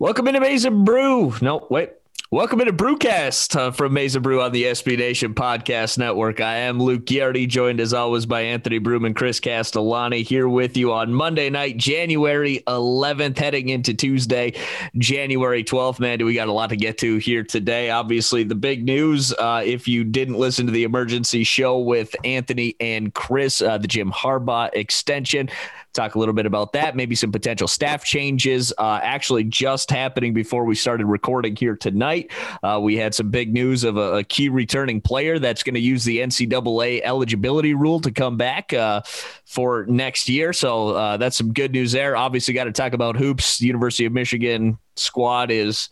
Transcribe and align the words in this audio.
Welcome 0.00 0.28
into 0.28 0.40
n 0.40 0.84
Brew. 0.84 1.34
No, 1.42 1.66
wait. 1.70 1.90
Welcome 2.30 2.60
into 2.60 2.72
Brewcast 2.72 3.56
uh, 3.56 3.72
from 3.72 3.96
n 3.96 4.22
Brew 4.22 4.40
on 4.40 4.52
the 4.52 4.62
SB 4.62 4.96
Nation 4.96 5.34
Podcast 5.34 5.98
Network. 5.98 6.40
I 6.40 6.58
am 6.58 6.78
Luke 6.78 7.04
Giardi, 7.04 7.48
joined 7.48 7.80
as 7.80 7.92
always 7.92 8.24
by 8.24 8.42
Anthony 8.42 8.78
Broom 8.78 9.04
and 9.06 9.16
Chris 9.16 9.40
Castellani 9.40 10.22
here 10.22 10.48
with 10.48 10.76
you 10.76 10.92
on 10.92 11.12
Monday 11.12 11.50
night, 11.50 11.78
January 11.78 12.62
11th, 12.68 13.38
heading 13.38 13.70
into 13.70 13.92
Tuesday, 13.92 14.52
January 14.98 15.64
12th. 15.64 15.98
Man, 15.98 16.20
do 16.20 16.26
we 16.26 16.34
got 16.34 16.46
a 16.46 16.52
lot 16.52 16.68
to 16.68 16.76
get 16.76 16.98
to 16.98 17.16
here 17.16 17.42
today? 17.42 17.90
Obviously, 17.90 18.44
the 18.44 18.54
big 18.54 18.84
news, 18.84 19.32
uh, 19.32 19.62
if 19.64 19.88
you 19.88 20.04
didn't 20.04 20.36
listen 20.36 20.66
to 20.66 20.72
the 20.72 20.84
emergency 20.84 21.42
show 21.42 21.80
with 21.80 22.14
Anthony 22.22 22.76
and 22.78 23.12
Chris, 23.14 23.60
uh, 23.60 23.78
the 23.78 23.88
Jim 23.88 24.12
Harbaugh 24.12 24.70
extension, 24.74 25.50
talk 25.92 26.14
a 26.14 26.18
little 26.18 26.34
bit 26.34 26.46
about 26.46 26.72
that, 26.72 26.96
maybe 26.96 27.14
some 27.14 27.32
potential 27.32 27.68
staff 27.68 28.04
changes 28.04 28.72
uh, 28.78 29.00
actually 29.02 29.44
just 29.44 29.90
happening 29.90 30.32
before 30.32 30.64
we 30.64 30.74
started 30.74 31.06
recording 31.06 31.56
here 31.56 31.76
tonight. 31.76 32.30
Uh, 32.62 32.78
we 32.80 32.96
had 32.96 33.14
some 33.14 33.30
big 33.30 33.52
news 33.52 33.84
of 33.84 33.96
a, 33.96 34.16
a 34.16 34.24
key 34.24 34.48
returning 34.48 35.00
player 35.00 35.38
that's 35.38 35.62
going 35.62 35.74
to 35.74 35.80
use 35.80 36.04
the 36.04 36.18
NCAA 36.18 37.00
eligibility 37.02 37.74
rule 37.74 38.00
to 38.00 38.10
come 38.10 38.36
back 38.36 38.72
uh, 38.72 39.02
for 39.44 39.86
next 39.88 40.28
year. 40.28 40.52
So 40.52 40.90
uh, 40.90 41.16
that's 41.16 41.36
some 41.36 41.52
good 41.52 41.72
news 41.72 41.92
there. 41.92 42.16
Obviously, 42.16 42.54
got 42.54 42.64
to 42.64 42.72
talk 42.72 42.92
about 42.92 43.16
hoops. 43.16 43.60
University 43.60 44.04
of 44.04 44.12
Michigan 44.12 44.78
squad 44.96 45.50
is 45.50 45.88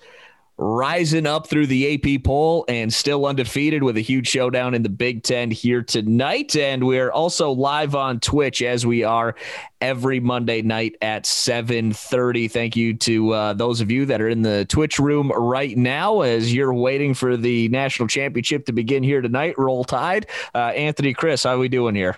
rising 0.59 1.27
up 1.27 1.49
through 1.49 1.67
the 1.67 1.95
AP 1.95 2.25
poll 2.25 2.65
and 2.69 2.93
still 2.93 3.27
undefeated 3.27 3.83
with 3.83 3.97
a 3.97 4.01
huge 4.01 4.27
showdown 4.27 4.75
in 4.75 4.83
the 4.83 4.89
Big 4.89 5.23
Ten 5.23 5.51
here 5.51 5.83
tonight. 5.83 6.57
And 6.57 6.87
we're 6.87 7.11
also 7.11 7.51
live 7.51 7.95
on 7.95 8.21
Twitch 8.21 8.63
as 8.63 8.87
we 8.87 9.05
are 9.05 9.35
every 9.81 10.19
Monday 10.19 10.63
night 10.63 10.97
at 11.03 11.25
7:30. 11.25 12.51
Thank 12.51 12.77
you 12.77 12.95
to 12.95 13.33
uh, 13.33 13.53
those 13.53 13.81
of 13.81 13.91
you 13.91 14.07
that 14.07 14.21
are 14.21 14.29
in 14.29 14.43
the 14.43 14.65
Twitch 14.67 14.99
room 14.99 15.31
right 15.31 15.77
now 15.77 16.23
as 16.23 16.53
you're 16.53 16.75
waiting 16.75 17.13
for 17.13 17.37
the 17.37 17.69
national 17.69 18.09
championship 18.09 18.67
to 18.67 18.73
begin 18.73 19.03
here 19.03 19.21
tonight. 19.21 19.55
Roll 19.59 19.85
Tide. 19.85 20.27
Uh, 20.55 20.59
Anthony, 20.69 21.13
Chris, 21.13 21.43
how 21.43 21.55
are 21.55 21.59
we 21.59 21.69
doing 21.69 21.95
here? 21.95 22.17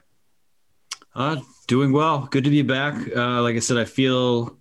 Uh, 1.15 1.41
doing 1.67 1.91
well. 1.91 2.29
Good 2.31 2.45
to 2.45 2.51
be 2.51 2.63
back. 2.63 2.95
Uh, 3.15 3.43
like 3.43 3.57
I 3.57 3.59
said, 3.59 3.77
I 3.77 3.85
feel 3.85 4.57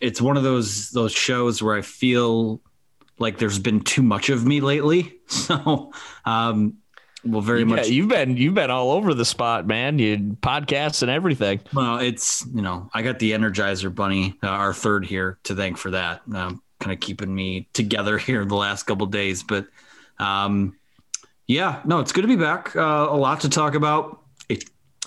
it's 0.00 0.20
one 0.20 0.36
of 0.36 0.42
those 0.42 0.90
those 0.90 1.12
shows 1.12 1.62
where 1.62 1.76
I 1.76 1.82
feel 1.82 2.60
like 3.18 3.38
there's 3.38 3.58
been 3.58 3.80
too 3.80 4.02
much 4.02 4.28
of 4.28 4.44
me 4.46 4.60
lately. 4.60 5.12
So, 5.28 5.90
um, 6.24 6.76
well, 7.24 7.40
very 7.40 7.64
much. 7.64 7.88
you've 7.88 8.06
been 8.08 8.36
you've 8.36 8.54
been 8.54 8.70
all 8.70 8.92
over 8.92 9.12
the 9.12 9.24
spot, 9.24 9.66
man. 9.66 9.98
You 9.98 10.36
podcasts 10.40 11.02
and 11.02 11.10
everything. 11.10 11.60
Well, 11.72 11.98
it's 11.98 12.46
you 12.54 12.62
know 12.62 12.88
I 12.94 13.02
got 13.02 13.18
the 13.18 13.32
Energizer 13.32 13.92
Bunny, 13.92 14.38
uh, 14.44 14.46
our 14.46 14.72
third 14.72 15.04
here, 15.04 15.38
to 15.42 15.56
thank 15.56 15.78
for 15.78 15.90
that. 15.90 16.22
Um, 16.32 16.62
kind 16.78 16.92
of 16.92 17.00
keeping 17.00 17.34
me 17.34 17.68
together 17.72 18.18
here 18.18 18.44
the 18.44 18.54
last 18.54 18.84
couple 18.84 19.06
days, 19.06 19.42
but 19.42 19.66
um, 20.20 20.76
yeah, 21.48 21.80
no, 21.84 21.98
it's 21.98 22.12
good 22.12 22.22
to 22.22 22.28
be 22.28 22.36
back. 22.36 22.76
Uh, 22.76 23.08
a 23.10 23.16
lot 23.16 23.40
to 23.40 23.48
talk 23.48 23.74
about. 23.74 24.22
It, 24.48 24.62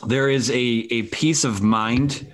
there 0.06 0.30
is 0.30 0.50
a 0.52 0.88
a 0.92 1.04
peace 1.04 1.46
of 1.46 1.62
mind 1.62 2.30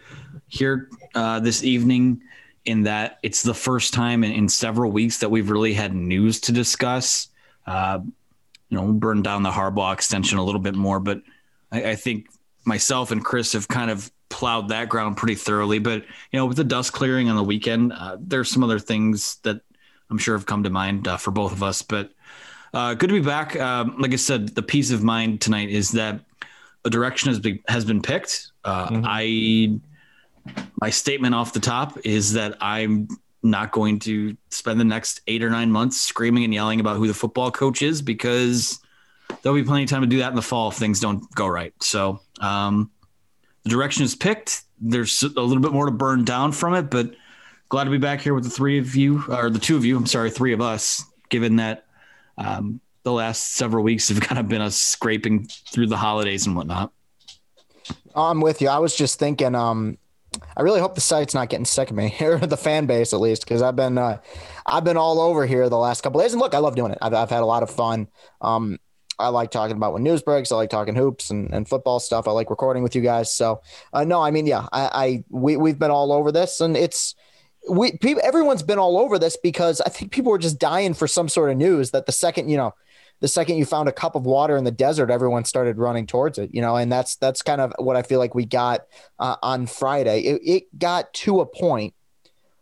here 0.47 0.89
uh, 1.13 1.39
this 1.39 1.63
evening 1.63 2.21
in 2.65 2.83
that 2.83 3.19
it's 3.23 3.43
the 3.43 3.53
first 3.53 3.93
time 3.93 4.23
in, 4.23 4.31
in 4.31 4.49
several 4.49 4.91
weeks 4.91 5.19
that 5.19 5.29
we've 5.29 5.49
really 5.49 5.73
had 5.73 5.93
news 5.93 6.39
to 6.41 6.51
discuss. 6.51 7.29
Uh, 7.67 7.99
you 8.69 8.77
know, 8.77 8.83
we'll 8.83 8.93
burn 8.93 9.21
down 9.21 9.43
the 9.43 9.51
Harbaugh 9.51 9.93
extension 9.93 10.37
a 10.37 10.43
little 10.43 10.61
bit 10.61 10.75
more, 10.75 10.99
but 10.99 11.21
I, 11.71 11.91
I 11.91 11.95
think 11.95 12.27
myself 12.65 13.11
and 13.11 13.23
Chris 13.23 13.53
have 13.53 13.67
kind 13.67 13.91
of 13.91 14.11
plowed 14.29 14.69
that 14.69 14.89
ground 14.89 15.17
pretty 15.17 15.35
thoroughly. 15.35 15.79
But 15.79 16.03
you 16.31 16.39
know, 16.39 16.45
with 16.47 16.57
the 16.57 16.63
dust 16.63 16.93
clearing 16.93 17.29
on 17.29 17.35
the 17.35 17.43
weekend, 17.43 17.93
uh, 17.93 18.17
there's 18.19 18.49
some 18.49 18.63
other 18.63 18.79
things 18.79 19.37
that 19.43 19.61
I'm 20.09 20.17
sure 20.17 20.35
have 20.35 20.45
come 20.45 20.63
to 20.63 20.69
mind 20.69 21.07
uh, 21.07 21.17
for 21.17 21.31
both 21.31 21.51
of 21.51 21.61
us. 21.63 21.81
But 21.81 22.11
uh, 22.73 22.95
good 22.95 23.07
to 23.09 23.13
be 23.21 23.25
back. 23.25 23.55
Um, 23.55 23.95
like 23.99 24.13
I 24.13 24.17
said, 24.17 24.49
the 24.49 24.63
peace 24.63 24.91
of 24.91 25.03
mind 25.03 25.41
tonight 25.41 25.69
is 25.69 25.91
that 25.91 26.19
a 26.83 26.89
direction 26.89 27.29
has 27.29 27.39
been 27.39 27.59
has 27.67 27.85
been 27.85 28.01
picked. 28.01 28.51
Uh, 28.63 28.89
Mhm. 28.89 29.03
I 29.05 29.79
my 30.81 30.89
statement 30.89 31.35
off 31.35 31.53
the 31.53 31.59
top 31.59 31.97
is 32.05 32.33
that 32.33 32.57
I'm 32.61 33.07
not 33.43 33.71
going 33.71 33.99
to 33.99 34.35
spend 34.49 34.79
the 34.79 34.85
next 34.85 35.21
eight 35.27 35.43
or 35.43 35.49
nine 35.49 35.71
months 35.71 36.01
screaming 36.01 36.43
and 36.43 36.53
yelling 36.53 36.79
about 36.79 36.97
who 36.97 37.07
the 37.07 37.13
football 37.13 37.51
coach 37.51 37.81
is 37.81 38.01
because 38.01 38.79
there'll 39.41 39.57
be 39.57 39.63
plenty 39.63 39.83
of 39.83 39.89
time 39.89 40.01
to 40.01 40.07
do 40.07 40.17
that 40.19 40.29
in 40.29 40.35
the 40.35 40.41
fall 40.41 40.69
if 40.69 40.75
things 40.75 40.99
don't 40.99 41.23
go 41.35 41.47
right. 41.47 41.73
So 41.81 42.19
um, 42.41 42.91
the 43.63 43.69
direction 43.69 44.03
is 44.03 44.15
picked. 44.15 44.63
There's 44.79 45.23
a 45.23 45.27
little 45.27 45.61
bit 45.61 45.71
more 45.71 45.85
to 45.85 45.91
burn 45.91 46.25
down 46.25 46.51
from 46.51 46.73
it, 46.73 46.89
but 46.89 47.11
glad 47.69 47.85
to 47.85 47.89
be 47.89 47.97
back 47.97 48.21
here 48.21 48.33
with 48.33 48.43
the 48.43 48.49
three 48.49 48.77
of 48.77 48.95
you, 48.95 49.23
or 49.29 49.49
the 49.49 49.59
two 49.59 49.77
of 49.77 49.85
you. 49.85 49.97
I'm 49.97 50.05
sorry, 50.05 50.29
three 50.29 50.53
of 50.53 50.61
us. 50.61 51.03
Given 51.29 51.55
that 51.55 51.85
um, 52.37 52.79
the 53.03 53.11
last 53.11 53.53
several 53.53 53.83
weeks 53.83 54.09
have 54.09 54.21
kind 54.21 54.39
of 54.39 54.47
been 54.47 54.61
us 54.61 54.75
scraping 54.75 55.47
through 55.71 55.87
the 55.87 55.97
holidays 55.97 56.45
and 56.45 56.55
whatnot. 56.55 56.91
I'm 58.15 58.41
with 58.41 58.61
you. 58.61 58.69
I 58.69 58.79
was 58.79 58.95
just 58.95 59.19
thinking, 59.19 59.55
um, 59.55 59.97
I 60.57 60.61
really 60.61 60.79
hope 60.79 60.95
the 60.95 61.01
site's 61.01 61.33
not 61.33 61.49
getting 61.49 61.65
sick 61.65 61.89
of 61.89 61.95
me, 61.95 62.15
or 62.21 62.39
the 62.39 62.57
fan 62.57 62.85
base 62.85 63.13
at 63.13 63.19
least, 63.19 63.43
because 63.43 63.61
I've 63.61 63.75
been, 63.75 63.97
uh, 63.97 64.19
I've 64.65 64.83
been 64.83 64.97
all 64.97 65.19
over 65.19 65.45
here 65.45 65.69
the 65.69 65.77
last 65.77 66.01
couple 66.01 66.21
days. 66.21 66.33
And 66.33 66.41
look, 66.41 66.53
I 66.53 66.59
love 66.59 66.75
doing 66.75 66.91
it. 66.91 66.97
I've, 67.01 67.13
I've 67.13 67.29
had 67.29 67.41
a 67.41 67.45
lot 67.45 67.63
of 67.63 67.69
fun. 67.69 68.07
Um, 68.41 68.79
I 69.17 69.29
like 69.29 69.51
talking 69.51 69.77
about 69.77 69.93
when 69.93 70.03
news 70.03 70.21
breaks. 70.21 70.51
I 70.51 70.55
like 70.55 70.69
talking 70.69 70.95
hoops 70.95 71.29
and, 71.29 71.53
and 71.53 71.67
football 71.67 71.99
stuff. 71.99 72.27
I 72.27 72.31
like 72.31 72.49
recording 72.49 72.83
with 72.83 72.95
you 72.95 73.01
guys. 73.01 73.33
So, 73.33 73.61
uh, 73.93 74.03
no, 74.03 74.21
I 74.21 74.31
mean, 74.31 74.45
yeah, 74.45 74.67
I, 74.71 74.89
I 74.93 75.23
we 75.29 75.55
we've 75.55 75.79
been 75.79 75.91
all 75.91 76.11
over 76.11 76.31
this, 76.31 76.59
and 76.59 76.75
it's 76.75 77.15
we 77.69 77.97
people, 77.97 78.21
everyone's 78.25 78.63
been 78.63 78.79
all 78.79 78.97
over 78.97 79.17
this 79.17 79.37
because 79.41 79.81
I 79.81 79.89
think 79.89 80.11
people 80.11 80.31
were 80.31 80.37
just 80.37 80.59
dying 80.59 80.93
for 80.93 81.07
some 81.07 81.29
sort 81.29 81.49
of 81.49 81.57
news 81.57 81.91
that 81.91 82.05
the 82.05 82.11
second 82.11 82.49
you 82.49 82.57
know 82.57 82.73
the 83.21 83.27
second 83.27 83.57
you 83.57 83.65
found 83.65 83.89
a 83.89 83.93
cup 83.93 84.15
of 84.15 84.25
water 84.25 84.57
in 84.57 84.63
the 84.63 84.71
desert, 84.71 85.09
everyone 85.09 85.45
started 85.45 85.77
running 85.77 86.05
towards 86.05 86.37
it, 86.37 86.49
you 86.53 86.61
know, 86.61 86.75
and 86.75 86.91
that's 86.91 87.15
that's 87.15 87.41
kind 87.41 87.61
of 87.61 87.73
what 87.79 87.95
I 87.95 88.01
feel 88.01 88.19
like 88.19 88.35
we 88.35 88.45
got 88.45 88.85
uh, 89.19 89.37
on 89.41 89.67
Friday. 89.67 90.21
It, 90.21 90.41
it 90.43 90.79
got 90.79 91.13
to 91.13 91.39
a 91.39 91.45
point 91.45 91.93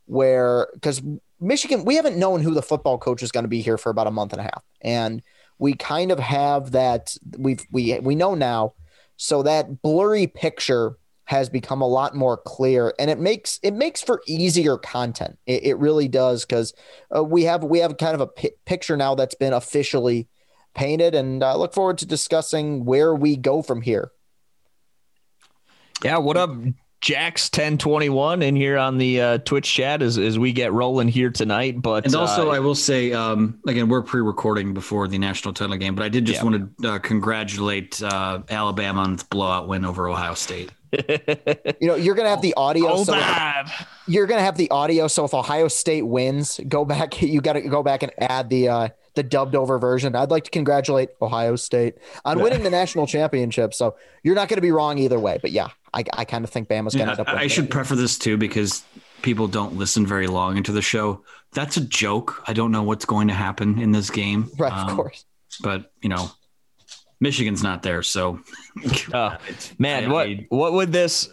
where 0.06 0.68
because 0.74 1.02
Michigan, 1.40 1.86
we 1.86 1.96
haven't 1.96 2.18
known 2.18 2.42
who 2.42 2.54
the 2.54 2.62
football 2.62 2.98
coach 2.98 3.24
is 3.24 3.32
going 3.32 3.44
to 3.44 3.50
be 3.50 3.62
here 3.62 3.78
for 3.78 3.90
about 3.90 4.08
a 4.08 4.12
month 4.12 4.34
and 4.34 4.40
a 4.40 4.44
half, 4.44 4.64
and 4.82 5.22
we 5.58 5.74
kind 5.74 6.12
of 6.12 6.20
have 6.20 6.72
that 6.72 7.18
we've 7.38 7.66
we 7.72 8.00
we 8.00 8.16
know 8.16 8.36
now, 8.36 8.74
so 9.18 9.44
that 9.44 9.82
blurry 9.82 10.28
picture 10.28 10.98
has 11.26 11.50
become 11.50 11.82
a 11.82 11.88
lot 11.88 12.16
more 12.16 12.38
clear 12.38 12.94
and 13.00 13.10
it 13.10 13.18
makes 13.18 13.60
it 13.64 13.74
makes 13.74 14.02
for 14.02 14.22
easier 14.28 14.78
content. 14.78 15.38
It, 15.46 15.64
it 15.64 15.78
really 15.78 16.08
does 16.08 16.46
because 16.46 16.74
uh, 17.16 17.24
we 17.24 17.44
have 17.44 17.64
we 17.64 17.80
have 17.80 17.98
kind 17.98 18.14
of 18.14 18.22
a 18.22 18.50
picture 18.66 18.98
now 18.98 19.16
that's 19.16 19.36
been 19.36 19.54
officially 19.54 20.28
painted 20.74 21.16
and 21.16 21.44
uh, 21.44 21.56
look 21.58 21.74
forward 21.74 21.98
to 22.00 22.06
discussing 22.06 22.86
where 22.86 23.14
we 23.16 23.36
go 23.36 23.62
from 23.62 23.82
here 23.82 24.12
Yeah, 26.04 26.18
what 26.18 26.36
up, 26.38 26.52
Jax 27.02 27.50
ten 27.50 27.78
twenty 27.78 28.10
one 28.10 28.42
in 28.42 28.56
here 28.56 28.78
on 28.78 28.98
the 28.98 29.22
uh, 29.22 29.38
Twitch 29.40 29.72
chat 29.74 30.02
as 30.02 30.18
as 30.18 30.40
we 30.40 30.54
get 30.54 30.72
rolling 30.72 31.08
here 31.10 31.30
tonight. 31.30 31.82
But 31.82 32.06
And 32.06 32.16
also, 32.16 32.50
uh, 32.50 32.56
I 32.56 32.60
will 32.60 32.76
say, 32.76 33.12
um, 33.12 33.60
again, 33.68 33.90
we're 33.90 34.02
pre-recording 34.04 34.74
before 34.74 35.08
the 35.10 35.18
national 35.18 35.54
title 35.54 35.76
game, 35.78 35.96
but 35.96 36.04
I 36.06 36.10
did 36.10 36.26
just 36.26 36.40
Yeah. 36.42 36.50
want 36.50 36.82
to 36.82 36.90
uh, 36.90 37.00
congratulate 37.00 38.02
uh, 38.02 38.40
Alabama 38.50 39.02
on 39.02 39.14
its 39.16 39.24
blowout 39.24 39.68
win 39.68 39.84
over 39.86 40.08
Ohio 40.08 40.34
State. 40.34 40.72
you 41.82 41.88
know 41.88 41.96
you're 41.96 42.14
gonna 42.16 42.30
have 42.30 42.42
the 42.44 42.54
audio 42.56 42.90
hold 42.90 43.08
so 43.08 43.16
on. 43.16 43.66
you're 44.08 44.28
gonna 44.28 44.44
have 44.44 44.58
the 44.58 44.70
audio 44.70 45.08
so 45.08 45.26
if 45.26 45.34
ohio 45.34 45.68
state 45.68 46.04
wins 46.04 46.60
go 46.68 46.86
back 46.86 47.20
you 47.24 47.42
gotta 47.42 47.62
go 47.62 47.82
back 47.82 48.04
and 48.04 48.12
add 48.20 48.48
the 48.52 48.70
uh 48.70 48.88
the 49.16 49.24
dubbed 49.24 49.56
over 49.56 49.78
version 49.80 50.16
i'd 50.16 50.32
like 50.32 50.44
to 50.44 50.52
congratulate 50.52 51.10
ohio 51.22 51.56
state 51.56 51.96
on 52.26 52.40
winning 52.42 52.64
the 52.64 52.70
national 52.70 53.06
championship 53.08 53.74
so 53.74 53.96
you're 54.24 54.36
not 54.36 54.48
gonna 54.50 54.62
be 54.62 54.72
wrong 54.72 54.98
either 54.98 55.20
way 55.20 55.38
but 55.42 55.52
yeah 55.52 55.68
i, 55.94 56.04
I 56.14 56.26
kind 56.26 56.44
of 56.44 56.50
think 56.50 56.68
bama's 56.68 56.94
gonna 56.96 57.06
Yeah, 57.06 57.12
end 57.12 57.20
up 57.22 57.28
I, 57.30 57.42
I 57.44 57.48
should 57.48 57.66
it. 57.66 57.70
preface 57.72 57.98
this 58.00 58.18
too 58.18 58.38
because 58.38 58.84
people 59.22 59.48
don't 59.48 59.76
listen 59.78 60.06
very 60.06 60.28
long 60.28 60.58
into 60.58 60.74
the 60.74 60.82
show. 60.82 61.24
That's 61.54 61.78
a 61.78 61.82
joke. 61.82 62.44
I 62.46 62.52
don't 62.52 62.72
know 62.72 62.84
what's 62.84 63.06
going 63.06 63.30
to 63.30 63.34
happen 63.34 63.80
in 63.80 63.92
this 63.94 64.10
game. 64.10 64.50
right 64.60 64.74
Um, 64.74 64.90
of 64.90 64.96
course 64.98 65.24
But 65.62 65.94
you 66.02 66.10
know, 66.10 66.30
Michigan's 67.22 67.64
not 67.64 67.84
there, 67.84 68.04
so 68.04 68.42
Oh, 69.14 69.38
man, 69.78 70.06
I- 70.06 70.08
what 70.12 70.28
I- 70.28 70.46
what 70.50 70.74
would 70.74 70.92
this? 70.92 71.30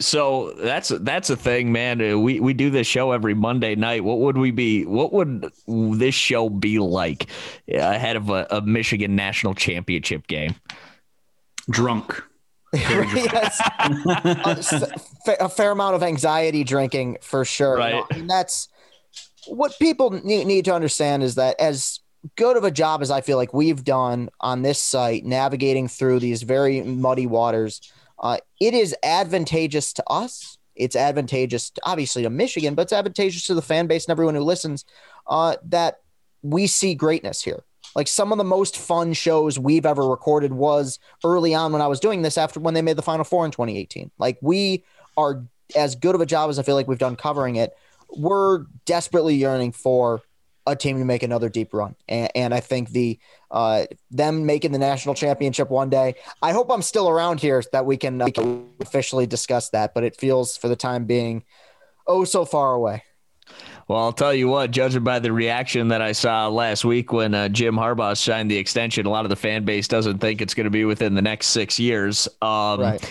So 0.00 0.52
that's 0.56 0.88
that's 0.88 1.30
a 1.30 1.36
thing, 1.36 1.70
man. 1.70 2.00
Uh, 2.02 2.18
We 2.18 2.40
we 2.40 2.52
do 2.52 2.68
this 2.70 2.86
show 2.86 3.12
every 3.12 3.34
Monday 3.34 3.74
night. 3.76 4.02
What 4.02 4.18
would 4.18 4.36
we 4.36 4.50
be? 4.50 4.84
What 4.84 5.12
would 5.12 5.50
this 5.66 6.14
show 6.14 6.48
be 6.50 6.78
like 6.80 7.28
ahead 7.68 8.16
of 8.16 8.28
a, 8.30 8.46
a 8.50 8.60
Michigan 8.62 9.14
national 9.16 9.54
championship 9.54 10.26
game? 10.26 10.54
drunk. 11.70 12.22
yes. 12.74 13.60
a, 14.06 14.48
s- 14.58 14.82
a 15.40 15.48
fair 15.48 15.70
amount 15.70 15.94
of 15.94 16.02
anxiety 16.02 16.64
drinking 16.64 17.16
for 17.22 17.44
sure. 17.44 17.76
Right. 17.78 17.92
No, 17.94 18.06
I 18.10 18.16
mean, 18.16 18.26
that's 18.26 18.68
what 19.46 19.72
people 19.78 20.10
need, 20.10 20.46
need 20.46 20.64
to 20.66 20.74
understand 20.74 21.22
is 21.22 21.36
that 21.36 21.58
as 21.60 22.00
good 22.36 22.56
of 22.56 22.64
a 22.64 22.70
job 22.70 23.00
as 23.00 23.10
I 23.10 23.20
feel 23.20 23.36
like 23.36 23.54
we've 23.54 23.84
done 23.84 24.28
on 24.40 24.62
this 24.62 24.78
site, 24.78 25.24
navigating 25.24 25.88
through 25.88 26.18
these 26.20 26.42
very 26.42 26.82
muddy 26.82 27.26
waters, 27.26 27.80
uh, 28.24 28.38
it 28.60 28.74
is 28.74 28.96
advantageous 29.04 29.92
to 29.92 30.04
us 30.08 30.58
it's 30.76 30.96
advantageous, 30.96 31.70
to, 31.70 31.80
obviously, 31.84 32.22
to 32.22 32.30
Michigan, 32.30 32.74
but 32.74 32.82
it's 32.82 32.92
advantageous 32.92 33.46
to 33.46 33.54
the 33.54 33.62
fan 33.62 33.86
base 33.86 34.06
and 34.06 34.12
everyone 34.12 34.34
who 34.34 34.42
listens 34.42 34.84
uh, 35.26 35.56
that 35.66 36.00
we 36.42 36.66
see 36.66 36.94
greatness 36.94 37.42
here. 37.42 37.64
Like 37.94 38.08
some 38.08 38.32
of 38.32 38.38
the 38.38 38.44
most 38.44 38.76
fun 38.76 39.12
shows 39.12 39.58
we've 39.58 39.86
ever 39.86 40.06
recorded 40.06 40.52
was 40.52 40.98
early 41.22 41.54
on 41.54 41.72
when 41.72 41.80
I 41.80 41.86
was 41.86 42.00
doing 42.00 42.22
this 42.22 42.36
after 42.36 42.58
when 42.58 42.74
they 42.74 42.82
made 42.82 42.96
the 42.96 43.02
Final 43.02 43.24
Four 43.24 43.44
in 43.44 43.52
2018. 43.52 44.10
Like 44.18 44.36
we 44.40 44.84
are 45.16 45.44
as 45.76 45.94
good 45.94 46.14
of 46.14 46.20
a 46.20 46.26
job 46.26 46.50
as 46.50 46.58
I 46.58 46.64
feel 46.64 46.74
like 46.74 46.88
we've 46.88 46.98
done 46.98 47.14
covering 47.14 47.56
it. 47.56 47.72
We're 48.16 48.64
desperately 48.84 49.36
yearning 49.36 49.72
for 49.72 50.22
a 50.66 50.74
team 50.74 50.98
to 50.98 51.04
make 51.04 51.22
another 51.22 51.48
deep 51.48 51.74
run. 51.74 51.94
And, 52.08 52.30
and 52.34 52.54
I 52.54 52.60
think 52.60 52.90
the 52.90 53.18
uh, 53.50 53.84
them 54.10 54.46
making 54.46 54.72
the 54.72 54.78
national 54.78 55.14
championship 55.14 55.70
one 55.70 55.90
day. 55.90 56.14
I 56.42 56.52
hope 56.52 56.70
I'm 56.70 56.82
still 56.82 57.08
around 57.08 57.40
here 57.40 57.62
that 57.72 57.86
we 57.86 57.96
can, 57.96 58.20
uh, 58.20 58.26
we 58.26 58.32
can 58.32 58.68
officially 58.80 59.26
discuss 59.26 59.70
that. 59.70 59.94
But 59.94 60.04
it 60.04 60.16
feels 60.16 60.56
for 60.56 60.68
the 60.68 60.76
time 60.76 61.04
being 61.04 61.44
oh 62.06 62.24
so 62.24 62.44
far 62.44 62.74
away. 62.74 63.02
Well, 63.86 63.98
I'll 63.98 64.12
tell 64.12 64.32
you 64.32 64.48
what, 64.48 64.70
judging 64.70 65.04
by 65.04 65.18
the 65.18 65.30
reaction 65.30 65.88
that 65.88 66.00
I 66.00 66.12
saw 66.12 66.48
last 66.48 66.86
week 66.86 67.12
when 67.12 67.34
uh, 67.34 67.50
Jim 67.50 67.74
Harbaugh 67.74 68.16
signed 68.16 68.50
the 68.50 68.56
extension, 68.56 69.04
a 69.04 69.10
lot 69.10 69.26
of 69.26 69.28
the 69.28 69.36
fan 69.36 69.66
base 69.66 69.86
doesn't 69.86 70.18
think 70.18 70.40
it's 70.40 70.54
going 70.54 70.64
to 70.64 70.70
be 70.70 70.86
within 70.86 71.14
the 71.14 71.20
next 71.20 71.48
six 71.48 71.78
years. 71.78 72.26
Um, 72.40 72.80
right. 72.80 73.10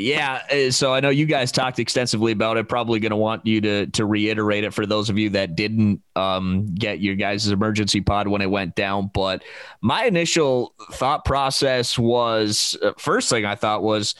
Yeah, 0.00 0.42
uh, 0.52 0.70
so 0.70 0.94
I 0.94 1.00
know 1.00 1.08
you 1.10 1.26
guys 1.26 1.50
talked 1.50 1.80
extensively 1.80 2.30
about 2.30 2.56
it. 2.56 2.68
Probably 2.68 3.00
going 3.00 3.10
to 3.10 3.16
want 3.16 3.44
you 3.44 3.60
to 3.62 3.86
to 3.88 4.06
reiterate 4.06 4.62
it 4.62 4.72
for 4.72 4.86
those 4.86 5.10
of 5.10 5.18
you 5.18 5.30
that 5.30 5.56
didn't 5.56 6.02
um, 6.14 6.66
get 6.72 7.00
your 7.00 7.16
guys' 7.16 7.48
emergency 7.48 8.00
pod 8.00 8.28
when 8.28 8.40
it 8.40 8.48
went 8.48 8.76
down. 8.76 9.10
But 9.12 9.42
my 9.80 10.04
initial 10.04 10.72
thought 10.92 11.24
process 11.24 11.98
was 11.98 12.78
uh, 12.80 12.92
first 12.96 13.28
thing 13.28 13.44
I 13.44 13.56
thought 13.56 13.82
was 13.82 14.14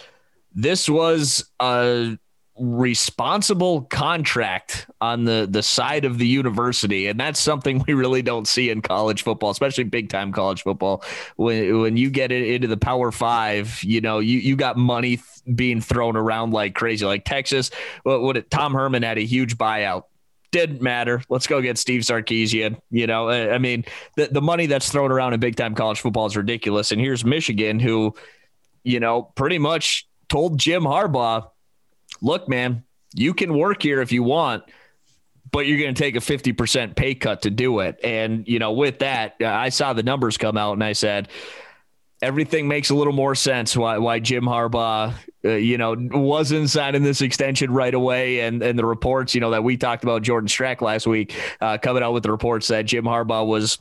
this 0.52 0.88
was 0.88 1.48
a 1.60 2.18
responsible 2.60 3.82
contract 3.82 4.86
on 5.00 5.24
the 5.24 5.46
the 5.48 5.62
side 5.62 6.04
of 6.04 6.18
the 6.18 6.26
university 6.26 7.06
and 7.06 7.18
that's 7.18 7.38
something 7.38 7.84
we 7.86 7.94
really 7.94 8.22
don't 8.22 8.48
see 8.48 8.70
in 8.70 8.82
college 8.82 9.22
football 9.22 9.50
especially 9.50 9.84
big 9.84 10.08
time 10.08 10.32
college 10.32 10.62
football 10.62 11.02
when 11.36 11.80
when 11.80 11.96
you 11.96 12.10
get 12.10 12.32
it 12.32 12.46
into 12.48 12.66
the 12.66 12.76
power 12.76 13.12
5 13.12 13.84
you 13.84 14.00
know 14.00 14.18
you 14.18 14.38
you 14.38 14.56
got 14.56 14.76
money 14.76 15.16
th- 15.16 15.56
being 15.56 15.80
thrown 15.80 16.16
around 16.16 16.52
like 16.52 16.74
crazy 16.74 17.04
like 17.04 17.24
Texas 17.24 17.70
what, 18.02 18.22
what 18.22 18.36
it, 18.36 18.50
Tom 18.50 18.74
Herman 18.74 19.02
had 19.02 19.18
a 19.18 19.24
huge 19.24 19.56
buyout 19.56 20.04
didn't 20.50 20.80
matter. 20.80 21.22
Let's 21.28 21.46
go 21.46 21.60
get 21.60 21.76
Steve 21.76 22.02
Sarkisian. 22.02 22.80
You 22.90 23.06
know, 23.06 23.28
I 23.28 23.58
mean, 23.58 23.84
the, 24.16 24.28
the 24.28 24.40
money 24.40 24.64
that's 24.64 24.90
thrown 24.90 25.12
around 25.12 25.34
in 25.34 25.40
big 25.40 25.56
time 25.56 25.74
college 25.74 26.00
football 26.00 26.24
is 26.26 26.38
ridiculous. 26.38 26.90
And 26.90 26.98
here's 27.00 27.22
Michigan, 27.22 27.78
who, 27.78 28.14
you 28.82 28.98
know, 28.98 29.22
pretty 29.22 29.58
much 29.58 30.08
told 30.28 30.58
Jim 30.58 30.84
Harbaugh, 30.84 31.50
look, 32.20 32.48
man, 32.48 32.84
you 33.14 33.34
can 33.34 33.56
work 33.56 33.82
here 33.82 34.00
if 34.00 34.12
you 34.12 34.22
want, 34.22 34.64
but 35.50 35.66
you're 35.66 35.78
going 35.78 35.94
to 35.94 36.02
take 36.02 36.16
a 36.16 36.20
50% 36.20 36.94
pay 36.94 37.14
cut 37.14 37.42
to 37.42 37.50
do 37.50 37.80
it. 37.80 37.98
And, 38.04 38.46
you 38.46 38.58
know, 38.58 38.72
with 38.72 39.00
that, 39.00 39.36
I 39.40 39.70
saw 39.70 39.92
the 39.92 40.02
numbers 40.02 40.36
come 40.36 40.56
out 40.56 40.74
and 40.74 40.84
I 40.84 40.92
said, 40.92 41.28
everything 42.20 42.68
makes 42.68 42.90
a 42.90 42.94
little 42.94 43.12
more 43.12 43.34
sense 43.34 43.76
why, 43.76 43.98
why 43.98 44.18
Jim 44.18 44.44
Harbaugh, 44.44 45.14
uh, 45.44 45.48
you 45.50 45.78
know, 45.78 45.94
wasn't 45.96 46.68
signing 46.68 47.02
this 47.02 47.22
extension 47.22 47.70
right 47.70 47.94
away. 47.94 48.40
And, 48.40 48.62
and 48.62 48.78
the 48.78 48.84
reports, 48.84 49.34
you 49.34 49.40
know, 49.40 49.50
that 49.52 49.64
we 49.64 49.76
talked 49.76 50.02
about 50.02 50.22
Jordan 50.22 50.48
Strack 50.48 50.80
last 50.80 51.06
week, 51.06 51.34
uh, 51.60 51.78
coming 51.78 52.02
out 52.02 52.12
with 52.12 52.24
the 52.24 52.30
reports 52.30 52.68
that 52.68 52.82
Jim 52.86 53.04
Harbaugh 53.04 53.46
was 53.46 53.78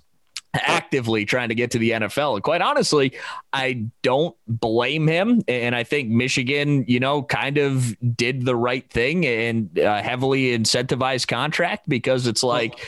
actively 0.63 1.25
trying 1.25 1.49
to 1.49 1.55
get 1.55 1.71
to 1.71 1.79
the 1.79 1.91
NFL. 1.91 2.35
And 2.35 2.43
quite 2.43 2.61
honestly, 2.61 3.13
I 3.53 3.87
don't 4.01 4.35
blame 4.47 5.07
him. 5.07 5.43
And 5.47 5.75
I 5.75 5.83
think 5.83 6.09
Michigan, 6.09 6.85
you 6.87 6.99
know, 6.99 7.23
kind 7.23 7.57
of 7.57 7.95
did 8.15 8.45
the 8.45 8.55
right 8.55 8.89
thing 8.89 9.25
and 9.25 9.77
uh, 9.79 10.01
heavily 10.01 10.57
incentivized 10.57 11.27
contract 11.27 11.87
because 11.87 12.27
it's 12.27 12.43
like. 12.43 12.79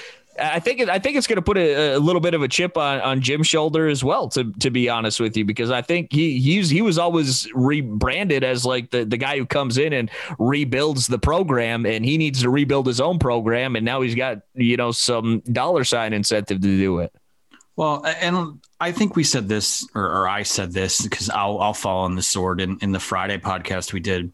I 0.42 0.60
think 0.60 0.80
it, 0.80 0.90
I 0.90 1.00
think 1.00 1.18
it's 1.18 1.28
going 1.28 1.38
to 1.38 1.42
put 1.42 1.58
a, 1.58 1.96
a, 1.96 2.00
little 2.00 2.22
bit 2.22 2.34
of 2.34 2.42
a 2.42 2.48
chip 2.48 2.78
on, 2.78 3.02
on 3.02 3.22
Jim's 3.22 3.48
shoulder 3.48 3.88
as 3.88 4.04
well. 4.04 4.30
To 4.30 4.52
to 4.60 4.70
be 4.70 4.90
honest 4.90 5.20
with 5.20 5.36
you, 5.36 5.46
because 5.46 5.72
I 5.72 5.82
think 5.82 6.14
he 6.14 6.40
he's 6.40 6.70
he 6.70 6.82
was 6.82 6.98
always 6.98 7.52
rebranded 7.54 8.44
as 8.44 8.66
like 8.66 8.92
the, 8.92 9.06
the 9.06 9.18
guy 9.18 9.38
who 9.38 9.46
comes 9.46 9.78
in 9.78 9.94
and 9.94 10.10
rebuilds 10.38 11.08
the 11.08 11.20
program, 11.20 11.86
and 11.86 12.06
he 12.06 12.18
needs 12.18 12.42
to 12.44 12.50
rebuild 12.50 12.88
his 12.88 13.02
own 13.02 13.20
program, 13.20 13.76
and 13.76 13.84
now 13.86 14.02
he's 14.02 14.16
got 14.16 14.42
you 14.56 14.78
know 14.78 14.92
some 14.92 15.42
dollar 15.52 15.84
sign 15.84 16.14
incentive 16.14 16.62
to 16.62 16.78
do 16.78 17.00
it. 17.00 17.14
Well, 17.80 18.06
and 18.06 18.60
I 18.82 18.92
think 18.92 19.16
we 19.16 19.24
said 19.24 19.48
this, 19.48 19.88
or, 19.96 20.04
or 20.04 20.28
I 20.28 20.44
said 20.44 20.74
this, 20.74 21.00
because 21.02 21.30
I'll 21.30 21.60
I'll 21.60 21.74
fall 21.74 22.04
on 22.04 22.16
the 22.16 22.22
sword 22.22 22.60
in, 22.60 22.78
in 22.82 22.92
the 22.92 23.00
Friday 23.00 23.38
podcast 23.38 23.94
we 23.94 24.02
did. 24.02 24.34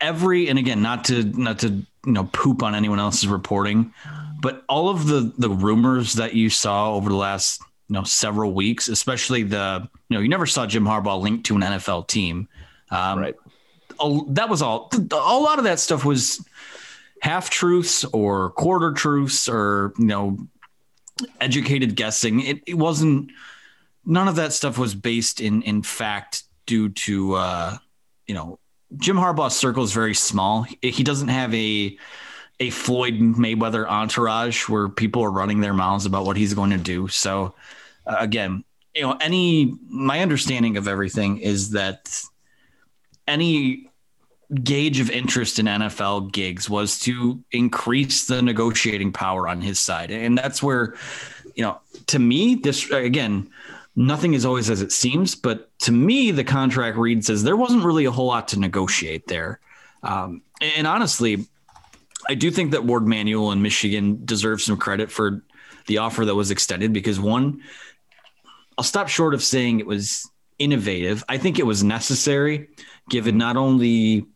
Every 0.00 0.48
and 0.48 0.58
again, 0.58 0.80
not 0.80 1.04
to 1.04 1.22
not 1.22 1.58
to 1.58 1.68
you 1.68 2.12
know 2.12 2.24
poop 2.32 2.62
on 2.62 2.74
anyone 2.74 2.98
else's 2.98 3.28
reporting, 3.28 3.92
but 4.40 4.64
all 4.70 4.88
of 4.88 5.06
the 5.06 5.34
the 5.36 5.50
rumors 5.50 6.14
that 6.14 6.32
you 6.32 6.48
saw 6.48 6.94
over 6.94 7.10
the 7.10 7.14
last 7.14 7.60
you 7.90 7.92
know 7.92 8.04
several 8.04 8.54
weeks, 8.54 8.88
especially 8.88 9.42
the 9.42 9.86
you 10.08 10.16
know 10.16 10.22
you 10.22 10.30
never 10.30 10.46
saw 10.46 10.64
Jim 10.64 10.84
Harbaugh 10.84 11.20
linked 11.20 11.44
to 11.48 11.56
an 11.56 11.60
NFL 11.60 12.08
team, 12.08 12.48
um, 12.90 13.18
right? 13.18 13.34
that 14.28 14.48
was 14.48 14.62
all. 14.62 14.90
A 15.12 15.14
lot 15.14 15.58
of 15.58 15.64
that 15.64 15.78
stuff 15.78 16.06
was 16.06 16.42
half 17.20 17.50
truths 17.50 18.06
or 18.06 18.48
quarter 18.52 18.92
truths 18.92 19.46
or 19.46 19.92
you 19.98 20.06
know 20.06 20.38
educated 21.40 21.96
guessing. 21.96 22.40
It, 22.40 22.62
it 22.66 22.74
wasn't 22.74 23.30
none 24.04 24.28
of 24.28 24.36
that 24.36 24.52
stuff 24.52 24.78
was 24.78 24.94
based 24.94 25.40
in 25.40 25.62
in 25.62 25.82
fact 25.82 26.44
due 26.66 26.88
to 26.88 27.34
uh, 27.34 27.78
you 28.26 28.34
know 28.34 28.58
Jim 28.96 29.16
Harbaugh's 29.16 29.56
circle 29.56 29.84
is 29.84 29.92
very 29.92 30.14
small. 30.14 30.66
He 30.82 31.04
doesn't 31.04 31.28
have 31.28 31.54
a 31.54 31.96
a 32.60 32.70
Floyd 32.70 33.14
Mayweather 33.14 33.86
entourage 33.86 34.68
where 34.68 34.88
people 34.88 35.22
are 35.22 35.30
running 35.30 35.60
their 35.60 35.74
mouths 35.74 36.06
about 36.06 36.24
what 36.24 36.36
he's 36.36 36.54
going 36.54 36.70
to 36.70 36.78
do. 36.78 37.06
So 37.06 37.54
uh, 38.06 38.16
again, 38.18 38.64
you 38.94 39.02
know, 39.02 39.16
any 39.20 39.74
my 39.88 40.20
understanding 40.20 40.76
of 40.76 40.88
everything 40.88 41.38
is 41.38 41.70
that 41.70 42.20
any 43.26 43.87
gauge 44.62 45.00
of 45.00 45.10
interest 45.10 45.58
in 45.58 45.66
NFL 45.66 46.32
gigs 46.32 46.70
was 46.70 46.98
to 47.00 47.42
increase 47.52 48.26
the 48.26 48.40
negotiating 48.40 49.12
power 49.12 49.46
on 49.46 49.60
his 49.60 49.78
side. 49.78 50.10
And 50.10 50.38
that's 50.38 50.62
where, 50.62 50.94
you 51.54 51.62
know, 51.62 51.78
to 52.06 52.18
me, 52.18 52.54
this 52.54 52.90
again, 52.90 53.50
nothing 53.94 54.34
is 54.34 54.46
always 54.46 54.70
as 54.70 54.80
it 54.80 54.92
seems, 54.92 55.34
but 55.34 55.76
to 55.80 55.92
me, 55.92 56.30
the 56.30 56.44
contract 56.44 56.96
read 56.96 57.24
says 57.24 57.42
there 57.42 57.56
wasn't 57.56 57.84
really 57.84 58.06
a 58.06 58.10
whole 58.10 58.28
lot 58.28 58.48
to 58.48 58.58
negotiate 58.58 59.26
there. 59.26 59.60
Um, 60.02 60.42
and 60.60 60.86
honestly, 60.86 61.46
I 62.28 62.34
do 62.34 62.50
think 62.50 62.70
that 62.70 62.84
Warde 62.84 63.06
Manuel 63.06 63.52
in 63.52 63.60
Michigan 63.60 64.24
deserves 64.24 64.64
some 64.64 64.76
credit 64.76 65.10
for 65.10 65.42
the 65.86 65.98
offer 65.98 66.24
that 66.24 66.34
was 66.34 66.50
extended 66.50 66.92
because 66.92 67.18
one, 67.18 67.62
I'll 68.76 68.84
stop 68.84 69.08
short 69.08 69.34
of 69.34 69.42
saying 69.42 69.80
it 69.80 69.86
was 69.86 70.30
innovative. 70.58 71.24
I 71.28 71.38
think 71.38 71.58
it 71.58 71.66
was 71.66 71.82
necessary 71.82 72.68
given 73.08 73.36
not 73.38 73.56
only 73.56 74.26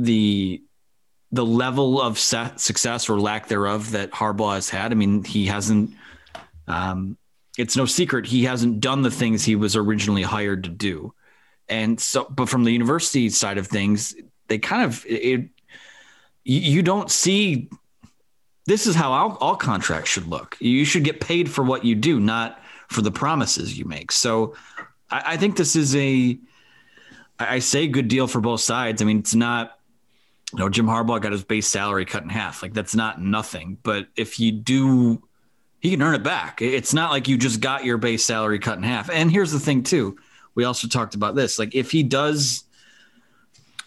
the 0.00 0.62
the 1.32 1.44
level 1.44 2.00
of 2.00 2.18
success 2.18 3.08
or 3.08 3.20
lack 3.20 3.46
thereof 3.46 3.92
that 3.92 4.10
Harbaugh 4.10 4.54
has 4.54 4.68
had. 4.68 4.90
I 4.90 4.94
mean, 4.94 5.22
he 5.22 5.46
hasn't. 5.46 5.94
Um, 6.66 7.16
it's 7.58 7.76
no 7.76 7.84
secret 7.84 8.26
he 8.26 8.44
hasn't 8.44 8.80
done 8.80 9.02
the 9.02 9.10
things 9.10 9.44
he 9.44 9.56
was 9.56 9.76
originally 9.76 10.22
hired 10.22 10.64
to 10.64 10.70
do, 10.70 11.14
and 11.68 12.00
so. 12.00 12.24
But 12.24 12.48
from 12.48 12.64
the 12.64 12.72
university 12.72 13.28
side 13.28 13.58
of 13.58 13.66
things, 13.66 14.14
they 14.48 14.58
kind 14.58 14.84
of 14.84 15.04
it. 15.06 15.48
You 16.44 16.82
don't 16.82 17.10
see. 17.10 17.68
This 18.66 18.86
is 18.86 18.94
how 18.94 19.12
all, 19.12 19.36
all 19.40 19.56
contracts 19.56 20.10
should 20.10 20.26
look. 20.26 20.56
You 20.60 20.84
should 20.84 21.04
get 21.04 21.20
paid 21.20 21.50
for 21.50 21.64
what 21.64 21.84
you 21.84 21.94
do, 21.94 22.20
not 22.20 22.62
for 22.88 23.02
the 23.02 23.10
promises 23.10 23.76
you 23.76 23.84
make. 23.84 24.12
So, 24.12 24.54
I, 25.10 25.22
I 25.26 25.36
think 25.36 25.56
this 25.56 25.76
is 25.76 25.94
a. 25.96 26.38
I 27.38 27.58
say 27.58 27.88
good 27.88 28.08
deal 28.08 28.26
for 28.26 28.40
both 28.40 28.60
sides. 28.60 29.00
I 29.00 29.06
mean, 29.06 29.18
it's 29.18 29.34
not 29.34 29.79
you 30.52 30.58
know, 30.58 30.68
Jim 30.68 30.86
Harbaugh 30.86 31.20
got 31.20 31.32
his 31.32 31.44
base 31.44 31.66
salary 31.66 32.04
cut 32.04 32.22
in 32.22 32.28
half. 32.28 32.62
Like 32.62 32.74
that's 32.74 32.94
not 32.94 33.20
nothing. 33.20 33.78
But 33.82 34.08
if 34.16 34.40
you 34.40 34.52
do, 34.52 35.22
he 35.80 35.90
can 35.90 36.02
earn 36.02 36.14
it 36.14 36.22
back. 36.22 36.60
It's 36.60 36.92
not 36.92 37.10
like 37.10 37.28
you 37.28 37.36
just 37.38 37.60
got 37.60 37.84
your 37.84 37.98
base 37.98 38.24
salary 38.24 38.58
cut 38.58 38.76
in 38.76 38.82
half. 38.82 39.10
And 39.10 39.30
here's 39.30 39.52
the 39.52 39.60
thing 39.60 39.82
too. 39.82 40.18
We 40.54 40.64
also 40.64 40.88
talked 40.88 41.14
about 41.14 41.34
this. 41.36 41.58
Like 41.58 41.74
if 41.74 41.90
he 41.90 42.02
does, 42.02 42.64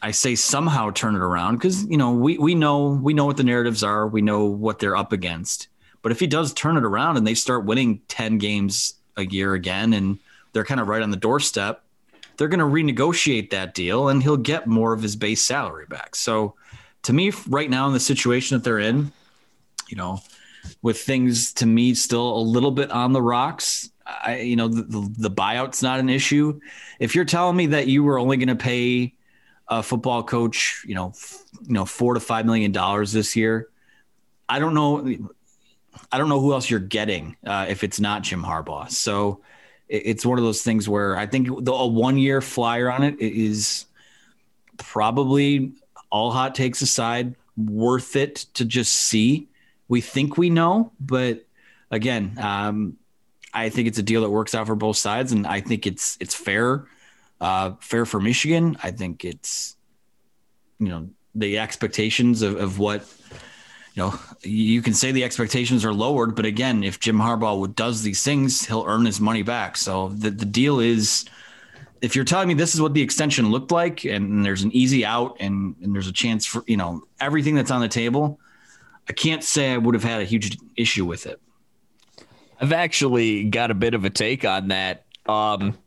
I 0.02 0.12
say 0.12 0.36
somehow 0.36 0.92
turn 0.92 1.16
it 1.16 1.22
around 1.22 1.56
because 1.56 1.86
you 1.86 1.98
know 1.98 2.12
we 2.12 2.38
we 2.38 2.56
know 2.56 2.90
we 2.90 3.14
know 3.14 3.26
what 3.26 3.38
the 3.38 3.44
narratives 3.44 3.84
are. 3.84 4.08
We 4.08 4.22
know 4.22 4.46
what 4.46 4.80
they're 4.80 4.98
up 4.98 5.12
against. 5.12 5.68
But 6.02 6.12
if 6.12 6.20
he 6.20 6.28
does 6.28 6.54
turn 6.54 6.76
it 6.78 6.84
around 6.84 7.18
and 7.18 7.26
they 7.26 7.36
start 7.36 7.66
winning 7.66 8.02
ten 8.08 8.38
games 8.38 8.96
a 9.16 9.26
year 9.26 9.54
again, 9.54 9.94
and 9.94 10.20
they're 10.52 10.66
kind 10.66 10.82
of 10.82 10.88
right 10.88 11.02
on 11.02 11.12
the 11.12 11.18
doorstep, 11.18 11.83
they're 12.38 12.48
going 12.48 12.60
to 12.60 12.66
renegotiate 12.66 13.52
that 13.52 13.74
deal 13.74 14.10
and 14.10 14.24
he'll 14.24 14.38
get 14.38 14.68
more 14.68 14.94
of 14.94 15.02
his 15.02 15.16
base 15.16 15.42
salary 15.42 15.86
back. 15.88 16.16
So 16.16 16.56
to 17.04 17.14
me, 17.14 17.32
right 17.48 17.70
now 17.70 17.88
in 17.88 17.94
the 17.94 18.00
situation 18.00 18.58
that 18.58 18.64
they're 18.64 18.80
in, 18.80 19.12
you 19.90 19.98
know, 19.98 20.20
with 20.82 21.02
things 21.02 21.54
to 21.54 21.66
me 21.66 21.94
still 21.94 22.38
a 22.38 22.40
little 22.40 22.72
bit 22.72 22.90
on 22.92 23.12
the 23.12 23.22
rocks, 23.22 23.90
I, 24.06 24.40
you 24.40 24.56
know, 24.56 24.68
the, 24.68 25.10
the, 25.18 25.32
buyout's 25.32 25.82
not 25.82 26.00
an 26.00 26.10
issue. 26.10 26.60
If 27.00 27.16
you're 27.16 27.26
telling 27.26 27.56
me 27.56 27.68
that 27.68 27.88
you 27.88 28.04
were 28.04 28.20
only 28.20 28.38
going 28.38 28.50
to 28.50 28.56
pay 28.56 29.14
a 29.68 29.82
football 29.82 30.24
coach, 30.24 30.84
you 30.88 30.96
know, 30.96 31.10
f- 31.10 31.44
you 31.62 31.74
know, 31.74 31.86
four 31.86 32.14
to 32.14 32.20
five 32.20 32.46
million 32.46 32.72
dollars 32.72 33.12
this 33.12 33.36
year. 33.36 33.70
I 34.50 34.60
don't 34.60 34.74
know. 34.74 35.30
I 36.12 36.18
don't 36.18 36.30
know 36.30 36.42
who 36.42 36.54
else 36.54 36.70
you're 36.70 36.80
getting 36.80 37.38
uh, 37.46 37.68
if 37.70 37.84
it's 37.84 38.00
not 38.00 38.24
Jim 38.24 38.44
Harbaugh. 38.44 38.92
So 38.92 39.42
it's 39.90 40.26
one 40.26 40.38
of 40.38 40.44
those 40.44 40.62
things 40.62 40.88
where 40.88 41.18
I 41.18 41.26
think 41.28 41.48
the, 41.64 41.74
a 41.74 41.88
one 41.88 42.18
year 42.18 42.42
flyer 42.42 42.92
on 42.92 43.04
it 43.04 43.20
is 43.20 43.86
probably 44.78 45.74
all 46.10 46.32
hot 46.32 46.56
takes 46.56 46.82
aside 46.82 47.36
worth 47.58 48.16
it 48.16 48.36
to 48.56 48.66
just 48.66 48.94
see. 48.94 49.48
We 49.88 50.02
think 50.02 50.38
we 50.38 50.50
know, 50.50 50.92
but 51.00 51.46
again, 51.92 52.38
um, 52.40 52.98
I 53.54 53.70
think 53.70 53.88
it's 53.88 54.00
a 54.00 54.04
deal 54.04 54.22
that 54.22 54.30
works 54.30 54.56
out 54.56 54.66
for 54.66 54.76
both 54.76 54.98
sides, 54.98 55.32
and 55.32 55.46
I 55.46 55.62
think 55.62 55.86
it's 55.86 56.18
it's 56.20 56.34
fair, 56.34 56.86
uh, 57.40 57.74
fair 57.80 58.06
for 58.06 58.20
Michigan. 58.20 58.78
I 58.82 58.92
think 58.92 59.24
it's 59.24 59.76
you 60.80 60.88
know 60.88 61.10
the 61.36 61.60
expectations 61.60 62.42
of, 62.42 62.56
of 62.56 62.80
what 62.80 63.08
you 63.94 64.04
know 64.04 64.20
you 64.42 64.82
can 64.82 64.94
say 64.94 65.12
the 65.12 65.24
expectations 65.24 65.86
are 65.86 65.94
lowered, 65.94 66.36
but 66.36 66.46
again, 66.46 66.84
if 66.84 67.00
Jim 67.00 67.18
Harbaugh 67.18 67.74
does 67.76 68.02
these 68.02 68.24
things, 68.24 68.66
he'll 68.66 68.86
earn 68.88 69.06
his 69.06 69.20
money 69.20 69.44
back. 69.44 69.78
So 69.78 70.10
the 70.10 70.30
the 70.32 70.46
deal 70.46 70.80
is. 70.80 71.26
If 72.02 72.18
you're 72.18 72.26
telling 72.26 72.50
me 72.50 72.54
this 72.54 72.76
is 72.76 72.82
what 72.82 72.94
the 72.94 73.02
extension 73.02 73.50
looked 73.50 73.72
like, 73.72 74.04
and 74.04 74.46
there's 74.46 74.64
an 74.64 74.74
easy 74.74 75.06
out, 75.06 75.38
and, 75.40 75.74
and 75.82 75.96
there's 75.96 76.10
a 76.10 76.12
chance 76.12 76.46
for 76.46 76.62
you 76.68 76.76
know 76.76 77.04
everything 77.22 77.56
that's 77.56 77.72
on 77.72 77.80
the 77.80 77.88
table, 77.88 78.42
I 79.08 79.14
can't 79.14 79.42
say 79.42 79.72
I 79.72 79.78
would 79.78 79.96
have 79.96 80.04
had 80.04 80.22
a 80.22 80.26
huge 80.26 80.58
issue 80.76 81.06
with 81.06 81.26
it. 81.26 81.40
I've 82.60 82.74
actually 82.74 83.46
got 83.46 83.72
a 83.72 83.74
bit 83.74 83.94
of 83.94 84.04
a 84.04 84.10
take 84.10 84.44
on 84.46 84.70
that. 84.70 85.06
Um, 85.26 85.78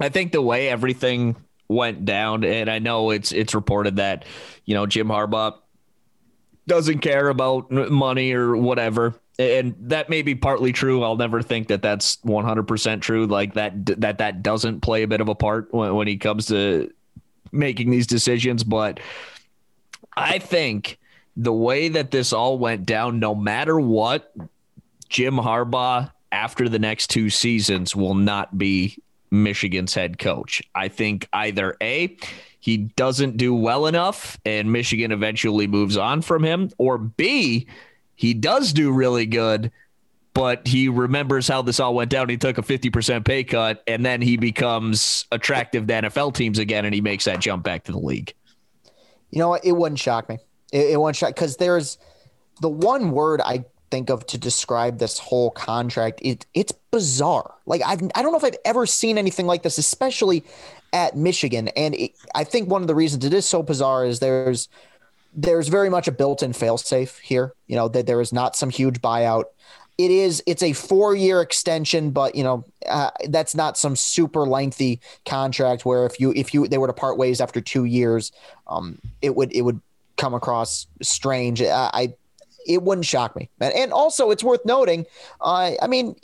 I 0.00 0.08
think 0.08 0.32
the 0.32 0.42
way 0.42 0.68
everything 0.68 1.36
went 1.68 2.04
down, 2.04 2.44
and 2.44 2.70
I 2.70 2.78
know 2.78 3.10
it's 3.10 3.32
it's 3.32 3.54
reported 3.54 3.96
that 3.96 4.24
you 4.64 4.74
know 4.74 4.86
Jim 4.86 5.08
Harbaugh 5.08 5.54
doesn't 6.68 7.00
care 7.00 7.28
about 7.28 7.70
money 7.70 8.32
or 8.32 8.56
whatever, 8.56 9.14
and 9.38 9.74
that 9.80 10.08
may 10.08 10.22
be 10.22 10.34
partly 10.34 10.72
true. 10.72 11.02
I'll 11.02 11.16
never 11.16 11.42
think 11.42 11.68
that 11.68 11.82
that's 11.82 12.18
100% 12.18 13.00
true. 13.00 13.26
Like 13.26 13.54
that 13.54 13.86
that 14.00 14.18
that 14.18 14.42
doesn't 14.42 14.80
play 14.80 15.02
a 15.02 15.08
bit 15.08 15.20
of 15.20 15.28
a 15.28 15.34
part 15.34 15.72
when, 15.72 15.94
when 15.94 16.06
he 16.06 16.16
comes 16.16 16.46
to 16.46 16.92
making 17.50 17.90
these 17.90 18.06
decisions, 18.06 18.62
but 18.62 19.00
I 20.16 20.38
think 20.38 20.98
the 21.36 21.52
way 21.52 21.88
that 21.88 22.10
this 22.10 22.32
all 22.32 22.58
went 22.58 22.84
down, 22.84 23.20
no 23.20 23.34
matter 23.34 23.78
what, 23.78 24.32
Jim 25.08 25.36
Harbaugh 25.36 26.10
after 26.30 26.68
the 26.68 26.78
next 26.78 27.08
two 27.08 27.30
seasons 27.30 27.96
will 27.96 28.14
not 28.14 28.58
be 28.58 28.98
Michigan's 29.30 29.94
head 29.94 30.18
coach. 30.18 30.62
I 30.74 30.88
think 30.88 31.28
either 31.32 31.76
A, 31.80 32.16
he 32.68 32.76
doesn't 32.76 33.38
do 33.38 33.54
well 33.54 33.86
enough 33.86 34.38
and 34.44 34.70
Michigan 34.70 35.10
eventually 35.10 35.66
moves 35.66 35.96
on 35.96 36.20
from 36.20 36.44
him, 36.44 36.70
or 36.76 36.98
B, 36.98 37.66
he 38.14 38.34
does 38.34 38.74
do 38.74 38.92
really 38.92 39.24
good, 39.24 39.72
but 40.34 40.68
he 40.68 40.90
remembers 40.90 41.48
how 41.48 41.62
this 41.62 41.80
all 41.80 41.94
went 41.94 42.10
down. 42.10 42.28
He 42.28 42.36
took 42.36 42.58
a 42.58 42.62
50% 42.62 43.24
pay 43.24 43.42
cut 43.42 43.82
and 43.86 44.04
then 44.04 44.20
he 44.20 44.36
becomes 44.36 45.24
attractive 45.32 45.86
to 45.86 45.94
NFL 45.94 46.34
teams 46.34 46.58
again 46.58 46.84
and 46.84 46.94
he 46.94 47.00
makes 47.00 47.24
that 47.24 47.40
jump 47.40 47.64
back 47.64 47.84
to 47.84 47.92
the 47.92 47.98
league. 47.98 48.34
You 49.30 49.38
know 49.38 49.48
what? 49.48 49.64
It 49.64 49.72
wouldn't 49.72 49.98
shock 49.98 50.28
me. 50.28 50.36
It, 50.70 50.90
it 50.90 51.00
wouldn't 51.00 51.16
shock 51.16 51.34
because 51.34 51.56
there's 51.56 51.96
the 52.60 52.68
one 52.68 53.12
word 53.12 53.40
I 53.40 53.64
think 53.90 54.10
of 54.10 54.26
to 54.26 54.38
describe 54.38 54.98
this 54.98 55.18
whole 55.18 55.50
contract. 55.50 56.20
It 56.22 56.46
it's 56.54 56.72
bizarre. 56.90 57.54
Like 57.66 57.82
I've 57.84 58.02
I 58.14 58.22
don't 58.22 58.32
know 58.32 58.38
if 58.38 58.44
I've 58.44 58.58
ever 58.64 58.86
seen 58.86 59.18
anything 59.18 59.46
like 59.46 59.62
this, 59.62 59.78
especially 59.78 60.44
at 60.92 61.16
Michigan. 61.16 61.68
And 61.68 61.94
it, 61.94 62.12
I 62.34 62.44
think 62.44 62.68
one 62.68 62.82
of 62.82 62.88
the 62.88 62.94
reasons 62.94 63.24
it 63.24 63.34
is 63.34 63.46
so 63.46 63.62
bizarre 63.62 64.04
is 64.04 64.20
there's 64.20 64.68
there's 65.34 65.68
very 65.68 65.90
much 65.90 66.08
a 66.08 66.12
built-in 66.12 66.52
failsafe 66.52 67.18
here. 67.20 67.52
You 67.66 67.76
know 67.76 67.88
that 67.88 68.06
there 68.06 68.20
is 68.20 68.32
not 68.32 68.56
some 68.56 68.70
huge 68.70 69.00
buyout. 69.00 69.44
It 69.98 70.10
is 70.10 70.42
it's 70.46 70.62
a 70.62 70.72
four-year 70.72 71.40
extension, 71.40 72.10
but 72.10 72.34
you 72.34 72.44
know 72.44 72.64
uh, 72.88 73.10
that's 73.28 73.54
not 73.54 73.76
some 73.76 73.96
super 73.96 74.46
lengthy 74.46 75.00
contract 75.26 75.84
where 75.84 76.06
if 76.06 76.20
you 76.20 76.32
if 76.34 76.54
you 76.54 76.68
they 76.68 76.78
were 76.78 76.86
to 76.86 76.92
part 76.92 77.18
ways 77.18 77.40
after 77.40 77.60
two 77.60 77.84
years, 77.84 78.32
um, 78.66 78.98
it 79.22 79.34
would 79.34 79.52
it 79.52 79.62
would 79.62 79.80
come 80.16 80.34
across 80.34 80.86
strange. 81.02 81.62
I, 81.62 81.90
I 81.92 82.14
it 82.68 82.82
wouldn't 82.82 83.06
shock 83.06 83.34
me. 83.34 83.48
And 83.60 83.92
also, 83.92 84.30
it's 84.30 84.44
worth 84.44 84.64
noting. 84.64 85.06
Uh, 85.40 85.72
I 85.80 85.86
mean, 85.88 86.14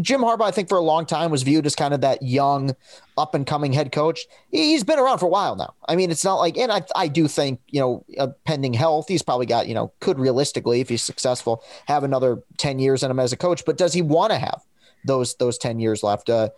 Jim 0.00 0.20
Harbaugh, 0.20 0.46
I 0.46 0.50
think 0.50 0.68
for 0.68 0.76
a 0.76 0.82
long 0.82 1.06
time 1.06 1.30
was 1.30 1.44
viewed 1.44 1.64
as 1.64 1.76
kind 1.76 1.94
of 1.94 2.00
that 2.00 2.22
young, 2.22 2.74
up 3.16 3.34
and 3.34 3.46
coming 3.46 3.72
head 3.72 3.92
coach. 3.92 4.26
He's 4.50 4.82
been 4.82 4.98
around 4.98 5.18
for 5.18 5.26
a 5.26 5.30
while 5.30 5.54
now. 5.54 5.74
I 5.88 5.94
mean, 5.94 6.10
it's 6.10 6.24
not 6.24 6.36
like, 6.36 6.58
and 6.58 6.72
I, 6.72 6.82
I 6.96 7.06
do 7.06 7.28
think, 7.28 7.60
you 7.68 7.80
know, 7.80 8.04
uh, 8.18 8.28
pending 8.44 8.74
health, 8.74 9.06
he's 9.06 9.22
probably 9.22 9.46
got, 9.46 9.68
you 9.68 9.74
know, 9.74 9.92
could 10.00 10.18
realistically, 10.18 10.80
if 10.80 10.88
he's 10.88 11.02
successful, 11.02 11.62
have 11.86 12.02
another 12.02 12.42
10 12.58 12.80
years 12.80 13.04
in 13.04 13.10
him 13.10 13.20
as 13.20 13.32
a 13.32 13.36
coach. 13.36 13.64
But 13.64 13.78
does 13.78 13.92
he 13.92 14.02
want 14.02 14.32
to 14.32 14.38
have 14.38 14.62
those, 15.04 15.36
those 15.36 15.56
10 15.56 15.78
years 15.78 16.02
left? 16.02 16.28
Uh, 16.28 16.48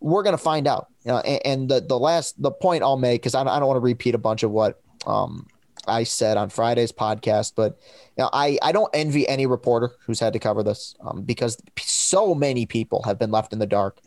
we're 0.00 0.22
going 0.22 0.36
to 0.36 0.42
find 0.42 0.66
out. 0.66 0.88
Know, 1.06 1.18
and, 1.20 1.46
and, 1.46 1.68
the, 1.70 1.80
the 1.80 1.98
last, 1.98 2.40
the 2.40 2.50
point 2.50 2.82
I'll 2.82 2.98
make, 2.98 3.22
because 3.22 3.34
I, 3.34 3.40
I 3.40 3.58
don't 3.58 3.66
want 3.66 3.76
to 3.78 3.80
repeat 3.80 4.14
a 4.14 4.18
bunch 4.18 4.42
of 4.42 4.50
what 4.50 4.78
um, 5.06 5.46
I 5.86 6.04
said 6.04 6.36
on 6.36 6.48
Friday's 6.48 6.92
podcast, 6.92 7.52
but 7.56 7.78
you 8.16 8.22
know, 8.22 8.30
I, 8.32 8.58
I 8.62 8.72
don't 8.72 8.90
envy 8.94 9.28
any 9.28 9.46
reporter 9.46 9.92
who's 10.06 10.20
had 10.20 10.32
to 10.34 10.38
cover 10.38 10.62
this 10.62 10.94
um, 11.00 11.22
because 11.22 11.60
so 11.78 12.34
many 12.34 12.66
people 12.66 13.02
have 13.02 13.18
been 13.18 13.30
left 13.30 13.52
in 13.52 13.58
the 13.58 13.66
dark 13.66 13.98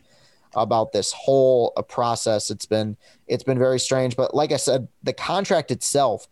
about 0.53 0.93
this 0.93 1.11
whole 1.11 1.73
uh, 1.75 1.81
process. 1.81 2.49
It's 2.49 2.65
been 2.65 2.97
it's 3.27 3.43
been 3.43 3.59
very 3.59 3.79
strange, 3.79 4.15
but 4.15 4.33
like 4.33 4.51
I 4.51 4.57
said, 4.57 4.87
the 5.03 5.13
contract 5.13 5.71
itself, 5.71 6.27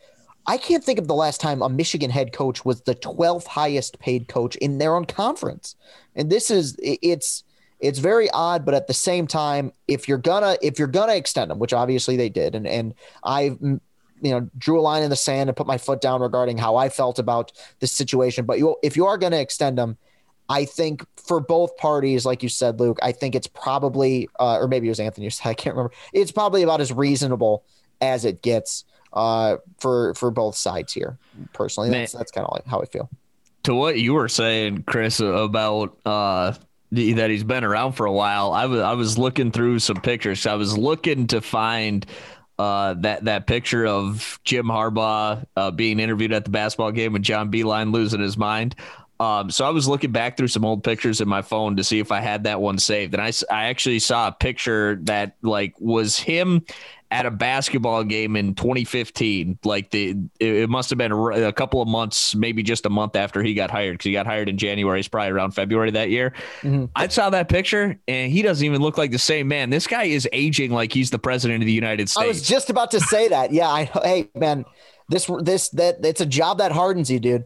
I 0.45 0.57
can't 0.57 0.83
think 0.83 0.99
of 0.99 1.07
the 1.07 1.15
last 1.15 1.39
time 1.39 1.61
a 1.61 1.69
Michigan 1.69 2.09
head 2.09 2.33
coach 2.33 2.65
was 2.65 2.81
the 2.81 2.95
12th 2.95 3.47
highest 3.47 3.99
paid 3.99 4.27
coach 4.27 4.55
in 4.57 4.77
their 4.77 4.95
own 4.95 5.05
conference. 5.05 5.75
And 6.15 6.29
this 6.29 6.49
is 6.51 6.75
it's 6.79 7.43
it's 7.79 7.99
very 7.99 8.29
odd, 8.29 8.63
but 8.63 8.73
at 8.73 8.87
the 8.87 8.93
same 8.93 9.27
time, 9.27 9.73
if 9.89 10.07
you're 10.07 10.17
gonna 10.17 10.57
if 10.61 10.79
you're 10.79 10.87
gonna 10.87 11.15
extend 11.15 11.51
them, 11.51 11.59
which 11.59 11.73
obviously 11.73 12.15
they 12.15 12.29
did, 12.29 12.55
and 12.55 12.65
and 12.65 12.93
I 13.23 13.57
you 14.23 14.31
know 14.31 14.49
drew 14.57 14.79
a 14.79 14.81
line 14.81 15.03
in 15.03 15.09
the 15.09 15.15
sand 15.15 15.49
and 15.49 15.57
put 15.57 15.67
my 15.67 15.77
foot 15.77 16.01
down 16.01 16.21
regarding 16.21 16.57
how 16.57 16.77
I 16.77 16.89
felt 16.89 17.19
about 17.19 17.51
this 17.79 17.91
situation. 17.91 18.45
But 18.45 18.57
you, 18.57 18.75
if 18.81 18.97
you 18.97 19.05
are 19.05 19.17
going 19.17 19.33
to 19.33 19.39
extend 19.39 19.77
them, 19.77 19.97
I 20.49 20.65
think 20.65 21.05
for 21.17 21.39
both 21.39 21.75
parties, 21.77 22.25
like 22.25 22.41
you 22.41 22.49
said, 22.49 22.79
Luke, 22.79 22.99
I 23.03 23.11
think 23.11 23.35
it's 23.35 23.47
probably, 23.47 24.29
uh, 24.39 24.57
or 24.57 24.67
maybe 24.67 24.87
it 24.87 24.91
was 24.91 24.99
Anthony. 24.99 25.29
I 25.45 25.53
can't 25.53 25.75
remember. 25.75 25.93
It's 26.13 26.31
probably 26.31 26.63
about 26.63 26.81
as 26.81 26.91
reasonable 26.91 27.65
as 28.01 28.25
it 28.25 28.41
gets 28.41 28.85
uh, 29.11 29.57
for 29.77 30.13
for 30.15 30.31
both 30.31 30.55
sides 30.55 30.93
here. 30.93 31.17
Personally, 31.53 31.89
that's, 31.89 32.13
that's 32.13 32.31
kind 32.31 32.47
of 32.47 32.53
like 32.53 32.65
how 32.65 32.81
I 32.81 32.85
feel. 32.85 33.09
To 33.63 33.75
what 33.75 33.99
you 33.99 34.13
were 34.13 34.27
saying, 34.27 34.83
Chris, 34.83 35.19
about 35.19 35.97
uh, 36.05 36.53
that 36.91 37.29
he's 37.29 37.43
been 37.43 37.63
around 37.63 37.93
for 37.93 38.05
a 38.05 38.11
while. 38.11 38.51
I 38.51 38.65
was 38.65 38.81
I 38.81 38.93
was 38.93 39.17
looking 39.17 39.51
through 39.51 39.79
some 39.79 39.97
pictures. 39.97 40.45
I 40.45 40.55
was 40.55 40.77
looking 40.77 41.27
to 41.27 41.41
find 41.41 42.05
uh, 42.63 42.93
that 42.93 43.25
that 43.25 43.45
picture 43.45 43.85
of 43.85 44.39
Jim 44.45 44.67
Harbaugh 44.67 45.45
uh, 45.57 45.71
being 45.71 45.99
interviewed 45.99 46.31
at 46.31 46.45
the 46.45 46.49
basketball 46.49 46.93
game 46.93 47.13
and 47.13 47.23
John 47.23 47.51
Beilein 47.51 47.91
losing 47.91 48.21
his 48.21 48.37
mind. 48.37 48.75
Um, 49.19 49.51
so 49.51 49.65
I 49.65 49.71
was 49.71 49.85
looking 49.85 50.13
back 50.13 50.37
through 50.37 50.47
some 50.47 50.63
old 50.63 50.81
pictures 50.81 51.19
in 51.19 51.27
my 51.27 51.41
phone 51.41 51.75
to 51.75 51.83
see 51.83 51.99
if 51.99 52.09
I 52.09 52.21
had 52.21 52.45
that 52.45 52.61
one 52.61 52.77
saved, 52.77 53.13
and 53.13 53.21
I, 53.21 53.33
I 53.51 53.65
actually 53.65 53.99
saw 53.99 54.29
a 54.29 54.31
picture 54.31 54.97
that 55.03 55.35
like 55.41 55.75
was 55.77 56.17
him 56.17 56.65
at 57.13 57.27
a 57.27 57.31
basketball 57.31 58.03
game 58.03 58.35
in 58.35 58.55
2015. 58.55 59.59
Like 59.63 59.91
the 59.91 60.17
it 60.39 60.69
must 60.69 60.89
have 60.89 60.97
been 60.97 61.11
a 61.11 61.53
couple 61.53 61.81
of 61.81 61.87
months, 61.87 62.33
maybe 62.33 62.63
just 62.63 62.87
a 62.87 62.89
month 62.89 63.15
after 63.15 63.43
he 63.43 63.53
got 63.53 63.69
hired 63.69 63.93
because 63.93 64.05
he 64.05 64.11
got 64.11 64.25
hired 64.25 64.49
in 64.49 64.57
January. 64.57 64.99
It's 64.99 65.07
probably 65.07 65.29
around 65.29 65.51
February 65.51 65.91
that 65.91 66.09
year. 66.09 66.33
Mm-hmm. 66.61 66.85
I 66.95 67.07
saw 67.07 67.29
that 67.29 67.49
picture 67.49 67.99
and 68.07 68.31
he 68.31 68.41
doesn't 68.41 68.65
even 68.65 68.81
look 68.81 68.97
like 68.97 69.11
the 69.11 69.19
same 69.19 69.47
man. 69.47 69.69
This 69.69 69.85
guy 69.85 70.05
is 70.05 70.27
aging 70.33 70.71
like 70.71 70.91
he's 70.91 71.11
the 71.11 71.19
president 71.19 71.61
of 71.61 71.67
the 71.67 71.71
United 71.71 72.09
States. 72.09 72.23
I 72.23 72.27
was 72.27 72.41
just 72.41 72.71
about 72.71 72.89
to 72.91 72.99
say 72.99 73.27
that. 73.27 73.53
Yeah, 73.53 73.69
I 73.69 73.85
hey 74.03 74.29
man, 74.33 74.65
this 75.07 75.29
this 75.41 75.69
that 75.69 76.03
it's 76.03 76.21
a 76.21 76.25
job 76.25 76.57
that 76.57 76.71
hardens 76.71 77.11
you, 77.11 77.19
dude. 77.19 77.45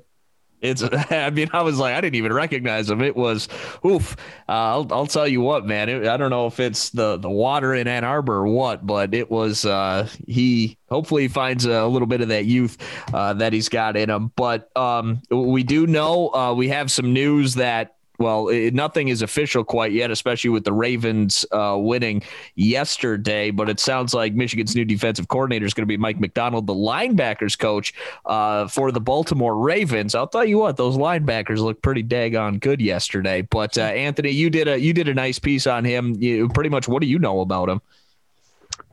It's, 0.61 0.83
I 1.11 1.29
mean, 1.29 1.49
I 1.53 1.61
was 1.61 1.79
like, 1.79 1.95
I 1.95 2.01
didn't 2.01 2.15
even 2.15 2.33
recognize 2.33 2.89
him. 2.89 3.01
It 3.01 3.15
was, 3.15 3.47
oof. 3.85 4.15
Uh, 4.49 4.51
I'll, 4.51 4.87
I'll 4.91 5.07
tell 5.07 5.27
you 5.27 5.41
what, 5.41 5.65
man. 5.65 5.89
It, 5.89 6.07
I 6.07 6.17
don't 6.17 6.29
know 6.29 6.47
if 6.47 6.59
it's 6.59 6.89
the, 6.89 7.17
the 7.17 7.29
water 7.29 7.73
in 7.73 7.87
Ann 7.87 8.03
Arbor 8.03 8.35
or 8.35 8.47
what, 8.47 8.85
but 8.85 9.13
it 9.13 9.29
was, 9.29 9.65
uh, 9.65 10.07
he 10.27 10.77
hopefully 10.89 11.27
finds 11.27 11.65
a 11.65 11.85
little 11.85 12.07
bit 12.07 12.21
of 12.21 12.29
that 12.29 12.45
youth, 12.45 12.77
uh, 13.13 13.33
that 13.33 13.53
he's 13.53 13.69
got 13.69 13.97
in 13.97 14.09
him. 14.09 14.31
But, 14.35 14.75
um, 14.75 15.21
we 15.29 15.63
do 15.63 15.85
know, 15.85 16.33
uh, 16.33 16.53
we 16.53 16.69
have 16.69 16.91
some 16.91 17.13
news 17.13 17.55
that 17.55 17.96
well, 18.17 18.47
it, 18.49 18.73
nothing 18.73 19.09
is 19.09 19.21
official 19.21 19.63
quite 19.63 19.91
yet, 19.91 20.09
especially 20.09 20.49
with 20.49 20.63
the 20.63 20.73
Ravens 20.73 21.45
uh, 21.51 21.75
winning 21.79 22.23
yesterday. 22.55 23.51
But 23.51 23.69
it 23.69 23.79
sounds 23.79 24.13
like 24.13 24.33
Michigan's 24.33 24.75
new 24.75 24.85
defensive 24.85 25.27
coordinator 25.27 25.65
is 25.65 25.73
going 25.73 25.83
to 25.83 25.87
be 25.87 25.97
Mike 25.97 26.19
Macdonald, 26.19 26.65
the 26.65 26.73
linebackers 26.73 27.57
coach 27.57 27.93
uh, 28.25 28.67
for 28.67 28.91
the 28.91 28.99
Baltimore 28.99 29.55
Ravens. 29.55 30.15
I'll 30.15 30.27
tell 30.27 30.45
you 30.45 30.57
what; 30.57 30.77
those 30.77 30.97
linebackers 30.97 31.59
look 31.59 31.81
pretty 31.81 32.03
daggone 32.03 32.59
good 32.59 32.81
yesterday. 32.81 33.41
But 33.41 33.77
uh, 33.77 33.81
Anthony, 33.81 34.31
you 34.31 34.49
did 34.49 34.67
a 34.67 34.79
you 34.79 34.93
did 34.93 35.07
a 35.07 35.13
nice 35.13 35.37
piece 35.37 35.67
on 35.67 35.85
him. 35.85 36.15
You, 36.19 36.49
pretty 36.49 36.69
much, 36.69 36.87
what 36.87 37.01
do 37.01 37.07
you 37.07 37.19
know 37.19 37.41
about 37.41 37.69
him? 37.69 37.81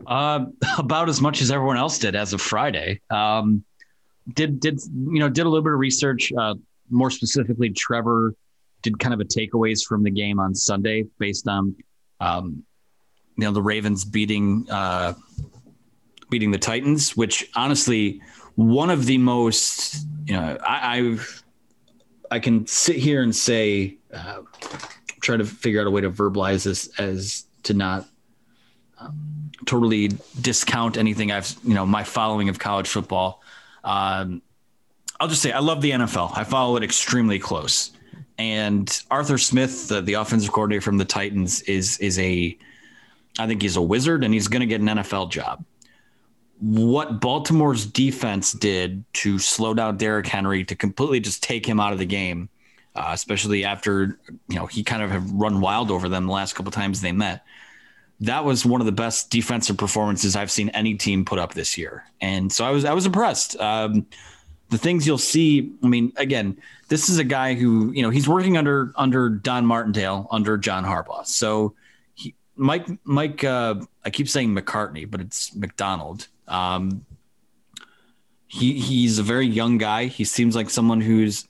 Uh, 0.07 0.47
about 0.78 1.09
as 1.09 1.21
much 1.21 1.40
as 1.40 1.50
everyone 1.50 1.78
else 1.78 1.99
did 1.99 2.14
as 2.14 2.35
of 2.35 2.40
Friday. 2.43 3.00
Um, 3.11 3.64
did 4.35 4.61
did 4.61 4.81
you 4.85 5.19
know 5.19 5.28
did 5.28 5.47
a 5.47 5.49
little 5.49 5.64
bit 5.64 5.73
of 5.73 5.78
research. 5.78 6.33
Uh, 6.38 6.54
more 6.90 7.11
specifically, 7.11 7.71
Trevor 7.71 8.35
did 8.85 9.00
kind 9.00 9.14
of 9.14 9.19
a 9.19 9.25
takeaways 9.25 9.85
from 9.85 10.05
the 10.05 10.11
game 10.11 10.38
on 10.38 10.55
Sunday 10.55 11.07
based 11.19 11.49
on 11.49 11.75
um, 12.21 12.62
you 13.37 13.45
know 13.45 13.50
the 13.50 13.62
Ravens 13.62 14.05
beating 14.05 14.67
uh, 14.71 15.14
beating 16.31 16.53
the 16.53 16.59
Titans, 16.59 17.17
which 17.17 17.50
honestly 17.57 18.23
one 18.55 18.91
of 18.91 19.07
the 19.07 19.19
most 19.19 20.07
you 20.26 20.35
know 20.35 20.57
I 20.64 20.99
I've, 20.99 21.43
I 22.31 22.38
can 22.38 22.67
sit 22.67 22.97
here 22.97 23.23
and 23.23 23.35
say 23.35 23.97
uh, 24.12 24.43
try 25.21 25.37
to 25.37 25.45
figure 25.45 25.81
out 25.81 25.87
a 25.88 25.91
way 25.91 26.03
to 26.03 26.11
verbalize 26.11 26.64
this 26.64 26.88
as 27.00 27.47
to 27.64 27.75
not 27.75 28.07
um, 29.00 29.50
totally 29.64 30.11
discount 30.41 30.99
anything 30.99 31.33
I've 31.33 31.57
you 31.64 31.75
know 31.75 31.87
my 31.87 32.05
following 32.05 32.49
of 32.50 32.59
college 32.59 32.88
football. 32.88 33.43
Um, 33.83 34.43
I'll 35.19 35.29
just 35.29 35.41
say 35.41 35.53
I 35.53 35.61
love 35.61 35.81
the 35.81 35.93
NFL. 35.93 36.37
I 36.37 36.45
follow 36.45 36.76
it 36.76 36.83
extremely 36.83 37.38
close. 37.38 37.91
And 38.38 39.03
Arthur 39.11 39.38
Smith, 39.38 39.88
the, 39.88 40.00
the 40.00 40.14
offensive 40.14 40.53
coordinator 40.53 40.81
from 40.81 40.99
the 40.99 41.05
Titans, 41.05 41.62
is 41.62 41.99
is 41.99 42.19
a 42.19 42.57
I 43.38 43.47
think 43.47 43.62
he's 43.62 43.76
a 43.76 43.83
wizard 43.83 44.25
and 44.25 44.33
he's 44.33 44.49
going 44.49 44.61
to 44.61 44.67
get 44.67 44.81
an 44.81 44.87
NFL 44.87 45.31
job. 45.31 45.64
What 46.61 47.21
Baltimore's 47.21 47.85
defense 47.85 48.53
did 48.53 49.05
to 49.14 49.38
slow 49.38 49.75
down 49.75 49.97
Derrick 49.97 50.26
Henry 50.26 50.64
to 50.64 50.76
completely 50.76 51.21
just 51.21 51.43
take 51.43 51.67
him 51.67 51.81
out 51.81 51.93
of 51.93 51.99
the 51.99 52.07
game, 52.07 52.49
uh, 52.95 53.11
especially 53.12 53.64
after 53.64 54.19
you 54.49 54.57
know 54.57 54.67
he 54.67 54.83
kind 54.83 55.03
of 55.03 55.11
have 55.11 55.31
run 55.33 55.61
wild 55.61 55.91
over 55.91 56.09
them 56.09 56.26
the 56.26 56.33
last 56.33 56.55
couple 56.55 56.73
times 56.73 57.00
they 57.00 57.12
met. 57.12 57.45
That 58.21 58.45
was 58.45 58.64
one 58.64 58.81
of 58.81 58.87
the 58.87 58.93
best 58.93 59.31
defensive 59.31 59.76
performances 59.76 60.37
I've 60.37 60.50
seen 60.50 60.69
any 60.71 60.95
team 60.95 61.25
put 61.25 61.38
up 61.38 61.55
this 61.55 61.76
year, 61.76 62.05
and 62.21 62.53
so 62.53 62.64
I 62.64 62.71
was 62.71 62.85
I 62.85 62.93
was 62.93 63.07
impressed. 63.07 63.59
Um, 63.61 64.07
the 64.71 64.79
things 64.79 65.07
you'll 65.07 65.19
see. 65.19 65.73
I 65.83 65.88
mean, 65.88 66.12
again, 66.17 66.57
this 66.95 67.09
is 67.09 67.19
a 67.19 67.25
guy 67.25 67.55
who 67.55 67.91
you 67.91 68.03
know 68.03 68.11
he's 68.11 68.29
working 68.29 68.57
under 68.57 68.93
under 68.95 69.29
Don 69.29 69.67
Martindale 69.67 70.29
under 70.31 70.57
John 70.57 70.85
Harbaugh. 70.85 71.27
So 71.27 71.75
he, 72.15 72.37
Mike 72.55 72.87
Mike 73.03 73.43
uh, 73.43 73.75
I 74.05 74.11
keep 74.11 74.29
saying 74.29 74.55
McCartney, 74.55 75.11
but 75.11 75.21
it's 75.21 75.57
Macdonald. 75.57 76.29
Um, 76.47 77.05
he 78.47 78.79
he's 78.79 79.19
a 79.19 79.25
very 79.25 79.45
young 79.45 79.77
guy. 79.77 80.05
He 80.05 80.23
seems 80.23 80.55
like 80.55 80.71
someone 80.71 81.01
who's 81.01 81.49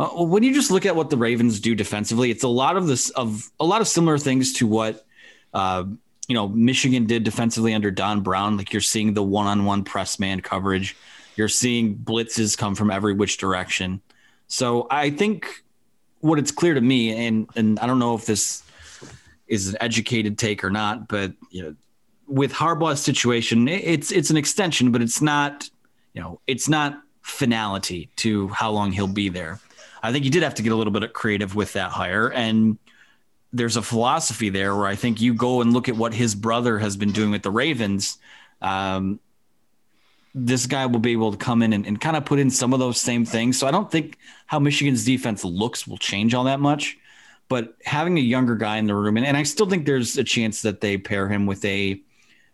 uh, 0.00 0.08
when 0.24 0.42
you 0.42 0.52
just 0.52 0.72
look 0.72 0.86
at 0.86 0.96
what 0.96 1.08
the 1.08 1.16
Ravens 1.16 1.60
do 1.60 1.76
defensively, 1.76 2.32
it's 2.32 2.42
a 2.42 2.48
lot 2.48 2.76
of 2.76 2.88
this 2.88 3.10
of 3.10 3.48
a 3.60 3.64
lot 3.64 3.80
of 3.80 3.86
similar 3.86 4.18
things 4.18 4.54
to 4.54 4.66
what 4.66 5.06
uh, 5.52 5.84
you 6.26 6.34
know 6.34 6.48
Michigan 6.48 7.06
did 7.06 7.22
defensively 7.22 7.74
under 7.74 7.92
Don 7.92 8.22
Brown. 8.22 8.56
Like 8.56 8.72
you're 8.72 8.82
seeing 8.82 9.14
the 9.14 9.22
one-on-one 9.22 9.84
press 9.84 10.18
man 10.18 10.40
coverage. 10.40 10.96
You're 11.36 11.46
seeing 11.46 11.94
blitzes 11.96 12.58
come 12.58 12.74
from 12.74 12.90
every 12.90 13.12
which 13.12 13.36
direction. 13.36 14.00
So 14.46 14.86
I 14.90 15.10
think 15.10 15.64
what 16.20 16.38
it's 16.38 16.50
clear 16.50 16.74
to 16.74 16.80
me, 16.80 17.26
and 17.26 17.48
and 17.56 17.78
I 17.78 17.86
don't 17.86 17.98
know 17.98 18.14
if 18.14 18.26
this 18.26 18.62
is 19.46 19.68
an 19.68 19.76
educated 19.80 20.38
take 20.38 20.64
or 20.64 20.70
not, 20.70 21.08
but 21.08 21.32
you 21.50 21.62
know, 21.62 21.74
with 22.26 22.52
Harbaugh's 22.52 23.00
situation, 23.00 23.68
it's 23.68 24.10
it's 24.10 24.30
an 24.30 24.36
extension, 24.36 24.92
but 24.92 25.02
it's 25.02 25.20
not, 25.20 25.68
you 26.14 26.22
know, 26.22 26.40
it's 26.46 26.68
not 26.68 27.00
finality 27.22 28.10
to 28.16 28.48
how 28.48 28.70
long 28.70 28.92
he'll 28.92 29.06
be 29.06 29.28
there. 29.28 29.60
I 30.02 30.12
think 30.12 30.24
you 30.24 30.30
did 30.30 30.42
have 30.42 30.54
to 30.54 30.62
get 30.62 30.72
a 30.72 30.76
little 30.76 30.92
bit 30.92 31.12
creative 31.12 31.54
with 31.54 31.72
that 31.74 31.90
hire, 31.90 32.30
and 32.30 32.78
there's 33.52 33.76
a 33.76 33.82
philosophy 33.82 34.48
there 34.48 34.74
where 34.74 34.86
I 34.86 34.96
think 34.96 35.20
you 35.20 35.32
go 35.32 35.60
and 35.60 35.72
look 35.72 35.88
at 35.88 35.96
what 35.96 36.12
his 36.12 36.34
brother 36.34 36.78
has 36.78 36.96
been 36.96 37.12
doing 37.12 37.30
with 37.30 37.42
the 37.42 37.50
Ravens. 37.50 38.18
Um, 38.60 39.20
this 40.34 40.66
guy 40.66 40.86
will 40.86 40.98
be 40.98 41.12
able 41.12 41.30
to 41.30 41.38
come 41.38 41.62
in 41.62 41.72
and, 41.72 41.86
and 41.86 42.00
kind 42.00 42.16
of 42.16 42.24
put 42.24 42.38
in 42.38 42.50
some 42.50 42.72
of 42.72 42.80
those 42.80 43.00
same 43.00 43.24
things. 43.24 43.58
So 43.58 43.68
I 43.68 43.70
don't 43.70 43.90
think 43.90 44.18
how 44.46 44.58
Michigan's 44.58 45.04
defense 45.04 45.44
looks 45.44 45.86
will 45.86 45.96
change 45.96 46.34
all 46.34 46.44
that 46.44 46.60
much. 46.60 46.98
But 47.48 47.76
having 47.84 48.18
a 48.18 48.22
younger 48.22 48.56
guy 48.56 48.78
in 48.78 48.86
the 48.86 48.94
room, 48.94 49.16
and, 49.16 49.26
and 49.26 49.36
I 49.36 49.44
still 49.44 49.68
think 49.68 49.86
there's 49.86 50.16
a 50.16 50.24
chance 50.24 50.62
that 50.62 50.80
they 50.80 50.98
pair 50.98 51.28
him 51.28 51.46
with 51.46 51.64
a 51.64 52.00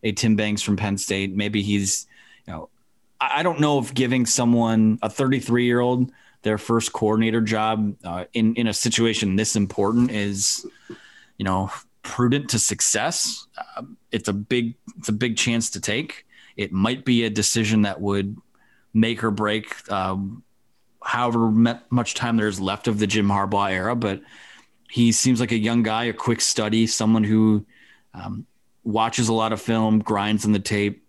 a 0.03 0.13
Tim 0.13 0.35
Banks 0.35 0.63
from 0.63 0.77
Penn 0.77 0.97
State. 0.97 1.35
Maybe 1.35 1.63
he's, 1.63 2.07
you 2.47 2.53
know, 2.53 2.69
I, 3.21 3.41
I 3.41 3.43
don't 3.43 3.61
know 3.61 3.79
if 3.79 3.95
giving 3.95 4.27
someone 4.27 4.99
a 5.03 5.11
33 5.11 5.65
year 5.65 5.81
old 5.81 6.11
their 6.43 6.59
first 6.59 6.93
coordinator 6.93 7.41
job 7.41 7.95
uh, 8.05 8.25
in 8.33 8.55
in 8.57 8.67
a 8.67 8.75
situation 8.75 9.37
this 9.37 9.57
important 9.57 10.11
is, 10.11 10.67
you 11.39 11.45
know, 11.45 11.71
prudent 12.03 12.51
to 12.51 12.59
success. 12.59 13.47
Uh, 13.57 13.83
it's 14.11 14.29
a 14.29 14.33
big 14.33 14.75
it's 14.99 15.09
a 15.09 15.13
big 15.13 15.37
chance 15.37 15.71
to 15.71 15.81
take. 15.81 16.27
It 16.61 16.73
might 16.73 17.07
be 17.07 17.25
a 17.25 17.31
decision 17.31 17.83
that 17.83 18.03
would 18.03 18.37
make 18.93 19.25
or 19.25 19.31
break 19.31 19.91
um, 19.91 20.43
however 21.03 21.51
much 21.89 22.13
time 22.13 22.37
there's 22.37 22.61
left 22.61 22.87
of 22.87 22.99
the 22.99 23.07
Jim 23.07 23.29
Harbaugh 23.29 23.71
era. 23.71 23.97
But 23.97 24.21
he 24.91 25.11
seems 25.11 25.41
like 25.41 25.53
a 25.53 25.59
young 25.59 25.83
guy, 25.83 26.05
a 26.05 26.13
quick 26.13 26.43
study, 26.43 26.87
someone 26.87 27.25
who 27.25 27.65
um, 28.13 28.47
watches 28.85 29.29
a 29.29 29.33
lot 29.33 29.55
of 29.55 29.63
film, 29.63 30.01
grinds 30.01 30.45
on 30.45 30.53
the 30.53 30.59
tape, 30.59 31.03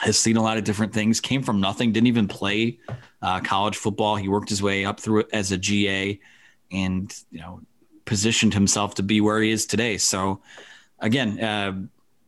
has 0.00 0.18
seen 0.18 0.36
a 0.36 0.42
lot 0.42 0.58
of 0.58 0.64
different 0.64 0.92
things, 0.92 1.18
came 1.18 1.42
from 1.42 1.62
nothing, 1.62 1.90
didn't 1.90 2.08
even 2.08 2.28
play 2.28 2.78
uh, 3.22 3.40
college 3.40 3.78
football. 3.78 4.16
He 4.16 4.28
worked 4.28 4.50
his 4.50 4.62
way 4.62 4.84
up 4.84 5.00
through 5.00 5.20
it 5.20 5.28
as 5.32 5.50
a 5.50 5.56
GA 5.56 6.20
and, 6.70 7.16
you 7.30 7.40
know, 7.40 7.62
positioned 8.04 8.52
himself 8.52 8.96
to 8.96 9.02
be 9.02 9.22
where 9.22 9.40
he 9.40 9.50
is 9.50 9.64
today. 9.64 9.96
So, 9.96 10.42
again, 10.98 11.40
uh, 11.40 11.72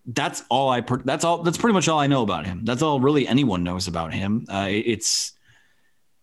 that's 0.07 0.45
all 0.49 0.71
I. 0.71 0.81
Per- 0.81 1.03
that's 1.05 1.25
all. 1.25 1.43
That's 1.43 1.59
pretty 1.59 1.75
much 1.75 1.89
all 1.89 1.99
I 1.99 2.07
know 2.07 2.23
about 2.23 2.47
him. 2.47 2.65
That's 2.65 2.83
all 2.83 3.01
really 3.01 3.27
anyone 3.27 3.65
knows 3.65 3.89
about 3.89 4.13
him. 4.13 4.47
Uh, 4.49 4.69
it's 4.69 5.33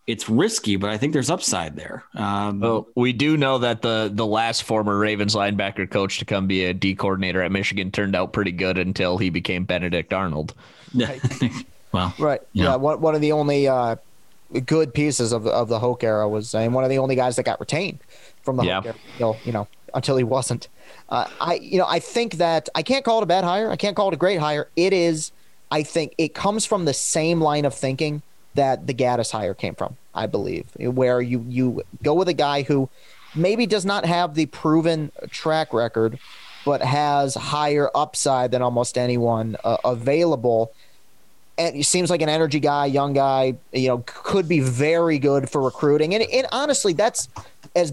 it's 0.06 0.28
risky, 0.28 0.76
but 0.76 0.90
I 0.90 0.98
think 0.98 1.14
there's 1.14 1.30
upside 1.30 1.76
there. 1.76 2.04
Um, 2.16 2.60
well, 2.60 2.88
we 2.96 3.14
do 3.14 3.38
know 3.38 3.60
that 3.60 3.82
the 3.82 4.12
the 4.14 4.26
last 4.26 4.64
former 4.64 4.98
Ravens 4.98 5.36
linebacker 5.36 5.90
coach 5.90 6.20
to 6.20 6.26
come 6.26 6.48
be 6.48 6.66
a 6.66 6.74
D 6.74 6.96
coordinator 6.96 7.42
at 7.42 7.52
Michigan 7.52 7.92
turned 7.92 8.16
out 8.16 8.34
pretty 8.34 8.52
good 8.52 8.78
until 8.78 9.18
he 9.18 9.30
became 9.30 9.66
Benedict 9.66 10.14
Arnold. 10.14 10.54
Yeah. 10.94 11.16
well, 11.92 12.14
right. 12.20 12.42
Yeah. 12.54 12.66
yeah. 12.66 12.76
One, 12.76 13.02
one 13.02 13.16
of 13.16 13.22
the 13.22 13.32
only 13.32 13.68
uh, 13.68 13.96
good 14.66 14.94
pieces 14.94 15.32
of, 15.32 15.48
of 15.48 15.70
the 15.70 15.80
Hoke 15.80 16.04
era 16.04 16.28
was, 16.28 16.54
and 16.54 16.74
one 16.74 16.84
of 16.84 16.90
the 16.90 16.98
only 17.00 17.16
guys 17.16 17.38
that 17.38 17.44
got 17.44 17.60
retained 17.60 18.00
from 18.44 18.58
the 18.58 18.64
yeah. 18.64 18.82
Hoke 18.82 18.96
era, 19.20 19.36
you 19.46 19.52
know, 19.52 19.68
until 19.94 20.18
he 20.18 20.24
wasn't. 20.24 20.68
Uh, 21.10 21.28
I, 21.40 21.56
you 21.56 21.78
know, 21.78 21.86
I 21.88 22.00
think 22.00 22.36
that 22.36 22.70
I 22.76 22.84
can't 22.84 23.06
call 23.06 23.20
it 23.20 23.24
a 23.24 23.28
bad 23.28 23.44
hire. 23.44 23.72
I 23.72 23.76
can't 23.76 23.96
call 23.96 24.08
it 24.10 24.14
a 24.14 24.18
great 24.18 24.40
hire. 24.40 24.68
It 24.76 24.94
is, 24.94 25.32
I 25.72 25.84
think, 25.84 26.14
it 26.18 26.34
comes 26.34 26.66
from 26.66 26.86
the 26.86 26.94
same 26.94 27.42
line 27.42 27.66
of 27.66 27.74
thinking 27.74 28.22
that 28.56 28.88
the 28.88 28.94
Gattis 28.94 29.32
hire 29.32 29.54
came 29.54 29.76
from. 29.76 29.98
I 30.16 30.28
believe, 30.28 30.68
where 30.78 31.22
you 31.22 31.44
you 31.50 31.82
go 32.04 32.14
with 32.14 32.30
a 32.30 32.34
guy 32.34 32.62
who 32.62 32.88
maybe 33.34 33.66
does 33.66 33.84
not 33.84 34.06
have 34.06 34.36
the 34.36 34.46
proven 34.46 35.12
track 35.32 35.74
record, 35.74 36.20
but 36.66 36.84
has 36.84 37.34
higher 37.34 37.90
upside 37.96 38.52
than 38.52 38.62
almost 38.62 38.96
anyone 38.96 39.58
uh, 39.64 39.78
available. 39.84 40.72
And 41.58 41.76
he 41.76 41.82
seems 41.82 42.12
like 42.12 42.22
an 42.22 42.30
energy 42.30 42.60
guy, 42.60 42.86
young 42.86 43.14
guy. 43.14 43.56
You 43.72 43.88
know, 43.88 44.04
could 44.06 44.48
be 44.48 44.60
very 44.60 45.18
good 45.18 45.50
for 45.50 45.64
recruiting. 45.64 46.14
And, 46.14 46.24
and 46.32 46.46
honestly, 46.52 46.94
that's 46.94 47.28
as 47.76 47.92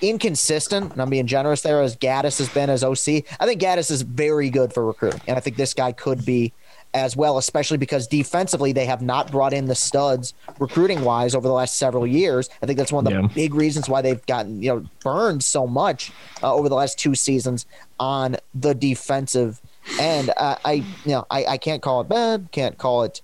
inconsistent, 0.00 0.92
and 0.92 1.02
I'm 1.02 1.10
being 1.10 1.26
generous 1.26 1.62
there, 1.62 1.82
as 1.82 1.96
Gattis 1.96 2.38
has 2.38 2.48
been 2.48 2.70
as 2.70 2.84
OC. 2.84 3.24
I 3.40 3.46
think 3.46 3.60
Gattis 3.60 3.90
is 3.90 4.02
very 4.02 4.50
good 4.50 4.72
for 4.72 4.84
recruiting, 4.84 5.20
and 5.26 5.36
I 5.36 5.40
think 5.40 5.56
this 5.56 5.74
guy 5.74 5.92
could 5.92 6.24
be 6.24 6.52
as 6.94 7.14
well, 7.14 7.36
especially 7.36 7.76
because 7.76 8.06
defensively 8.06 8.72
they 8.72 8.86
have 8.86 9.02
not 9.02 9.30
brought 9.30 9.52
in 9.52 9.66
the 9.66 9.74
studs 9.74 10.32
recruiting 10.58 11.02
wise 11.02 11.34
over 11.34 11.46
the 11.46 11.52
last 11.52 11.76
several 11.76 12.06
years. 12.06 12.48
I 12.62 12.66
think 12.66 12.78
that's 12.78 12.90
one 12.90 13.06
of 13.06 13.12
the 13.12 13.20
yeah. 13.20 13.28
big 13.34 13.54
reasons 13.54 13.88
why 13.88 14.00
they've 14.00 14.24
gotten 14.26 14.62
you 14.62 14.70
know 14.70 14.86
burned 15.02 15.44
so 15.44 15.66
much 15.66 16.10
uh, 16.42 16.54
over 16.54 16.68
the 16.68 16.74
last 16.74 16.98
two 16.98 17.14
seasons 17.14 17.66
on 18.00 18.36
the 18.54 18.74
defensive 18.74 19.60
end. 20.00 20.30
Uh, 20.36 20.56
I 20.64 20.72
you 20.72 21.12
know 21.12 21.26
I, 21.30 21.44
I 21.44 21.58
can't 21.58 21.82
call 21.82 22.00
it 22.00 22.08
bad, 22.08 22.48
can't 22.50 22.78
call 22.78 23.02
it 23.02 23.20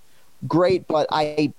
great, 0.47 0.87
but 0.87 1.07
I 1.11 1.55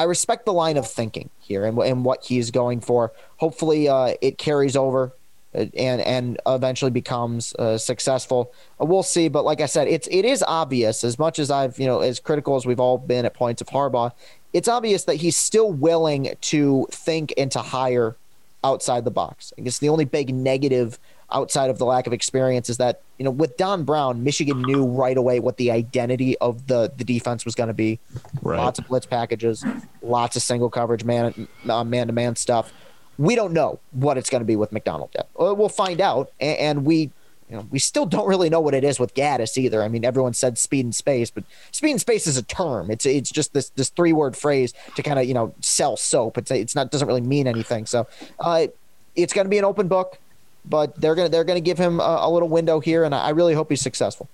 I 0.00 0.04
respect 0.04 0.46
the 0.46 0.52
line 0.54 0.78
of 0.78 0.88
thinking 0.88 1.28
here 1.40 1.66
and, 1.66 1.78
and 1.78 2.06
what 2.06 2.24
he's 2.24 2.50
going 2.50 2.80
for. 2.80 3.12
Hopefully, 3.36 3.86
uh, 3.86 4.14
it 4.22 4.38
carries 4.38 4.74
over 4.74 5.12
uh, 5.54 5.66
and 5.76 6.00
and 6.00 6.38
eventually 6.46 6.90
becomes 6.90 7.54
uh, 7.56 7.76
successful. 7.76 8.50
Uh, 8.80 8.86
we'll 8.86 9.02
see, 9.02 9.28
but 9.28 9.44
like 9.44 9.60
I 9.60 9.66
said, 9.66 9.88
it's 9.88 10.08
it 10.10 10.24
is 10.24 10.42
obvious. 10.48 11.04
As 11.04 11.18
much 11.18 11.38
as 11.38 11.50
I've 11.50 11.78
you 11.78 11.84
know 11.86 12.00
as 12.00 12.18
critical 12.18 12.56
as 12.56 12.64
we've 12.64 12.80
all 12.80 12.96
been 12.96 13.26
at 13.26 13.34
points 13.34 13.60
of 13.60 13.66
Harbaugh, 13.66 14.12
it's 14.54 14.68
obvious 14.68 15.04
that 15.04 15.16
he's 15.16 15.36
still 15.36 15.70
willing 15.70 16.34
to 16.40 16.86
think 16.90 17.34
and 17.36 17.52
to 17.52 17.58
hire 17.58 18.16
outside 18.64 19.04
the 19.04 19.10
box. 19.10 19.52
I 19.58 19.60
guess 19.60 19.80
the 19.80 19.90
only 19.90 20.06
big 20.06 20.34
negative 20.34 20.98
outside 21.32 21.70
of 21.70 21.78
the 21.78 21.84
lack 21.84 22.06
of 22.06 22.12
experience 22.12 22.68
is 22.68 22.78
that 22.78 23.02
you 23.18 23.24
know 23.24 23.30
with 23.30 23.56
Don 23.56 23.84
Brown, 23.84 24.24
Michigan 24.24 24.62
knew 24.62 24.84
right 24.84 25.16
away 25.16 25.40
what 25.40 25.56
the 25.56 25.70
identity 25.70 26.36
of 26.38 26.66
the 26.66 26.92
the 26.96 27.04
defense 27.04 27.44
was 27.44 27.54
going 27.54 27.68
to 27.68 27.74
be. 27.74 27.98
Right. 28.42 28.58
Lots 28.58 28.78
of 28.78 28.88
blitz 28.88 29.06
packages, 29.06 29.64
lots 30.02 30.36
of 30.36 30.42
single 30.42 30.70
coverage, 30.70 31.04
man 31.04 31.48
uh, 31.68 31.84
man 31.84 32.06
to 32.08 32.12
man 32.12 32.36
stuff. 32.36 32.72
We 33.18 33.34
don't 33.34 33.52
know 33.52 33.80
what 33.90 34.16
it's 34.16 34.30
going 34.30 34.40
to 34.40 34.46
be 34.46 34.56
with 34.56 34.72
Macdonald 34.72 35.10
yet. 35.14 35.28
We'll 35.36 35.68
find 35.68 36.00
out, 36.00 36.32
and 36.40 36.86
we 36.86 37.10
you 37.50 37.56
know, 37.56 37.66
we 37.70 37.80
still 37.80 38.06
don't 38.06 38.28
really 38.28 38.48
know 38.48 38.60
what 38.60 38.74
it 38.74 38.84
is 38.84 39.00
with 39.00 39.12
Gattis 39.14 39.58
either. 39.58 39.82
I 39.82 39.88
mean, 39.88 40.04
everyone 40.04 40.34
said 40.34 40.56
speed 40.56 40.84
and 40.84 40.94
space, 40.94 41.30
but 41.30 41.42
speed 41.72 41.90
and 41.90 42.00
space 42.00 42.28
is 42.28 42.36
a 42.36 42.42
term. 42.42 42.90
It's 42.92 43.04
it's 43.04 43.30
just 43.30 43.52
this 43.52 43.70
this 43.70 43.88
three 43.88 44.12
word 44.12 44.36
phrase 44.36 44.72
to 44.94 45.02
kind 45.02 45.18
of 45.18 45.24
you 45.26 45.34
know 45.34 45.52
sell 45.60 45.96
soap. 45.96 46.38
It's 46.38 46.50
it's 46.52 46.76
not 46.76 46.92
doesn't 46.92 47.08
really 47.08 47.20
mean 47.20 47.48
anything. 47.48 47.86
So 47.86 48.06
uh, 48.38 48.68
it's 49.16 49.32
going 49.32 49.46
to 49.46 49.48
be 49.48 49.58
an 49.58 49.64
open 49.64 49.88
book, 49.88 50.18
but 50.64 51.00
they're 51.00 51.14
gonna 51.14 51.28
they're 51.28 51.44
gonna 51.44 51.60
give 51.60 51.78
him 51.78 52.00
a, 52.00 52.18
a 52.22 52.30
little 52.30 52.48
window 52.48 52.80
here, 52.80 53.04
and 53.04 53.14
I 53.14 53.30
really 53.30 53.54
hope 53.54 53.70
he's 53.70 53.80
successful. 53.80 54.28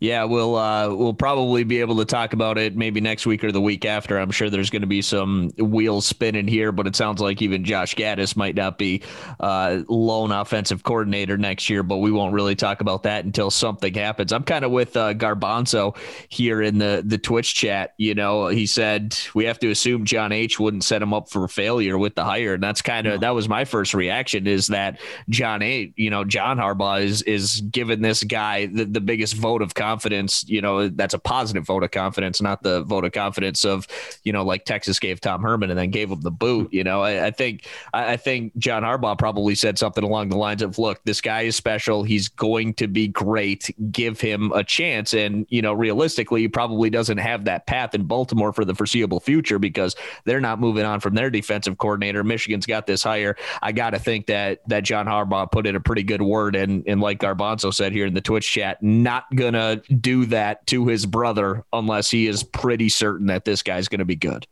Yeah, 0.00 0.24
we'll 0.24 0.54
uh, 0.54 0.94
we'll 0.94 1.14
probably 1.14 1.64
be 1.64 1.80
able 1.80 1.96
to 1.96 2.04
talk 2.04 2.32
about 2.32 2.56
it 2.56 2.76
maybe 2.76 3.00
next 3.00 3.26
week 3.26 3.42
or 3.42 3.50
the 3.50 3.60
week 3.60 3.84
after. 3.84 4.16
I'm 4.16 4.30
sure 4.30 4.48
there's 4.48 4.70
going 4.70 4.82
to 4.82 4.86
be 4.88 5.02
some 5.02 5.50
wheels 5.58 6.06
spinning 6.06 6.46
here, 6.46 6.70
but 6.70 6.86
it 6.86 6.94
sounds 6.94 7.20
like 7.20 7.42
even 7.42 7.64
Josh 7.64 7.96
Gattis 7.96 8.36
might 8.36 8.54
not 8.54 8.78
be 8.78 9.02
uh, 9.40 9.80
lone 9.88 10.30
offensive 10.30 10.84
coordinator 10.84 11.36
next 11.36 11.68
year. 11.68 11.82
But 11.82 11.96
we 11.96 12.12
won't 12.12 12.32
really 12.32 12.54
talk 12.54 12.80
about 12.80 13.02
that 13.02 13.24
until 13.24 13.50
something 13.50 13.92
happens. 13.92 14.32
I'm 14.32 14.44
kind 14.44 14.64
of 14.64 14.70
with 14.70 14.96
uh, 14.96 15.14
Garbanzo 15.14 15.96
here 16.28 16.62
in 16.62 16.78
the 16.78 17.02
the 17.04 17.18
Twitch 17.18 17.56
chat. 17.56 17.94
You 17.96 18.14
know, 18.14 18.46
he 18.46 18.66
said 18.66 19.18
we 19.34 19.46
have 19.46 19.58
to 19.58 19.70
assume 19.70 20.04
John 20.04 20.30
H 20.30 20.60
wouldn't 20.60 20.84
set 20.84 21.02
him 21.02 21.12
up 21.12 21.28
for 21.28 21.48
failure 21.48 21.98
with 21.98 22.14
the 22.14 22.22
hire, 22.22 22.54
and 22.54 22.62
that's 22.62 22.82
kind 22.82 23.08
of 23.08 23.14
no. 23.14 23.18
that 23.26 23.34
was 23.34 23.48
my 23.48 23.64
first 23.64 23.94
reaction 23.94 24.46
is 24.46 24.68
that 24.68 25.00
John 25.28 25.60
H. 25.60 25.92
You 25.96 26.10
know, 26.10 26.22
John 26.22 26.56
Harbaugh 26.56 27.02
is 27.02 27.22
is 27.22 27.62
giving 27.62 28.00
this 28.00 28.22
guy 28.22 28.66
the, 28.66 28.84
the 28.84 29.00
biggest 29.00 29.34
vote 29.34 29.60
of 29.60 29.74
confidence 29.74 29.87
confidence, 29.88 30.44
you 30.46 30.60
know, 30.60 30.88
that's 30.88 31.14
a 31.14 31.18
positive 31.18 31.64
vote 31.64 31.82
of 31.82 31.90
confidence, 31.90 32.42
not 32.42 32.62
the 32.62 32.82
vote 32.82 33.04
of 33.06 33.12
confidence 33.12 33.64
of, 33.64 33.86
you 34.22 34.32
know, 34.32 34.44
like 34.44 34.66
Texas 34.66 34.98
gave 34.98 35.18
Tom 35.20 35.40
Herman 35.42 35.70
and 35.70 35.78
then 35.78 35.90
gave 35.90 36.10
him 36.10 36.20
the 36.20 36.30
boot. 36.30 36.72
You 36.72 36.84
know, 36.84 37.00
I, 37.00 37.26
I 37.26 37.30
think 37.30 37.66
I, 37.94 38.12
I 38.12 38.16
think 38.18 38.56
John 38.58 38.82
Harbaugh 38.82 39.18
probably 39.18 39.54
said 39.54 39.78
something 39.78 40.04
along 40.04 40.28
the 40.28 40.36
lines 40.36 40.60
of, 40.60 40.78
"Look, 40.78 41.00
this 41.04 41.22
guy 41.22 41.42
is 41.42 41.56
special. 41.56 42.02
He's 42.02 42.28
going 42.28 42.74
to 42.74 42.86
be 42.86 43.08
great. 43.08 43.74
Give 43.90 44.20
him 44.20 44.52
a 44.52 44.62
chance." 44.62 45.14
And 45.14 45.46
you 45.48 45.62
know, 45.62 45.72
realistically, 45.72 46.42
he 46.42 46.48
probably 46.48 46.90
doesn't 46.90 47.18
have 47.18 47.46
that 47.46 47.66
path 47.66 47.94
in 47.94 48.04
Baltimore 48.04 48.52
for 48.52 48.64
the 48.66 48.74
foreseeable 48.74 49.20
future 49.20 49.58
because 49.58 49.96
they're 50.24 50.40
not 50.40 50.60
moving 50.60 50.84
on 50.84 51.00
from 51.00 51.14
their 51.14 51.30
defensive 51.30 51.78
coordinator. 51.78 52.22
Michigan's 52.22 52.66
got 52.66 52.86
this 52.86 53.02
hire. 53.02 53.36
I 53.62 53.72
got 53.72 53.90
to 53.90 53.98
think 53.98 54.26
that 54.26 54.60
that 54.68 54.84
John 54.84 55.06
Harbaugh 55.06 55.50
put 55.50 55.66
in 55.66 55.76
a 55.76 55.80
pretty 55.80 56.02
good 56.02 56.22
word, 56.22 56.56
and 56.56 56.84
and 56.86 57.00
like 57.00 57.20
Garbanzo 57.20 57.72
said 57.72 57.92
here 57.92 58.04
in 58.04 58.12
the 58.12 58.20
Twitch 58.20 58.52
chat, 58.52 58.82
not 58.82 59.24
gonna 59.34 59.77
do 59.84 60.26
that 60.26 60.66
to 60.68 60.86
his 60.86 61.06
brother 61.06 61.64
unless 61.72 62.10
he 62.10 62.26
is 62.26 62.42
pretty 62.42 62.88
certain 62.88 63.26
that 63.26 63.44
this 63.44 63.62
guy's 63.62 63.88
going 63.88 63.98
to 63.98 64.04
be 64.04 64.16
good. 64.16 64.46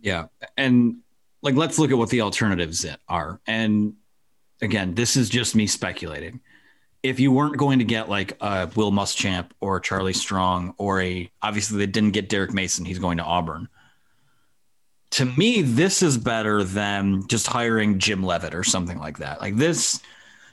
Yeah. 0.00 0.26
And 0.56 0.98
like, 1.42 1.54
let's 1.54 1.78
look 1.78 1.90
at 1.90 1.98
what 1.98 2.10
the 2.10 2.20
alternatives 2.20 2.86
are. 3.08 3.40
And 3.46 3.94
again, 4.60 4.94
this 4.94 5.16
is 5.16 5.28
just 5.28 5.54
me 5.54 5.66
speculating. 5.66 6.40
If 7.02 7.20
you 7.20 7.32
weren't 7.32 7.58
going 7.58 7.80
to 7.80 7.84
get 7.84 8.08
like 8.08 8.36
a 8.40 8.70
Will 8.74 8.92
Muschamp 8.92 9.50
or 9.60 9.78
Charlie 9.80 10.14
Strong 10.14 10.74
or 10.78 11.02
a, 11.02 11.30
obviously 11.42 11.78
they 11.78 11.86
didn't 11.86 12.12
get 12.12 12.28
Derek 12.28 12.54
Mason, 12.54 12.84
he's 12.84 12.98
going 12.98 13.18
to 13.18 13.24
Auburn. 13.24 13.68
To 15.10 15.24
me, 15.24 15.62
this 15.62 16.02
is 16.02 16.18
better 16.18 16.64
than 16.64 17.26
just 17.28 17.46
hiring 17.46 17.98
Jim 17.98 18.22
Leavitt 18.22 18.54
or 18.54 18.64
something 18.64 18.98
like 18.98 19.18
that. 19.18 19.40
Like 19.40 19.56
this, 19.56 20.00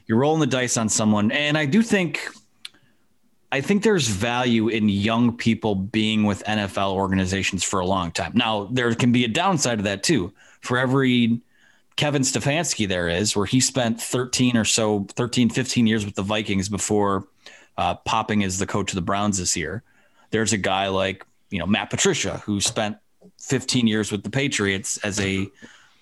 you're 0.08 0.20
rolling 0.20 0.42
the 0.42 0.46
dice 0.48 0.76
on 0.78 0.90
someone. 0.90 1.32
And 1.32 1.58
I 1.58 1.66
do 1.66 1.82
think 1.82 2.30
I 3.52 3.62
think 3.62 3.84
there's 3.84 4.08
value 4.08 4.70
in 4.70 4.88
young 4.88 5.36
people 5.36 5.76
being 5.76 6.24
with 6.24 6.44
NFL 6.46 6.94
organizations 6.94 7.64
for 7.64 7.80
a 7.82 7.86
long 7.86 8.12
time. 8.12 8.32
Now, 8.34 8.70
there 8.72 8.94
can 8.96 9.12
be 9.12 9.26
a 9.26 9.28
downside 9.28 9.80
to 9.80 9.84
that 9.84 10.04
too. 10.04 10.34
For 10.62 10.78
every 10.78 11.42
Kevin 11.98 12.22
Stefanski 12.22 12.88
there 12.88 13.10
is, 13.10 13.36
where 13.36 13.46
he 13.46 13.60
spent 13.60 14.02
13 14.02 14.56
or 14.56 14.64
so, 14.64 15.06
13, 15.16 15.50
15 15.50 15.86
years 15.86 16.06
with 16.06 16.16
the 16.16 16.22
Vikings 16.22 16.70
before 16.70 17.28
uh, 17.78 17.96
popping 17.96 18.44
as 18.44 18.58
the 18.58 18.68
coach 18.68 18.92
of 18.92 18.96
the 18.96 19.02
Browns 19.02 19.38
this 19.38 19.58
year. 19.58 19.84
There's 20.30 20.54
a 20.54 20.58
guy 20.58 20.88
like, 20.88 21.26
you 21.50 21.60
know, 21.60 21.66
Matt 21.66 21.90
Patricia, 21.90 22.38
who 22.46 22.62
spent 22.62 22.98
15 23.42 23.86
years 23.86 24.12
with 24.12 24.24
the 24.24 24.30
Patriots 24.30 24.98
as 25.04 25.20
a 25.20 25.48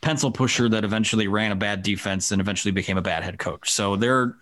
pencil 0.01 0.31
pusher 0.31 0.69
that 0.69 0.83
eventually 0.83 1.27
ran 1.27 1.51
a 1.51 1.55
bad 1.55 1.83
defense 1.83 2.31
and 2.31 2.39
eventually 2.39 2.71
became 2.71 2.97
a 2.97 3.01
bad 3.01 3.23
head 3.23 3.39
coach. 3.39 3.71
So 3.71 3.95
there 3.95 4.35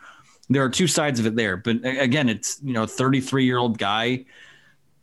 there 0.50 0.64
are 0.64 0.70
two 0.70 0.88
sides 0.88 1.20
of 1.20 1.26
it 1.26 1.36
there. 1.36 1.58
But 1.58 1.78
again, 1.84 2.30
it's 2.30 2.60
you 2.64 2.74
know, 2.74 2.86
33 2.86 3.46
year 3.46 3.58
old 3.58 3.78
guy. 3.78 4.26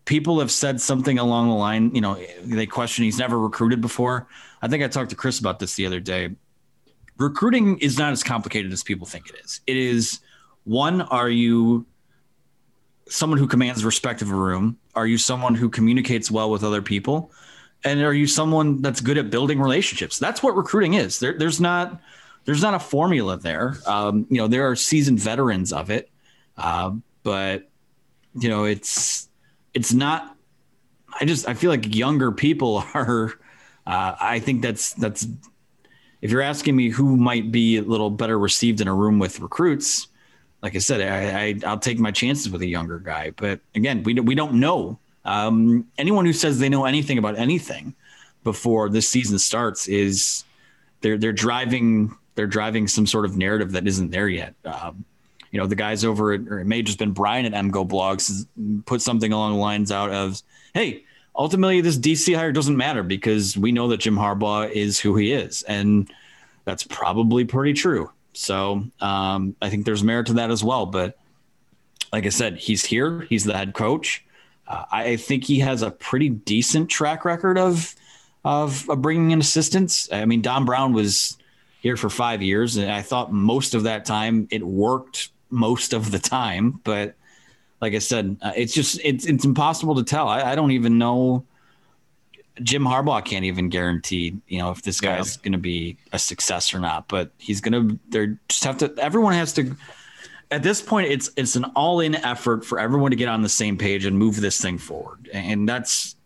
People 0.04 0.40
have 0.40 0.50
said 0.50 0.80
something 0.80 1.18
along 1.18 1.48
the 1.48 1.54
line, 1.54 1.94
you 1.94 2.00
know, 2.00 2.22
they 2.42 2.66
question 2.66 3.04
he's 3.04 3.18
never 3.18 3.38
recruited 3.38 3.80
before. 3.80 4.26
I 4.60 4.68
think 4.68 4.84
I 4.84 4.88
talked 4.88 5.10
to 5.10 5.16
Chris 5.16 5.38
about 5.38 5.58
this 5.58 5.74
the 5.76 5.86
other 5.86 6.00
day. 6.00 6.30
Recruiting 7.16 7.78
is 7.78 7.96
not 7.96 8.12
as 8.12 8.22
complicated 8.22 8.72
as 8.72 8.82
people 8.82 9.06
think 9.06 9.30
it 9.30 9.36
is. 9.42 9.60
It 9.66 9.76
is 9.76 10.20
one, 10.64 11.02
are 11.02 11.30
you 11.30 11.86
someone 13.08 13.38
who 13.38 13.46
commands 13.46 13.84
respect 13.84 14.20
of 14.20 14.30
a 14.30 14.34
room? 14.34 14.78
Are 14.94 15.06
you 15.06 15.16
someone 15.16 15.54
who 15.54 15.70
communicates 15.70 16.30
well 16.30 16.50
with 16.50 16.64
other 16.64 16.82
people? 16.82 17.30
And 17.82 18.02
are 18.02 18.14
you 18.14 18.26
someone 18.26 18.82
that's 18.82 19.00
good 19.00 19.18
at 19.18 19.30
building 19.30 19.60
relationships? 19.60 20.18
That's 20.18 20.42
what 20.42 20.56
recruiting 20.56 20.94
is. 20.94 21.18
There, 21.18 21.36
there's 21.38 21.60
not 21.60 22.00
there's 22.44 22.62
not 22.62 22.74
a 22.74 22.78
formula 22.78 23.36
there. 23.36 23.76
Um, 23.86 24.26
you 24.28 24.38
know, 24.38 24.48
there 24.48 24.68
are 24.68 24.76
seasoned 24.76 25.18
veterans 25.18 25.72
of 25.72 25.90
it, 25.90 26.10
uh, 26.56 26.92
but 27.22 27.70
you 28.38 28.48
know, 28.48 28.64
it's 28.64 29.28
it's 29.72 29.92
not. 29.92 30.36
I 31.20 31.24
just 31.24 31.48
I 31.48 31.54
feel 31.54 31.70
like 31.70 31.94
younger 31.94 32.32
people 32.32 32.84
are. 32.94 33.32
Uh, 33.86 34.14
I 34.20 34.38
think 34.38 34.62
that's 34.62 34.94
that's. 34.94 35.26
If 36.20 36.30
you're 36.30 36.42
asking 36.42 36.74
me 36.74 36.88
who 36.88 37.16
might 37.16 37.52
be 37.52 37.76
a 37.76 37.82
little 37.82 38.10
better 38.10 38.38
received 38.38 38.80
in 38.80 38.88
a 38.88 38.94
room 38.94 39.18
with 39.18 39.40
recruits, 39.40 40.08
like 40.62 40.74
I 40.74 40.78
said, 40.78 41.02
I, 41.02 41.50
I 41.68 41.70
will 41.70 41.78
take 41.78 41.98
my 41.98 42.10
chances 42.10 42.50
with 42.50 42.62
a 42.62 42.66
younger 42.66 42.98
guy. 42.98 43.30
But 43.36 43.60
again, 43.74 44.02
we 44.02 44.14
we 44.14 44.34
don't 44.34 44.54
know. 44.54 44.98
Um, 45.26 45.86
anyone 45.98 46.24
who 46.24 46.32
says 46.32 46.58
they 46.58 46.68
know 46.68 46.84
anything 46.84 47.18
about 47.18 47.38
anything 47.38 47.94
before 48.42 48.90
this 48.90 49.08
season 49.08 49.38
starts 49.38 49.88
is 49.88 50.44
they're 51.00 51.18
they're 51.18 51.32
driving 51.32 52.16
they're 52.34 52.46
driving 52.46 52.88
some 52.88 53.06
sort 53.06 53.24
of 53.24 53.36
narrative 53.36 53.72
that 53.72 53.86
isn't 53.86 54.10
there 54.10 54.28
yet. 54.28 54.54
Um, 54.64 55.04
you 55.50 55.60
know, 55.60 55.66
the 55.66 55.76
guys 55.76 56.04
over 56.04 56.32
at, 56.32 56.40
or 56.48 56.58
it 56.58 56.64
may 56.64 56.82
just 56.82 56.98
been 56.98 57.12
Brian 57.12 57.46
at 57.46 57.52
MGO 57.52 57.88
Blogs 57.88 58.46
put 58.86 59.00
something 59.00 59.32
along 59.32 59.52
the 59.52 59.60
lines 59.60 59.92
out 59.92 60.10
of, 60.10 60.42
hey, 60.74 61.04
ultimately 61.36 61.80
this 61.80 61.96
DC 61.96 62.34
hire 62.34 62.50
doesn't 62.50 62.76
matter 62.76 63.02
because 63.02 63.56
we 63.56 63.70
know 63.70 63.88
that 63.88 63.98
Jim 63.98 64.16
Harbaugh 64.16 64.70
is 64.70 64.98
who 64.98 65.14
he 65.16 65.32
is. 65.32 65.62
And 65.62 66.10
that's 66.64 66.82
probably 66.82 67.44
pretty 67.44 67.72
true. 67.72 68.10
So 68.32 68.84
um, 69.00 69.54
I 69.62 69.70
think 69.70 69.84
there's 69.84 70.02
merit 70.02 70.26
to 70.26 70.32
that 70.34 70.50
as 70.50 70.64
well. 70.64 70.86
But 70.86 71.16
like 72.12 72.26
I 72.26 72.30
said, 72.30 72.56
he's 72.56 72.84
here, 72.84 73.20
he's 73.28 73.44
the 73.44 73.56
head 73.56 73.74
coach. 73.74 74.24
Uh, 74.66 74.84
I 74.90 75.16
think 75.16 75.44
he 75.44 75.60
has 75.60 75.82
a 75.82 75.90
pretty 75.90 76.30
decent 76.30 76.88
track 76.88 77.24
record 77.24 77.58
of, 77.58 77.94
of, 78.44 78.88
of 78.90 79.02
bringing 79.02 79.30
in 79.30 79.40
assistants. 79.40 80.08
I 80.10 80.24
mean, 80.24 80.42
Don 80.42 80.64
Brown 80.64 80.94
was 80.94 81.36
here 81.84 81.98
for 81.98 82.08
five 82.08 82.40
years, 82.40 82.78
and 82.78 82.90
I 82.90 83.02
thought 83.02 83.30
most 83.30 83.74
of 83.74 83.82
that 83.82 84.06
time 84.06 84.48
it 84.50 84.62
worked 84.66 85.28
most 85.50 85.92
of 85.92 86.10
the 86.10 86.18
time. 86.18 86.80
But 86.82 87.14
like 87.82 87.92
I 87.92 87.98
said, 87.98 88.38
uh, 88.40 88.52
it's 88.56 88.72
just 88.72 88.98
it's 89.04 89.26
it's 89.26 89.44
impossible 89.44 89.94
to 89.96 90.02
tell. 90.02 90.26
I, 90.26 90.52
I, 90.52 90.54
don't 90.54 90.70
even 90.70 90.96
know. 90.96 91.44
Jim 92.62 92.84
Harbaugh 92.84 93.22
can't 93.22 93.44
even 93.44 93.68
guarantee, 93.68 94.34
you 94.48 94.60
know, 94.60 94.70
if 94.70 94.80
this 94.80 94.98
guy's 94.98 95.36
yeah. 95.36 95.42
going 95.42 95.52
to 95.52 95.58
be 95.58 95.98
a 96.10 96.18
success 96.18 96.72
or 96.72 96.80
not. 96.80 97.06
But 97.06 97.32
he's 97.36 97.60
going 97.60 97.74
to. 97.74 97.98
They're 98.08 98.38
just 98.48 98.64
have 98.64 98.78
to. 98.78 98.94
Everyone 98.96 99.34
has 99.34 99.52
to. 99.52 99.76
At 100.50 100.62
this 100.62 100.80
point, 100.80 101.10
it's 101.10 101.28
it's 101.36 101.54
an 101.54 101.64
all 101.76 102.00
in 102.00 102.14
effort 102.14 102.64
for 102.64 102.80
everyone 102.80 103.10
to 103.10 103.16
get 103.18 103.28
on 103.28 103.42
the 103.42 103.50
same 103.50 103.76
page 103.76 104.06
and 104.06 104.18
move 104.18 104.40
this 104.40 104.58
thing 104.58 104.78
forward. 104.78 105.28
And 105.34 105.68
that's, 105.68 106.16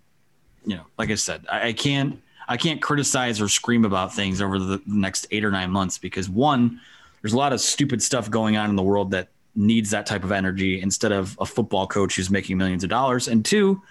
you 0.65 0.77
know, 0.77 0.85
like 0.99 1.11
I 1.11 1.17
said, 1.17 1.47
I, 1.51 1.69
I 1.69 1.73
can't 1.73 2.23
I 2.49 2.57
can't 2.57 2.81
criticize 2.81 3.41
or 3.41 3.49
scream 3.49 3.85
about 3.85 4.15
things 4.15 4.41
over 4.41 4.59
the 4.59 4.81
next 4.87 5.27
eight 5.31 5.45
or 5.45 5.51
nine 5.51 5.71
months 5.71 5.99
because 5.99 6.29
one, 6.29 6.81
there's 7.21 7.35
a 7.35 7.37
lot 7.37 7.53
of 7.53 7.61
stupid 7.61 8.03
stuff 8.03 8.31
going 8.31 8.57
on 8.57 8.71
in 8.71 8.77
the 8.77 8.83
world 8.83 9.11
that 9.11 9.29
needs 9.55 9.91
that 9.91 10.07
type 10.07 10.25
of 10.25 10.33
energy 10.33 10.81
instead 10.81 11.13
of 11.13 11.37
a 11.41 11.47
football 11.47 11.87
coach 11.87 12.17
who's 12.17 12.31
making 12.31 12.57
millions 12.57 12.83
of 12.85 12.91
dollars. 12.91 13.29
And 13.29 13.45
two, 13.45 13.83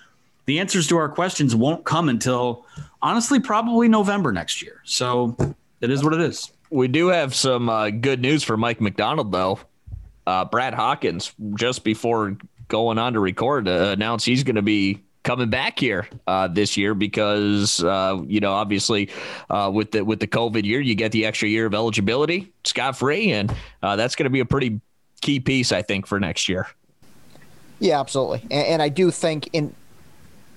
the 0.45 0.59
answers 0.59 0.87
to 0.87 0.97
our 0.97 1.09
questions 1.09 1.55
won't 1.55 1.83
come 1.85 2.09
until 2.09 2.65
honestly 3.01 3.39
probably 3.39 3.87
November 3.87 4.31
next 4.31 4.61
year. 4.61 4.81
So 4.85 5.35
it 5.81 5.91
is 5.91 6.03
what 6.03 6.13
it 6.13 6.21
is. 6.21 6.51
We 6.69 6.87
do 6.87 7.07
have 7.07 7.35
some 7.35 7.69
uh, 7.69 7.91
good 7.91 8.21
news 8.21 8.43
for 8.43 8.57
Mike 8.57 8.81
Macdonald 8.81 9.31
though. 9.31 9.59
Uh, 10.25 10.45
Brad 10.45 10.73
Hawkins 10.73 11.31
just 11.55 11.83
before 11.83 12.37
going 12.67 12.97
on 12.97 13.13
to 13.13 13.19
record 13.19 13.67
uh, 13.67 13.89
announced 13.93 14.25
he's 14.25 14.43
going 14.43 14.55
to 14.55 14.61
be 14.61 15.03
coming 15.27 15.49
back 15.49 15.77
here 15.77 16.07
uh, 16.25 16.47
this 16.47 16.77
year 16.77 16.95
because 16.95 17.83
uh, 17.83 18.17
you 18.25 18.39
know 18.39 18.53
obviously 18.53 19.09
uh, 19.49 19.69
with 19.71 19.91
the 19.91 20.03
with 20.03 20.21
the 20.21 20.27
COVID 20.27 20.63
year 20.63 20.79
you 20.79 20.95
get 20.95 21.11
the 21.11 21.25
extra 21.25 21.49
year 21.49 21.65
of 21.65 21.73
eligibility 21.73 22.51
scot 22.63 22.97
free 22.97 23.33
and 23.33 23.53
uh, 23.83 23.97
that's 23.97 24.15
going 24.15 24.23
to 24.23 24.29
be 24.29 24.39
a 24.39 24.45
pretty 24.45 24.79
key 25.19 25.41
piece 25.41 25.73
I 25.73 25.81
think 25.81 26.07
for 26.07 26.17
next 26.17 26.47
year. 26.47 26.67
Yeah, 27.79 27.99
absolutely, 27.99 28.41
and, 28.49 28.67
and 28.67 28.81
I 28.81 28.87
do 28.87 29.11
think 29.11 29.49
in 29.51 29.75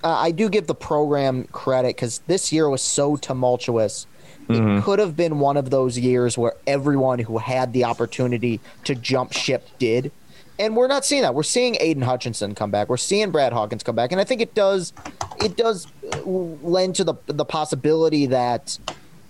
uh, 0.05 0.07
I 0.07 0.31
do 0.31 0.49
give 0.49 0.67
the 0.67 0.75
program 0.75 1.43
credit 1.51 1.95
because 1.95 2.19
this 2.27 2.53
year 2.53 2.69
was 2.69 2.81
so 2.81 3.17
tumultuous. 3.17 4.07
Mm-hmm. 4.47 4.77
It 4.77 4.83
could 4.83 4.99
have 4.99 5.15
been 5.17 5.39
one 5.39 5.57
of 5.57 5.69
those 5.69 5.99
years 5.99 6.37
where 6.37 6.53
everyone 6.65 7.19
who 7.19 7.37
had 7.37 7.73
the 7.73 7.83
opportunity 7.83 8.61
to 8.85 8.95
jump 8.95 9.33
ship 9.33 9.67
did 9.77 10.11
and 10.59 10.75
we're 10.75 10.87
not 10.87 11.05
seeing 11.05 11.21
that. 11.23 11.33
We're 11.33 11.43
seeing 11.43 11.77
Aidan 11.79 12.03
Hutchinson 12.03 12.55
come 12.55 12.71
back. 12.71 12.89
We're 12.89 12.97
seeing 12.97 13.31
Brad 13.31 13.53
Hawkins 13.53 13.83
come 13.83 13.95
back, 13.95 14.11
and 14.11 14.21
I 14.21 14.23
think 14.23 14.41
it 14.41 14.53
does 14.53 14.93
it 15.43 15.57
does 15.57 15.87
uh, 16.13 16.21
lend 16.23 16.95
to 16.95 17.03
the 17.03 17.15
the 17.27 17.45
possibility 17.45 18.27
that 18.27 18.77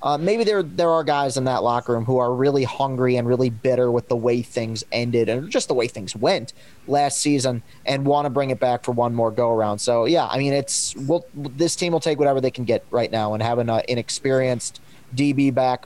uh, 0.04 0.18
maybe 0.18 0.44
there 0.44 0.64
there 0.64 0.90
are 0.90 1.04
guys 1.04 1.38
in 1.38 1.44
that 1.44 1.64
locker 1.64 1.94
room 1.94 2.06
who 2.06 2.18
are 2.18 2.34
really 2.34 2.64
hungry 2.64 3.16
and 3.18 3.28
really 3.28 3.50
bitter 3.50 3.92
with 3.92 4.08
the 4.08 4.16
way 4.16 4.42
things 4.42 4.84
ended 4.92 5.30
and 5.30 5.50
just 5.50 5.68
the 5.68 5.74
way 5.74 5.88
things 5.88 6.16
went 6.16 6.54
last 6.88 7.20
season 7.20 7.62
and 7.86 8.06
want 8.06 8.26
to 8.26 8.30
bring 8.30 8.50
it 8.50 8.60
back 8.60 8.84
for 8.84 8.92
one 8.92 9.14
more 9.14 9.32
go 9.32 9.52
around. 9.52 9.80
So 9.80 10.06
yeah, 10.06 10.28
I 10.28 10.38
mean 10.38 10.54
it's 10.54 10.96
we'll, 10.96 11.26
this 11.34 11.76
team 11.76 11.94
will 11.94 12.00
take 12.00 12.18
whatever 12.18 12.42
they 12.42 12.52
can 12.52 12.66
get 12.66 12.84
right 12.90 13.12
now 13.12 13.34
and 13.34 13.44
having 13.44 13.70
an 13.70 13.82
inexperienced 13.88 14.82
DB 15.16 15.54
back, 15.54 15.86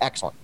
excellent. 0.00 0.36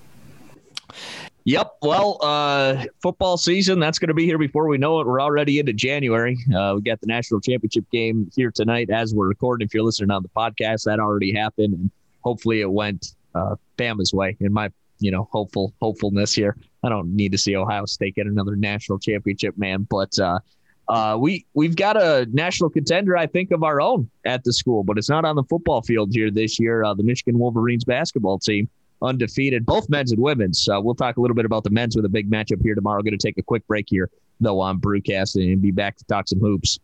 Yep. 1.48 1.76
Well, 1.80 2.18
uh, 2.20 2.84
football 3.00 3.38
season, 3.38 3.80
that's 3.80 3.98
going 3.98 4.08
to 4.08 4.14
be 4.14 4.26
here 4.26 4.36
before 4.36 4.68
we 4.68 4.76
know 4.76 5.00
it. 5.00 5.06
We're 5.06 5.22
already 5.22 5.58
into 5.58 5.72
January. 5.72 6.36
Uh, 6.54 6.74
we 6.76 6.82
got 6.82 7.00
the 7.00 7.06
national 7.06 7.40
championship 7.40 7.90
game 7.90 8.30
here 8.36 8.50
tonight 8.50 8.90
as 8.90 9.14
we're 9.14 9.28
recording. 9.28 9.64
If 9.64 9.72
you're 9.72 9.82
listening 9.82 10.10
on 10.10 10.22
the 10.22 10.28
podcast, 10.28 10.84
that 10.84 11.00
already 11.00 11.32
happened. 11.32 11.72
And 11.72 11.90
hopefully 12.20 12.60
it 12.60 12.70
went 12.70 13.14
uh, 13.34 13.56
Bama's 13.78 14.12
way 14.12 14.36
in 14.40 14.52
my, 14.52 14.70
you 14.98 15.10
know, 15.10 15.26
hopeful 15.32 15.72
hopefulness 15.80 16.34
here. 16.34 16.54
I 16.84 16.90
don't 16.90 17.16
need 17.16 17.32
to 17.32 17.38
see 17.38 17.56
Ohio 17.56 17.86
State 17.86 18.16
get 18.16 18.26
another 18.26 18.54
national 18.54 18.98
championship, 18.98 19.56
man. 19.56 19.86
But 19.88 20.18
uh, 20.18 20.40
uh, 20.88 21.16
we 21.18 21.46
we've 21.54 21.76
got 21.76 21.96
a 21.96 22.26
national 22.30 22.68
contender, 22.68 23.16
I 23.16 23.26
think, 23.26 23.52
of 23.52 23.62
our 23.62 23.80
own 23.80 24.10
at 24.26 24.44
the 24.44 24.52
school, 24.52 24.84
but 24.84 24.98
it's 24.98 25.08
not 25.08 25.24
on 25.24 25.34
the 25.34 25.44
football 25.44 25.80
field 25.80 26.10
here 26.12 26.30
this 26.30 26.60
year. 26.60 26.84
Uh, 26.84 26.92
the 26.92 27.04
Michigan 27.04 27.38
Wolverines 27.38 27.84
basketball 27.84 28.38
team 28.38 28.68
undefeated, 29.02 29.64
both 29.66 29.88
men's 29.88 30.12
and 30.12 30.20
women's. 30.20 30.60
So 30.60 30.80
we'll 30.80 30.94
talk 30.94 31.16
a 31.16 31.20
little 31.20 31.34
bit 31.34 31.44
about 31.44 31.64
the 31.64 31.70
men's 31.70 31.96
with 31.96 32.04
a 32.04 32.08
big 32.08 32.30
matchup 32.30 32.62
here 32.62 32.74
tomorrow. 32.74 33.02
Going 33.02 33.16
to 33.16 33.26
take 33.26 33.38
a 33.38 33.42
quick 33.42 33.66
break 33.66 33.86
here, 33.88 34.10
though, 34.40 34.60
on 34.60 34.80
Brewcast 34.80 35.36
and 35.36 35.62
be 35.62 35.70
back 35.70 35.96
to 35.96 36.04
talk 36.04 36.28
some 36.28 36.40
hoops. 36.40 36.78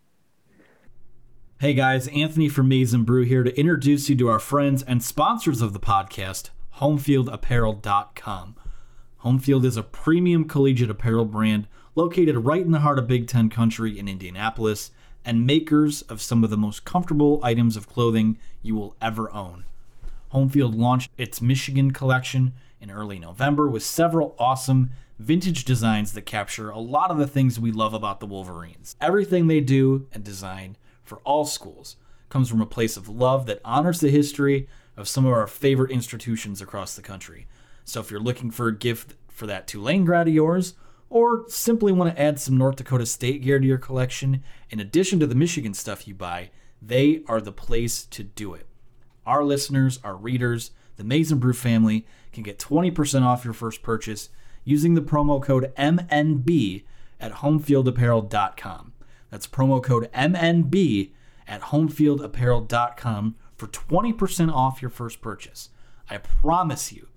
Hey 1.60 1.72
guys, 1.72 2.08
Anthony 2.08 2.48
from 2.48 2.68
Maize 2.68 2.92
n 2.92 3.04
Brew 3.04 3.22
here 3.22 3.42
to 3.42 3.58
introduce 3.58 4.10
you 4.10 4.16
to 4.16 4.28
our 4.28 4.40
friends 4.40 4.82
and 4.82 5.02
sponsors 5.02 5.62
of 5.62 5.72
the 5.72 5.80
podcast, 5.80 6.50
HomefieldApparel.com. 6.78 8.56
Homefield 9.22 9.64
is 9.64 9.76
a 9.76 9.82
premium 9.82 10.44
collegiate 10.46 10.90
apparel 10.90 11.24
brand 11.24 11.66
located 11.94 12.36
right 12.44 12.60
in 12.60 12.72
the 12.72 12.80
heart 12.80 12.98
of 12.98 13.06
Big 13.06 13.26
Ten 13.28 13.48
country 13.48 13.98
in 13.98 14.08
Indianapolis 14.08 14.90
and 15.24 15.46
makers 15.46 16.02
of 16.02 16.20
some 16.20 16.44
of 16.44 16.50
the 16.50 16.56
most 16.56 16.84
comfortable 16.84 17.40
items 17.42 17.76
of 17.76 17.88
clothing 17.88 18.36
you 18.60 18.74
will 18.74 18.96
ever 19.00 19.32
own. 19.32 19.64
Homefield 20.34 20.76
launched 20.76 21.12
its 21.16 21.40
Michigan 21.40 21.92
collection 21.92 22.52
in 22.80 22.90
early 22.90 23.18
November 23.18 23.68
with 23.68 23.84
several 23.84 24.34
awesome 24.38 24.90
vintage 25.18 25.64
designs 25.64 26.12
that 26.12 26.22
capture 26.22 26.70
a 26.70 26.78
lot 26.78 27.10
of 27.12 27.18
the 27.18 27.26
things 27.26 27.60
we 27.60 27.70
love 27.70 27.94
about 27.94 28.18
the 28.18 28.26
Wolverines. 28.26 28.96
Everything 29.00 29.46
they 29.46 29.60
do 29.60 30.08
and 30.12 30.24
design 30.24 30.76
for 31.04 31.18
all 31.18 31.44
schools 31.44 31.96
comes 32.28 32.48
from 32.48 32.60
a 32.60 32.66
place 32.66 32.96
of 32.96 33.08
love 33.08 33.46
that 33.46 33.60
honors 33.64 34.00
the 34.00 34.10
history 34.10 34.66
of 34.96 35.06
some 35.06 35.24
of 35.24 35.32
our 35.32 35.46
favorite 35.46 35.92
institutions 35.92 36.60
across 36.60 36.96
the 36.96 37.02
country. 37.02 37.46
So 37.84 38.00
if 38.00 38.10
you're 38.10 38.18
looking 38.18 38.50
for 38.50 38.66
a 38.66 38.76
gift 38.76 39.14
for 39.28 39.46
that 39.46 39.68
Tulane 39.68 40.04
grad 40.04 40.26
of 40.26 40.34
yours, 40.34 40.74
or 41.10 41.44
simply 41.48 41.92
want 41.92 42.12
to 42.12 42.20
add 42.20 42.40
some 42.40 42.56
North 42.56 42.76
Dakota 42.76 43.06
State 43.06 43.42
gear 43.42 43.60
to 43.60 43.66
your 43.66 43.78
collection, 43.78 44.42
in 44.68 44.80
addition 44.80 45.20
to 45.20 45.28
the 45.28 45.34
Michigan 45.36 45.74
stuff 45.74 46.08
you 46.08 46.14
buy, 46.14 46.50
they 46.82 47.22
are 47.28 47.40
the 47.40 47.52
place 47.52 48.04
to 48.06 48.24
do 48.24 48.52
it. 48.54 48.66
Our 49.26 49.44
listeners, 49.44 50.00
our 50.04 50.16
readers, 50.16 50.70
the 50.96 51.04
Maize 51.04 51.32
n 51.32 51.38
Brew 51.38 51.52
family 51.52 52.06
can 52.32 52.42
get 52.42 52.58
20% 52.58 53.22
off 53.22 53.44
your 53.44 53.54
first 53.54 53.82
purchase 53.82 54.28
using 54.64 54.94
the 54.94 55.02
promo 55.02 55.42
code 55.42 55.72
MNB 55.76 56.84
at 57.20 57.32
homefieldapparel.com. 57.34 58.92
That's 59.30 59.46
promo 59.46 59.82
code 59.82 60.10
MNB 60.12 61.10
at 61.46 61.60
homefieldapparel.com 61.62 63.34
for 63.56 63.66
20% 63.66 64.52
off 64.52 64.82
your 64.82 64.90
first 64.90 65.20
purchase. 65.20 65.70
I 66.10 66.18
promise 66.18 66.92
you, 66.92 67.08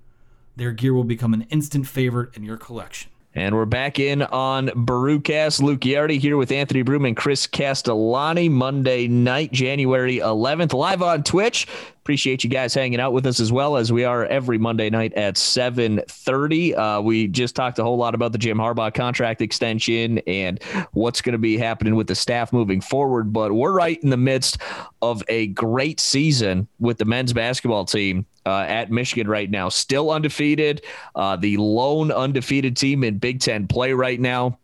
their 0.55 0.71
gear 0.71 0.93
will 0.93 1.03
become 1.03 1.33
an 1.33 1.47
instant 1.49 1.87
favorite 1.87 2.35
in 2.35 2.43
your 2.43 2.57
collection. 2.57 3.11
And 3.35 3.53
we're 3.53 3.65
back 3.65 3.99
in 3.99 4.23
on 4.23 4.69
Brewcast. 4.69 5.61
Luke 5.61 5.81
Yardy 5.81 6.17
here 6.17 6.37
with 6.37 6.51
Anthony 6.51 6.81
Broom 6.81 7.05
and 7.05 7.15
Chris 7.15 7.45
Castellani. 7.45 8.49
Monday 8.49 9.07
night, 9.07 9.51
January 9.51 10.17
11th, 10.17 10.73
live 10.73 11.03
on 11.03 11.21
Twitch. 11.21 11.67
Appreciate 12.07 12.41
you 12.41 12.49
guys 12.49 12.73
hanging 12.73 13.01
out 13.01 13.11
with 13.11 13.25
us 13.25 13.41
as 13.41 13.51
well 13.51 13.75
as 13.75 13.91
we 13.91 14.05
are 14.05 14.25
every 14.27 14.57
Monday 14.57 14.89
night 14.89 15.13
at 15.15 15.35
7:30. 15.35 16.73
Uh, 16.73 17.01
we 17.01 17.27
just 17.27 17.53
talked 17.53 17.79
a 17.79 17.83
whole 17.83 17.97
lot 17.97 18.15
about 18.15 18.31
the 18.31 18.37
Jim 18.37 18.59
Harbaugh 18.59 18.93
contract 18.93 19.41
extension 19.41 20.19
and 20.19 20.63
what's 20.93 21.19
going 21.19 21.33
to 21.33 21.37
be 21.37 21.57
happening 21.57 21.97
with 21.97 22.07
the 22.07 22.15
staff 22.15 22.53
moving 22.53 22.79
forward. 22.79 23.33
But 23.33 23.51
we're 23.51 23.73
right 23.73 24.01
in 24.01 24.09
the 24.09 24.15
midst 24.15 24.59
of 25.01 25.21
a 25.27 25.47
great 25.47 25.99
season 25.99 26.69
with 26.79 26.97
the 26.97 27.03
men's 27.03 27.33
basketball 27.33 27.83
team 27.83 28.25
uh, 28.45 28.63
at 28.69 28.89
Michigan 28.89 29.27
right 29.27 29.51
now, 29.51 29.67
still 29.67 30.09
undefeated, 30.09 30.85
uh, 31.13 31.35
the 31.35 31.57
lone 31.57 32.13
undefeated 32.13 32.77
team 32.77 33.03
in 33.03 33.17
Big 33.17 33.41
Ten 33.41 33.67
play 33.67 33.91
right 33.91 34.21
now. 34.21 34.57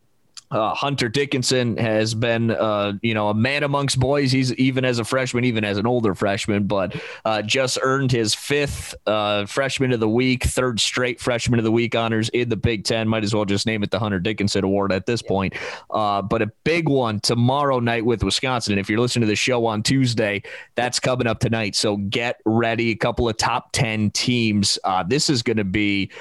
Uh, 0.51 0.73
Hunter 0.73 1.09
Dickinson 1.09 1.77
has 1.77 2.13
been, 2.13 2.51
uh, 2.51 2.93
you 3.01 3.13
know, 3.13 3.29
a 3.29 3.33
man 3.33 3.63
amongst 3.63 3.99
boys. 3.99 4.31
He's 4.31 4.53
even 4.53 4.85
as 4.85 4.99
a 4.99 5.03
freshman, 5.03 5.45
even 5.45 5.63
as 5.63 5.77
an 5.77 5.87
older 5.87 6.13
freshman, 6.13 6.67
but 6.67 6.95
uh, 7.25 7.41
just 7.41 7.79
earned 7.81 8.11
his 8.11 8.35
fifth 8.35 8.93
uh, 9.07 9.45
freshman 9.45 9.91
of 9.91 9.99
the 9.99 10.09
week, 10.09 10.43
third 10.43 10.79
straight 10.79 11.19
freshman 11.19 11.59
of 11.59 11.63
the 11.63 11.71
week 11.71 11.95
honors 11.95 12.29
in 12.29 12.49
the 12.49 12.55
Big 12.55 12.83
Ten. 12.83 13.07
Might 13.07 13.23
as 13.23 13.33
well 13.33 13.45
just 13.45 13.65
name 13.65 13.83
it 13.83 13.91
the 13.91 13.99
Hunter 13.99 14.19
Dickinson 14.19 14.63
Award 14.63 14.91
at 14.91 15.05
this 15.05 15.21
point. 15.21 15.53
Uh, 15.89 16.21
but 16.21 16.41
a 16.41 16.47
big 16.63 16.87
one 16.87 17.19
tomorrow 17.19 17.79
night 17.79 18.05
with 18.05 18.23
Wisconsin. 18.23 18.73
And 18.73 18.79
if 18.79 18.89
you're 18.89 18.99
listening 18.99 19.21
to 19.21 19.27
the 19.27 19.35
show 19.35 19.65
on 19.65 19.81
Tuesday, 19.81 20.43
that's 20.75 20.99
coming 20.99 21.27
up 21.27 21.39
tonight. 21.39 21.75
So 21.75 21.97
get 21.97 22.39
ready. 22.45 22.91
A 22.91 22.95
couple 22.95 23.27
of 23.27 23.37
top 23.37 23.71
10 23.71 24.11
teams. 24.11 24.77
Uh, 24.83 25.03
this 25.03 25.29
is 25.29 25.41
going 25.41 25.57
to 25.57 25.63
be. 25.63 26.11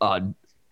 Uh, 0.00 0.20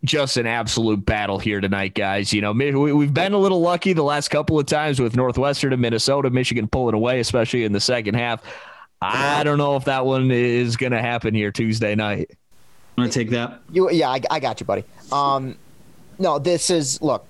just 0.04 0.36
an 0.36 0.46
absolute 0.46 1.04
battle 1.04 1.38
here 1.38 1.60
tonight, 1.60 1.94
guys. 1.94 2.32
You 2.32 2.40
know, 2.40 2.52
we've 2.52 3.14
been 3.14 3.32
a 3.32 3.38
little 3.38 3.60
lucky 3.60 3.92
the 3.92 4.02
last 4.02 4.28
couple 4.28 4.58
of 4.58 4.66
times 4.66 5.00
with 5.00 5.16
Northwestern 5.16 5.72
and 5.72 5.82
Minnesota, 5.82 6.30
Michigan 6.30 6.68
pulling 6.68 6.94
away, 6.94 7.20
especially 7.20 7.64
in 7.64 7.72
the 7.72 7.80
second 7.80 8.14
half. 8.14 8.42
I 9.02 9.44
don't 9.44 9.58
know 9.58 9.76
if 9.76 9.84
that 9.84 10.06
one 10.06 10.30
is 10.30 10.76
going 10.76 10.92
to 10.92 11.00
happen 11.00 11.34
here 11.34 11.50
Tuesday 11.50 11.94
night. 11.94 12.30
I'm 12.96 13.02
going 13.02 13.10
to 13.10 13.18
take 13.18 13.30
that. 13.30 13.60
You, 13.72 13.90
yeah, 13.90 14.08
I, 14.08 14.20
I 14.30 14.40
got 14.40 14.60
you, 14.60 14.66
buddy. 14.66 14.84
Um, 15.10 15.56
no, 16.18 16.38
this 16.38 16.70
is 16.70 17.02
look. 17.02 17.26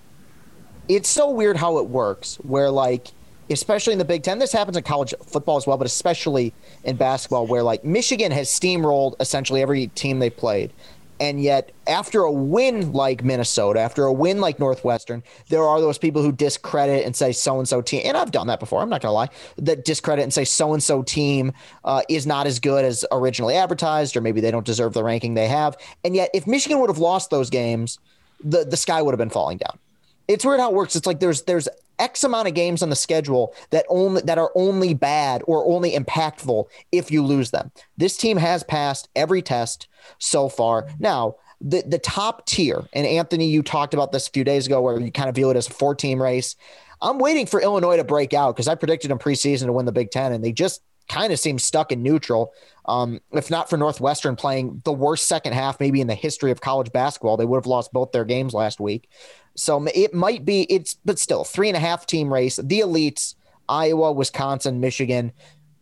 It's 0.89 1.09
so 1.09 1.31
weird 1.31 1.57
how 1.57 1.79
it 1.79 1.89
works, 1.89 2.37
where 2.37 2.71
like, 2.71 3.09
especially 3.49 3.95
in 3.95 3.99
the 3.99 4.05
Big 4.05 4.23
Ten, 4.23 4.39
this 4.39 4.53
happens 4.53 4.77
in 4.77 4.83
college 4.83 5.15
football 5.25 5.57
as 5.57 5.67
well, 5.67 5.79
but 5.79 5.87
especially 5.87 6.53
in 6.85 6.97
basketball, 6.97 7.47
where 7.47 7.63
like 7.63 7.85
Michigan 7.85 8.31
has 8.31 8.49
steamrolled 8.49 9.15
essentially 9.21 9.63
every 9.63 9.87
team 9.89 10.19
they 10.19 10.31
played. 10.31 10.73
And 11.21 11.41
yet, 11.41 11.71
after 11.87 12.23
a 12.23 12.33
win 12.33 12.93
like 12.93 13.23
Minnesota, 13.23 13.81
after 13.81 14.05
a 14.05 14.13
win 14.13 14.41
like 14.41 14.59
Northwestern, 14.59 15.23
there 15.49 15.63
are 15.63 15.81
those 15.81 15.97
people 15.97 16.23
who 16.23 16.33
discredit 16.33 17.07
and 17.07 17.15
say 17.15 17.33
so 17.33 17.59
and 17.59 17.69
so 17.69 17.81
team. 17.81 18.03
And 18.05 18.17
I've 18.17 18.33
done 18.33 18.49
that 18.49 18.59
before. 18.59 18.83
I'm 18.83 18.89
not 18.89 19.01
going 19.01 19.11
to 19.11 19.15
lie. 19.15 19.29
That 19.57 19.85
discredit 19.85 20.25
and 20.25 20.35
say 20.35 20.45
so 20.45 20.73
and 20.73 20.83
so 20.83 21.03
team 21.03 21.53
uh, 21.85 22.03
is 22.09 22.27
not 22.27 22.47
as 22.47 22.59
good 22.59 22.85
as 22.85 23.05
originally 23.13 23.55
advertised, 23.55 24.17
or 24.17 24.21
maybe 24.21 24.41
they 24.41 24.51
don't 24.51 24.67
deserve 24.67 24.93
the 24.93 25.05
ranking 25.05 25.35
they 25.35 25.49
have. 25.49 25.77
And 26.05 26.17
yet, 26.17 26.31
if 26.35 26.47
Michigan 26.47 26.81
would 26.81 26.91
have 26.91 26.99
lost 26.99 27.31
those 27.31 27.49
games, 27.49 27.99
the, 28.43 28.65
the 28.65 28.77
sky 28.77 29.01
would 29.01 29.13
have 29.13 29.19
been 29.19 29.31
falling 29.31 29.59
down. 29.59 29.79
It's 30.27 30.45
weird 30.45 30.61
how 30.61 30.71
it 30.71 30.75
works. 30.75 30.97
It's 30.97 31.07
like 31.07 31.21
there's 31.21 31.43
there's 31.43 31.69
X 31.99 32.25
amount 32.25 32.49
of 32.49 32.55
games 32.55 32.83
on 32.83 32.91
the 32.91 32.97
schedule 32.97 33.55
that 33.71 33.87
only 33.89 34.23
that 34.23 34.39
are 34.39 34.51
only 34.55 34.95
bad 34.95 35.43
or 35.47 35.67
only 35.67 35.93
impactful 35.93 36.67
if 36.93 37.11
you 37.11 37.23
lose 37.23 37.51
them. 37.51 37.71
This 37.97 38.17
team 38.17 38.37
has 38.37 38.63
passed 38.63 39.09
every 39.15 39.43
test 39.43 39.89
so 40.19 40.49
far. 40.49 40.89
Now, 40.99 41.37
the 41.61 41.83
the 41.87 41.99
top 41.99 42.47
tier, 42.47 42.85
and 42.93 43.07
Anthony, 43.07 43.49
you 43.49 43.63
talked 43.63 43.95
about 43.95 44.13
this 44.13 44.29
a 44.29 44.31
few 44.31 44.45
days 44.45 44.67
ago 44.67 44.81
where 44.81 45.01
you 45.01 45.11
kind 45.13 45.29
of 45.29 45.35
view 45.35 45.51
it 45.51 45.57
as 45.57 45.69
a 45.69 45.73
four 45.73 45.95
team 45.95 46.21
race. 46.21 46.57
I'm 47.01 47.19
waiting 47.19 47.47
for 47.47 47.61
Illinois 47.61 47.97
to 47.97 48.05
break 48.05 48.33
out 48.33 48.55
because 48.55 48.69
I 48.69 48.75
predicted 48.75 49.11
them 49.11 49.19
preseason 49.19 49.67
to 49.67 49.73
win 49.73 49.87
the 49.87 49.93
Big 49.93 50.11
Ten, 50.11 50.33
and 50.33 50.43
they 50.43 50.53
just 50.53 50.81
kind 51.09 51.33
of 51.33 51.39
seems 51.39 51.65
stuck 51.65 51.93
in 51.93 52.03
neutral. 52.03 52.53
Um, 52.87 53.21
if 53.33 53.51
not 53.51 53.71
for 53.71 53.77
Northwestern 53.77 54.37
playing 54.37 54.83
the 54.85 54.93
worst 54.93 55.27
second 55.27 55.55
half 55.55 55.81
maybe 55.81 56.01
in 56.01 56.07
the 56.07 56.15
history 56.15 56.51
of 56.51 56.61
college 56.61 56.93
basketball, 56.93 57.37
they 57.37 57.45
would 57.45 57.57
have 57.59 57.67
lost 57.67 57.93
both 57.93 58.13
their 58.13 58.25
games 58.25 58.53
last 58.53 58.81
week. 58.81 59.09
So 59.57 59.85
it 59.95 60.13
might 60.13 60.45
be 60.45 60.63
it's, 60.63 60.95
but 61.05 61.19
still 61.19 61.45
three 61.45 61.69
and 61.69 61.77
a 61.77 61.81
half 61.81 62.07
team 62.07 62.33
race. 62.33 62.57
The 62.57 62.81
elites: 62.81 63.35
Iowa, 63.69 64.13
Wisconsin, 64.13 64.81
Michigan. 64.81 65.33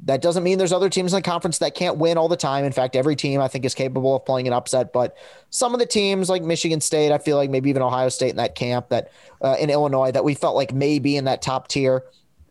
That 0.05 0.21
doesn't 0.21 0.43
mean 0.43 0.59
there's 0.59 0.73
other 0.73 0.91
teams 0.91 1.13
in 1.13 1.19
the 1.19 1.23
conference 1.23 1.59
that 1.59 1.77
can't 1.77 1.97
win 1.97 2.19
all 2.19 2.29
the 2.29 2.37
time. 2.37 2.65
In 2.65 2.73
fact, 2.73 2.97
every 2.97 3.15
team 3.15 3.41
I 3.41 3.47
think 3.47 3.65
is 3.65 3.73
capable 3.73 4.17
of 4.17 4.25
playing 4.25 4.49
an 4.49 4.53
upset. 4.53 4.93
But 4.93 5.17
some 5.51 5.75
of 5.75 5.79
the 5.79 5.87
teams 5.87 6.29
like 6.29 6.43
Michigan 6.43 6.81
State, 6.81 7.13
I 7.13 7.19
feel 7.19 7.37
like 7.37 7.51
maybe 7.51 7.71
even 7.71 7.83
Ohio 7.83 8.09
State 8.09 8.31
in 8.31 8.37
that 8.37 8.57
camp, 8.57 8.89
that 8.89 9.13
uh, 9.41 9.55
in 9.61 9.71
Illinois, 9.71 10.11
that 10.11 10.25
we 10.25 10.35
felt 10.35 10.57
like 10.57 10.75
maybe 10.75 11.17
in 11.17 11.27
that 11.27 11.41
top 11.41 11.69
tier, 11.69 12.03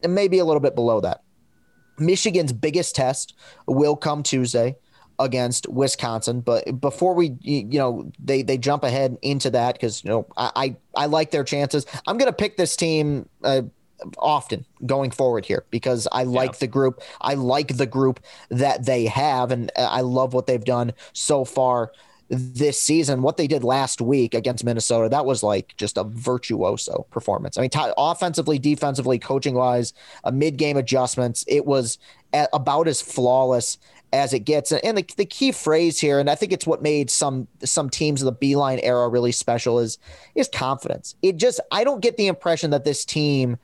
and 0.02 0.16
maybe 0.16 0.40
a 0.40 0.46
little 0.46 0.62
bit 0.62 0.76
below 0.76 1.02
that. 1.02 1.24
Michigan's 2.02 2.52
biggest 2.52 2.96
test 2.96 3.36
will 3.68 3.96
come 3.96 4.24
Tuesday. 4.24 4.76
against 5.20 5.70
Wisconsin. 5.70 6.42
But 6.42 6.82
before 6.82 7.14
we, 7.14 7.36
you 7.42 7.78
know, 7.78 8.12
they 8.18 8.42
they 8.42 8.58
jump 8.58 8.84
ahead 8.84 9.18
into 9.22 9.52
that 9.52 9.76
because 9.76 10.04
you 10.04 10.10
know 10.10 10.26
I, 10.36 10.52
I, 10.96 11.04
I 11.04 11.06
like 11.06 11.30
their 11.30 11.44
chances. 11.44 11.86
I'm 12.08 12.18
going 12.18 12.32
to 12.32 12.36
pick 12.36 12.58
this 12.58 12.76
team. 12.76 13.30
Uh, 13.44 13.62
often 14.18 14.66
going 14.84 15.12
forward 15.12 15.46
here 15.46 15.64
because 15.70 16.08
I 16.12 16.24
like 16.24 16.54
yeah. 16.54 16.58
the 16.62 16.68
group. 16.68 17.02
I 17.22 17.36
like 17.36 17.78
the 17.78 17.86
group 17.86 18.20
that 18.50 18.86
they 18.86 19.06
have, 19.06 19.52
and 19.52 19.72
I 19.78 20.02
love 20.02 20.34
what 20.34 20.48
they've 20.48 20.64
done 20.64 20.94
so 21.14 21.46
far 21.46 21.92
this 22.32 22.80
season. 22.80 23.22
What 23.22 23.36
they 23.36 23.46
did 23.46 23.64
last 23.64 24.00
week 24.00 24.34
against 24.34 24.64
Minnesota, 24.64 25.10
that 25.10 25.26
was 25.26 25.44
like 25.44 25.76
just 25.76 25.98
a 25.98 26.06
virtuoso 26.06 27.06
performance. 27.12 27.58
I 27.58 27.62
mean, 27.62 27.70
t- 27.70 27.92
offensively, 27.98 28.58
defensively, 28.58 29.20
coaching 29.20 29.54
wise, 29.54 29.94
a 30.24 30.32
mid 30.32 30.58
game 30.58 30.78
adjustments, 30.78 31.44
it 31.48 31.66
was 31.66 31.98
about 32.54 32.88
as 32.88 33.02
flawless 33.02 33.78
as 34.14 34.34
it 34.34 34.40
gets. 34.40 34.72
And 34.72 34.98
the, 34.98 35.06
the 35.18 35.26
key 35.26 35.52
phrase 35.52 36.00
here, 36.00 36.20
and 36.20 36.30
I 36.30 36.36
think 36.36 36.54
it's 36.54 36.66
what 36.66 36.82
made 36.82 37.10
some 37.10 37.48
some 37.64 37.90
teams 37.90 38.22
of 38.22 38.26
the 38.26 38.54
Beilein 38.54 38.80
era 38.82 39.10
really 39.10 39.34
special, 39.34 39.80
is 39.80 39.98
is 40.34 40.48
confidence. 40.48 41.16
It 41.22 41.36
just 41.36 41.60
I 41.72 41.84
don't 41.84 42.02
get 42.02 42.16
the 42.16 42.28
impression 42.28 42.72
that 42.72 42.86
this 42.86 43.04
team 43.04 43.58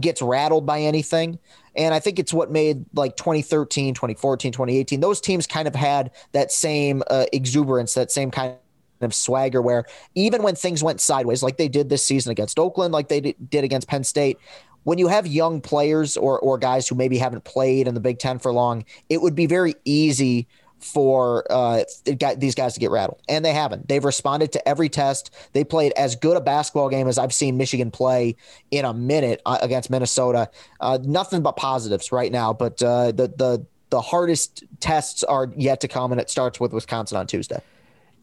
gets 0.00 0.22
rattled 0.22 0.64
by 0.64 0.80
anything. 0.80 1.38
And 1.76 1.94
I 1.94 2.00
think 2.00 2.18
it's 2.18 2.32
what 2.32 2.50
made 2.50 2.84
like 2.94 3.16
2013, 3.16 3.94
2014, 3.94 4.52
2018, 4.52 5.00
those 5.00 5.20
teams 5.20 5.46
kind 5.46 5.66
of 5.66 5.74
had 5.74 6.10
that 6.32 6.52
same 6.52 7.02
uh, 7.08 7.26
exuberance, 7.32 7.94
that 7.94 8.10
same 8.10 8.30
kind 8.30 8.56
of 9.00 9.14
swagger 9.14 9.60
where 9.60 9.84
even 10.14 10.42
when 10.42 10.54
things 10.54 10.82
went 10.82 11.00
sideways, 11.00 11.42
like 11.42 11.56
they 11.56 11.68
did 11.68 11.88
this 11.88 12.04
season 12.04 12.30
against 12.30 12.58
Oakland, 12.58 12.92
like 12.92 13.08
they 13.08 13.20
did 13.20 13.64
against 13.64 13.88
Penn 13.88 14.04
State, 14.04 14.38
when 14.84 14.98
you 14.98 15.08
have 15.08 15.26
young 15.26 15.60
players 15.60 16.16
or, 16.16 16.38
or 16.40 16.58
guys 16.58 16.88
who 16.88 16.94
maybe 16.94 17.18
haven't 17.18 17.44
played 17.44 17.86
in 17.86 17.94
the 17.94 18.00
Big 18.00 18.18
Ten 18.18 18.38
for 18.38 18.52
long, 18.52 18.84
it 19.08 19.22
would 19.22 19.34
be 19.34 19.46
very 19.46 19.74
easy 19.84 20.48
for 20.82 21.46
uh, 21.50 21.84
these 22.36 22.54
guys 22.54 22.74
to 22.74 22.80
get 22.80 22.90
rattled, 22.90 23.20
and 23.28 23.44
they 23.44 23.52
haven't. 23.52 23.88
They've 23.88 24.04
responded 24.04 24.52
to 24.52 24.68
every 24.68 24.88
test. 24.88 25.30
They 25.52 25.64
played 25.64 25.92
as 25.92 26.16
good 26.16 26.36
a 26.36 26.40
basketball 26.40 26.88
game 26.88 27.08
as 27.08 27.18
I've 27.18 27.32
seen 27.32 27.56
Michigan 27.56 27.90
play 27.90 28.36
in 28.70 28.84
a 28.84 28.92
minute 28.92 29.40
uh, 29.46 29.58
against 29.62 29.90
Minnesota. 29.90 30.50
Uh, 30.80 30.98
nothing 31.02 31.42
but 31.42 31.56
positives 31.56 32.12
right 32.12 32.32
now, 32.32 32.52
but 32.52 32.82
uh, 32.82 33.12
the 33.12 33.28
the 33.28 33.66
the 33.90 34.00
hardest 34.00 34.64
tests 34.80 35.22
are 35.22 35.52
yet 35.56 35.80
to 35.80 35.88
come, 35.88 36.12
and 36.12 36.20
it 36.20 36.30
starts 36.30 36.58
with 36.58 36.72
Wisconsin 36.72 37.16
on 37.18 37.26
Tuesday. 37.26 37.60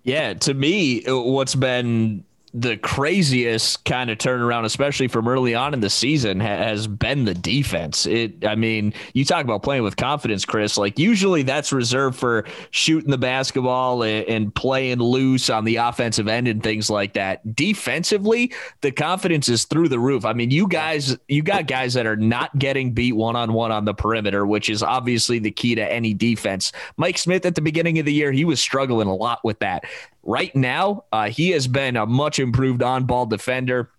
Yeah, 0.04 0.34
to 0.34 0.54
me, 0.54 1.04
what's 1.06 1.56
been 1.56 2.24
the 2.54 2.78
craziest 2.78 3.86
kind 3.86 4.10
of 4.10 4.18
turnaround, 4.18 4.66
especially 4.66 5.08
from 5.08 5.28
early 5.28 5.54
on 5.54 5.74
in 5.74 5.80
the 5.80 5.90
season, 5.90 6.40
has 6.40 6.88
been 6.88 7.26
the 7.26 7.34
defense. 7.34 8.06
It, 8.06 8.46
I 8.46 8.56
mean, 8.56 8.94
you 9.14 9.24
talk 9.26 9.44
about 9.44 9.64
playing 9.64 9.84
with 9.84 9.98
confidence, 9.98 10.46
Chris. 10.46 10.78
Like 10.78 10.98
usually 10.98 11.44
that's 11.44 11.72
reserved 11.72 12.18
for 12.18 12.46
shooting 12.72 13.12
the 13.12 13.18
basketball 13.18 14.04
and, 14.04 14.26
and 14.28 14.56
playing 14.56 15.00
loose 15.00 15.50
on 15.50 15.66
the 15.66 15.78
offensive 15.78 16.28
end 16.28 16.48
and 16.48 16.64
things 16.64 16.90
like 16.90 17.14
that. 17.14 17.56
Defensively, 17.56 18.52
the 18.82 18.92
confidence 18.92 19.50
is 19.50 19.66
through 19.66 19.90
the 19.90 20.00
roof. 20.00 20.26
I 20.26 20.34
mean, 20.34 20.52
you 20.52 20.68
guys, 20.68 21.18
you 21.28 21.44
got 21.44 21.68
guys 21.68 21.94
that 21.94 22.06
are 22.06 22.18
not 22.18 22.58
getting 22.58 22.94
beat 22.94 23.14
one 23.14 23.36
on 23.36 23.54
one 23.54 23.72
on 23.72 23.86
the 23.86 23.94
perimeter, 23.94 24.46
which 24.46 24.70
is 24.70 24.82
obviously 24.82 25.40
the 25.40 25.52
key 25.52 25.76
to 25.76 25.92
any 25.92 26.14
defense. 26.14 26.72
Mike 26.98 27.18
Smith 27.18 27.46
at 27.46 27.56
the 27.56 27.62
beginning 27.62 28.00
of 28.00 28.06
the 28.06 28.14
year, 28.14 28.32
he 28.32 28.46
was 28.46 28.60
struggling 28.60 29.08
a 29.08 29.16
lot 29.16 29.40
with 29.44 29.60
that. 29.60 29.84
Right 30.24 30.56
now, 30.56 31.06
uh, 31.12 31.30
he 31.30 31.52
has 31.52 31.68
been 31.68 31.96
a 31.96 32.06
much 32.06 32.40
improved 32.40 32.84
on 32.84 33.06
ball 33.06 33.26
defender. 33.26 33.90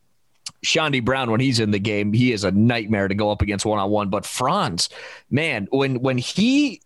Chaundee 0.65 1.05
Brown, 1.05 1.31
when 1.31 1.41
he's 1.41 1.61
in 1.61 1.71
the 1.71 1.79
game, 1.79 2.13
he 2.13 2.33
is 2.33 2.45
a 2.45 2.51
nightmare 2.51 3.09
to 3.09 3.15
go 3.15 3.31
up 3.31 3.41
against 3.41 3.65
one 3.65 3.79
on 3.79 3.91
one. 3.91 4.11
But 4.11 4.27
Franz, 4.27 4.91
man, 5.31 5.69
when 5.71 6.01
when 6.01 6.19
he 6.19 6.83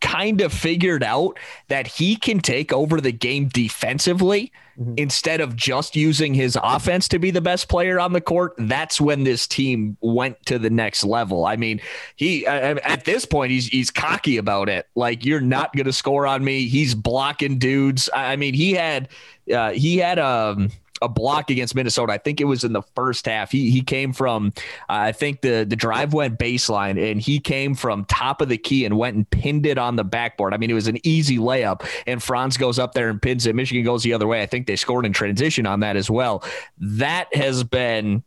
kind 0.00 0.40
of 0.40 0.52
figured 0.52 1.02
out 1.02 1.38
that 1.68 1.86
he 1.86 2.16
can 2.16 2.40
take 2.40 2.72
over 2.72 3.00
the 3.00 3.12
game 3.12 3.48
defensively 3.48 4.52
mm-hmm. 4.78 4.94
instead 4.96 5.40
of 5.40 5.56
just 5.56 5.96
using 5.96 6.34
his 6.34 6.58
offense 6.62 7.08
to 7.08 7.18
be 7.18 7.30
the 7.30 7.40
best 7.40 7.68
player 7.68 7.98
on 8.00 8.12
the 8.12 8.20
court, 8.20 8.54
that's 8.58 9.00
when 9.00 9.24
this 9.24 9.46
team 9.46 9.96
went 10.00 10.44
to 10.46 10.58
the 10.58 10.70
next 10.70 11.04
level. 11.04 11.44
I 11.44 11.56
mean, 11.56 11.80
he 12.16 12.46
at 12.46 13.04
this 13.04 13.24
point 13.24 13.52
he's 13.52 13.66
he's 13.68 13.90
cocky 13.90 14.36
about 14.36 14.68
it. 14.68 14.86
Like 14.94 15.24
you're 15.24 15.40
not 15.40 15.74
going 15.74 15.86
to 15.86 15.92
score 15.92 16.26
on 16.26 16.44
me. 16.44 16.66
He's 16.68 16.94
blocking 16.94 17.58
dudes. 17.58 18.08
I 18.14 18.36
mean, 18.36 18.54
he 18.54 18.72
had 18.72 19.08
uh, 19.52 19.72
he 19.72 19.98
had 19.98 20.18
um 20.18 20.70
a 21.02 21.08
block 21.08 21.50
against 21.50 21.74
Minnesota. 21.74 22.12
I 22.12 22.18
think 22.18 22.40
it 22.40 22.44
was 22.44 22.64
in 22.64 22.72
the 22.72 22.82
first 22.94 23.26
half. 23.26 23.50
He 23.50 23.70
he 23.70 23.82
came 23.82 24.12
from 24.12 24.52
uh, 24.88 25.10
I 25.10 25.12
think 25.12 25.40
the 25.40 25.66
the 25.68 25.76
drive 25.76 26.14
went 26.14 26.38
baseline 26.38 27.10
and 27.10 27.20
he 27.20 27.40
came 27.40 27.74
from 27.74 28.04
top 28.06 28.40
of 28.40 28.48
the 28.48 28.58
key 28.58 28.84
and 28.84 28.96
went 28.96 29.16
and 29.16 29.28
pinned 29.28 29.66
it 29.66 29.78
on 29.78 29.96
the 29.96 30.04
backboard. 30.04 30.54
I 30.54 30.56
mean, 30.56 30.70
it 30.70 30.74
was 30.74 30.88
an 30.88 30.98
easy 31.04 31.38
layup 31.38 31.86
and 32.06 32.22
Franz 32.22 32.56
goes 32.56 32.78
up 32.78 32.94
there 32.94 33.08
and 33.08 33.20
pins 33.20 33.46
it. 33.46 33.54
Michigan 33.54 33.84
goes 33.84 34.02
the 34.02 34.14
other 34.14 34.26
way. 34.26 34.42
I 34.42 34.46
think 34.46 34.66
they 34.66 34.76
scored 34.76 35.04
in 35.04 35.12
transition 35.12 35.66
on 35.66 35.80
that 35.80 35.96
as 35.96 36.10
well. 36.10 36.44
That 36.78 37.34
has 37.34 37.64
been 37.64 38.22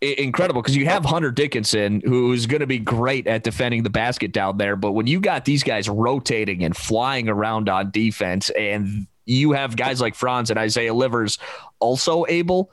incredible 0.00 0.62
because 0.62 0.76
you 0.76 0.86
have 0.86 1.04
Hunter 1.04 1.30
Dickinson, 1.30 2.02
who's 2.04 2.46
going 2.46 2.60
to 2.60 2.66
be 2.66 2.78
great 2.78 3.26
at 3.26 3.42
defending 3.42 3.82
the 3.82 3.90
basket 3.90 4.32
down 4.32 4.58
there. 4.58 4.76
But 4.76 4.92
when 4.92 5.06
you 5.06 5.20
got 5.20 5.44
these 5.44 5.62
guys 5.62 5.88
rotating 5.88 6.64
and 6.64 6.76
flying 6.76 7.28
around 7.28 7.68
on 7.68 7.90
defense, 7.90 8.50
and 8.50 9.06
you 9.26 9.52
have 9.52 9.76
guys 9.76 10.00
like 10.00 10.14
Franz 10.14 10.50
and 10.50 10.58
Isaiah 10.58 10.94
Livers 10.94 11.38
also 11.80 12.24
able 12.28 12.70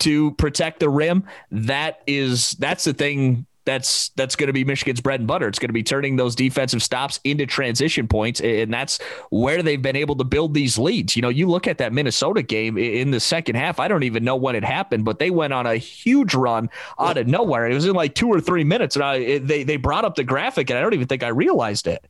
to 0.00 0.32
protect 0.32 0.80
the 0.80 0.88
rim, 0.88 1.24
that 1.50 2.00
is 2.06 2.52
that's 2.52 2.84
the 2.84 2.94
thing 2.94 3.46
that's 3.64 4.08
that's 4.10 4.36
going 4.36 4.46
to 4.48 4.52
be 4.52 4.64
Michigan's 4.64 5.00
bread 5.00 5.20
and 5.20 5.26
butter. 5.26 5.46
It's 5.46 5.58
going 5.58 5.68
to 5.68 5.74
be 5.74 5.82
turning 5.82 6.16
those 6.16 6.34
defensive 6.34 6.82
stops 6.82 7.20
into 7.24 7.46
transition 7.46 8.08
points, 8.08 8.40
and 8.40 8.72
that's 8.72 9.00
where 9.30 9.62
they've 9.62 9.80
been 9.80 9.96
able 9.96 10.16
to 10.16 10.24
build 10.24 10.54
these 10.54 10.78
leads. 10.78 11.14
You 11.14 11.22
know, 11.22 11.28
you 11.28 11.46
look 11.46 11.66
at 11.66 11.78
that 11.78 11.92
Minnesota 11.92 12.42
game 12.42 12.78
in 12.78 13.10
the 13.10 13.20
second 13.20 13.56
half. 13.56 13.78
I 13.78 13.88
don't 13.88 14.02
even 14.02 14.24
know 14.24 14.36
when 14.36 14.56
it 14.56 14.64
happened, 14.64 15.04
but 15.04 15.18
they 15.18 15.30
went 15.30 15.52
on 15.52 15.66
a 15.66 15.76
huge 15.76 16.34
run 16.34 16.70
out 16.98 17.18
of 17.18 17.26
nowhere. 17.26 17.70
It 17.70 17.74
was 17.74 17.86
in 17.86 17.94
like 17.94 18.14
two 18.14 18.28
or 18.28 18.40
three 18.40 18.64
minutes, 18.64 18.96
and 18.96 19.04
I 19.04 19.38
they 19.38 19.62
they 19.62 19.76
brought 19.76 20.04
up 20.04 20.14
the 20.14 20.24
graphic, 20.24 20.70
and 20.70 20.78
I 20.78 20.82
don't 20.82 20.94
even 20.94 21.06
think 21.06 21.22
I 21.22 21.28
realized 21.28 21.86
it. 21.86 22.04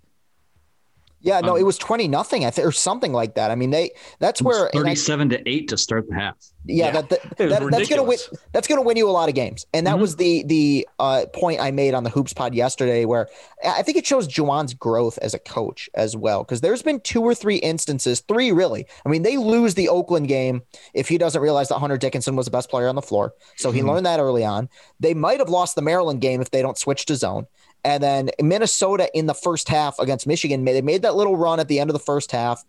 Yeah, 1.23 1.41
no, 1.41 1.55
um, 1.55 1.61
it 1.61 1.65
was 1.65 1.77
twenty 1.77 2.09
nothing, 2.09 2.47
I 2.47 2.51
think, 2.51 2.67
or 2.67 2.73
something 2.73 3.13
like 3.13 3.35
that. 3.35 3.51
I 3.51 3.55
mean, 3.55 3.71
they 3.71 3.91
that's 4.21 4.41
where 4.41 4.71
thirty-seven 4.71 5.33
I, 5.33 5.37
to 5.37 5.49
eight 5.49 5.69
to 5.69 5.77
start 5.77 6.09
the 6.09 6.15
half. 6.15 6.37
Yeah, 6.65 6.87
yeah. 6.87 6.91
that, 6.93 7.09
that, 7.11 7.21
that 7.39 7.71
that's 7.71 7.89
gonna 7.91 8.03
win. 8.05 8.19
That's 8.53 8.67
gonna 8.67 8.83
win 8.83 8.97
you 8.97 9.09
a 9.09 9.13
lot 9.13 9.29
of 9.29 9.35
games, 9.35 9.67
and 9.75 9.87
that 9.87 9.93
mm-hmm. 9.93 10.01
was 10.01 10.17
the 10.17 10.45
the 10.45 10.89
uh, 10.99 11.27
point 11.35 11.61
I 11.61 11.73
made 11.73 11.93
on 11.93 12.05
the 12.05 12.11
hoops 12.11 12.33
pod 12.33 12.55
yesterday, 12.55 13.05
where 13.05 13.29
I 13.67 13.83
think 13.83 13.99
it 13.99 14.07
shows 14.07 14.27
Juwan's 14.27 14.73
growth 14.73 15.19
as 15.19 15.35
a 15.35 15.39
coach 15.39 15.91
as 15.95 16.17
well, 16.17 16.43
because 16.43 16.63
there's 16.63 16.83
been 16.83 17.01
two 17.01 17.23
or 17.23 17.35
three 17.35 17.57
instances, 17.57 18.21
three 18.21 18.51
really. 18.51 18.87
I 19.05 19.11
mean, 19.11 19.23
they 19.23 19.37
lose 19.37 19.75
the 19.75 19.91
Oakland 19.91 20.29
game 20.29 20.63
if 20.95 21.09
he 21.09 21.19
doesn't 21.19 21.43
realize 21.43 21.69
that 21.69 21.79
Hunter 21.79 21.99
Dickinson 21.99 22.35
was 22.35 22.47
the 22.47 22.51
best 22.51 22.71
player 22.71 22.89
on 22.89 22.95
the 22.95 23.03
floor, 23.03 23.35
so 23.57 23.71
he 23.71 23.81
mm-hmm. 23.81 23.91
learned 23.91 24.07
that 24.07 24.21
early 24.21 24.45
on. 24.45 24.71
They 25.01 25.13
might 25.13 25.39
have 25.39 25.51
lost 25.51 25.75
the 25.75 25.83
Maryland 25.83 26.23
game 26.23 26.41
if 26.41 26.51
they 26.51 26.63
don't 26.63 26.79
switch 26.79 27.05
to 27.07 27.17
zone. 27.17 27.47
And 27.85 28.03
then 28.03 28.31
Minnesota 28.41 29.09
in 29.15 29.27
the 29.27 29.35
first 29.35 29.69
half 29.69 29.99
against 29.99 30.27
Michigan, 30.27 30.65
they 30.65 30.83
made 30.83 31.03
that 31.03 31.15
little 31.17 31.37
run 31.37 31.61
at 31.61 31.69
the 31.69 31.81
end 31.81 31.91
of 31.91 31.95
the 31.95 32.01
first 32.01 32.33
half. 32.33 32.65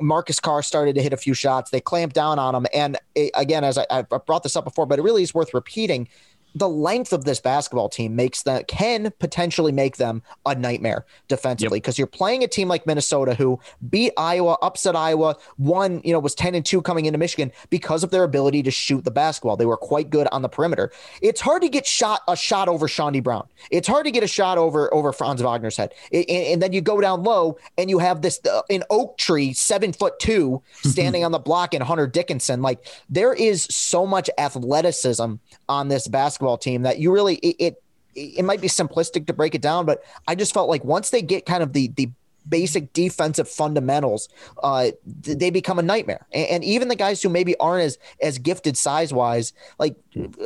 Marcus 0.00 0.40
Carr 0.40 0.62
started 0.62 0.94
to 0.96 1.02
hit 1.02 1.12
a 1.12 1.16
few 1.16 1.34
shots. 1.34 1.70
They 1.70 1.80
clamped 1.80 2.14
down 2.14 2.38
on 2.38 2.54
him. 2.54 2.66
And 2.74 2.98
it, 3.14 3.30
again, 3.34 3.64
as 3.64 3.78
I, 3.78 3.86
I 3.90 4.02
brought 4.02 4.42
this 4.42 4.56
up 4.56 4.64
before, 4.64 4.86
but 4.86 4.98
it 4.98 5.02
really 5.02 5.22
is 5.22 5.34
worth 5.34 5.54
repeating 5.54 6.08
the 6.56 6.68
length 6.68 7.12
of 7.12 7.26
this 7.26 7.38
basketball 7.38 7.90
team 7.90 8.16
makes 8.16 8.42
that 8.44 8.66
can 8.66 9.12
potentially 9.18 9.72
make 9.72 9.98
them 9.98 10.22
a 10.46 10.54
nightmare 10.54 11.04
defensively 11.28 11.80
because 11.80 11.96
yep. 11.96 11.98
you're 11.98 12.06
playing 12.06 12.42
a 12.42 12.48
team 12.48 12.66
like 12.66 12.86
Minnesota 12.86 13.34
who 13.34 13.60
beat 13.90 14.14
Iowa, 14.16 14.56
upset 14.62 14.96
Iowa, 14.96 15.36
one, 15.58 16.00
you 16.02 16.14
know, 16.14 16.18
was 16.18 16.34
10 16.34 16.54
and 16.54 16.64
2 16.64 16.80
coming 16.80 17.04
into 17.04 17.18
Michigan 17.18 17.52
because 17.68 18.02
of 18.02 18.10
their 18.10 18.22
ability 18.22 18.62
to 18.62 18.70
shoot 18.70 19.04
the 19.04 19.10
basketball. 19.10 19.58
They 19.58 19.66
were 19.66 19.76
quite 19.76 20.08
good 20.08 20.28
on 20.32 20.40
the 20.40 20.48
perimeter. 20.48 20.90
It's 21.20 21.42
hard 21.42 21.60
to 21.60 21.68
get 21.68 21.86
shot 21.86 22.22
a 22.26 22.34
shot 22.34 22.68
over 22.68 22.88
Chaundee 22.88 23.22
Brown. 23.22 23.46
It's 23.70 23.86
hard 23.86 24.06
to 24.06 24.10
get 24.10 24.22
a 24.22 24.28
shot 24.28 24.56
over 24.56 24.92
over 24.94 25.12
Franz 25.12 25.42
Wagner's 25.42 25.76
head. 25.76 25.92
It, 26.10 26.26
and, 26.30 26.46
and, 26.46 26.62
then 26.62 26.72
you 26.72 26.80
go 26.80 27.02
down 27.02 27.22
low 27.22 27.58
and 27.76 27.90
you 27.90 27.98
have 27.98 28.22
this 28.22 28.40
uh, 28.50 28.62
an 28.70 28.82
oak 28.88 29.18
tree, 29.18 29.52
seven 29.52 29.92
foot 29.92 30.18
two, 30.18 30.62
standing 30.84 31.22
on 31.22 31.32
the 31.32 31.38
block 31.38 31.74
and 31.74 31.82
Hunter 31.82 32.06
Dickinson. 32.06 32.62
Like 32.62 32.86
there 33.10 33.34
is 33.34 33.64
so 33.64 34.06
much 34.06 34.30
athleticism 34.38 35.34
on 35.68 35.88
this 35.88 36.08
basketball 36.08 36.45
basketball 36.46 36.58
team 36.58 36.82
that 36.82 36.98
you 36.98 37.12
really 37.12 37.36
it, 37.36 37.56
it 37.58 37.82
it 38.14 38.44
might 38.44 38.62
be 38.62 38.68
simplistic 38.68 39.26
to 39.26 39.34
break 39.34 39.54
it 39.54 39.60
down, 39.60 39.84
but 39.84 40.02
I 40.26 40.34
just 40.34 40.54
felt 40.54 40.70
like 40.70 40.82
once 40.84 41.10
they 41.10 41.22
get 41.22 41.44
kind 41.44 41.62
of 41.62 41.72
the 41.72 41.88
the 41.96 42.10
basic 42.48 42.92
defensive 42.92 43.48
fundamentals, 43.48 44.28
uh, 44.62 44.92
they 45.04 45.50
become 45.50 45.80
a 45.80 45.82
nightmare. 45.82 46.28
And, 46.32 46.46
and, 46.48 46.64
even 46.64 46.86
the 46.86 46.94
guys 46.94 47.20
who 47.20 47.28
maybe 47.28 47.56
aren't 47.56 47.82
as 47.82 47.98
as 48.22 48.38
gifted 48.38 48.76
size 48.76 49.12
wise, 49.12 49.52
like 49.80 49.96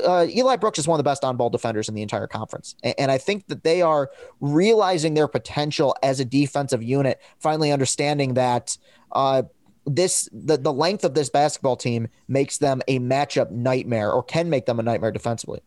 uh, 0.06 0.26
Eli 0.28 0.56
Brooks 0.56 0.78
is 0.78 0.88
one 0.88 0.98
of 0.98 1.04
the 1.04 1.08
best 1.08 1.24
on 1.24 1.36
ball 1.36 1.50
defenders 1.50 1.90
in 1.90 1.94
the 1.94 2.02
entire 2.02 2.26
conference. 2.26 2.74
And, 2.82 2.94
and, 2.98 3.10
I 3.10 3.18
think 3.18 3.46
that 3.48 3.64
they 3.64 3.82
are 3.82 4.10
realizing 4.40 5.12
their 5.14 5.28
potential 5.28 5.94
as 6.02 6.20
a 6.20 6.24
defensive 6.24 6.82
unit, 6.82 7.20
finally 7.38 7.70
understanding 7.72 8.34
that. 8.34 8.76
Uh, 9.12 9.42
this 9.86 10.28
the, 10.32 10.56
the 10.56 10.72
length 10.72 11.04
of 11.04 11.14
this 11.14 11.30
basketball 11.30 11.76
team 11.76 12.06
makes 12.28 12.58
them 12.58 12.80
a 12.86 12.98
matchup 13.00 13.50
nightmare 13.50 14.12
or 14.12 14.22
can 14.22 14.48
make 14.50 14.66
them 14.66 14.78
a 14.78 14.82
nightmare 14.82 15.10
defensively. 15.10 15.60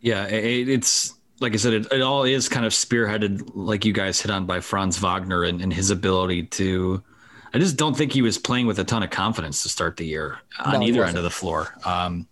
Yeah, 0.00 0.26
it, 0.26 0.68
it's 0.68 1.14
like 1.40 1.54
I 1.54 1.56
said, 1.56 1.72
it, 1.72 1.92
it 1.92 2.02
all 2.02 2.24
is 2.24 2.48
kind 2.48 2.66
of 2.66 2.72
spearheaded, 2.72 3.50
like 3.54 3.84
you 3.84 3.92
guys 3.92 4.20
hit 4.20 4.30
on, 4.30 4.46
by 4.46 4.60
Franz 4.60 4.98
Wagner 4.98 5.44
and, 5.44 5.60
and 5.60 5.72
his 5.72 5.90
ability 5.90 6.44
to. 6.44 7.02
I 7.54 7.58
just 7.58 7.76
don't 7.76 7.96
think 7.96 8.12
he 8.12 8.20
was 8.20 8.36
playing 8.36 8.66
with 8.66 8.78
a 8.78 8.84
ton 8.84 9.02
of 9.02 9.10
confidence 9.10 9.62
to 9.62 9.70
start 9.70 9.96
the 9.96 10.04
year 10.04 10.38
on 10.62 10.80
No, 10.80 10.86
either 10.86 11.04
end 11.04 11.16
of 11.16 11.22
the 11.22 11.30
floor. 11.30 11.74
Um, 11.84 12.28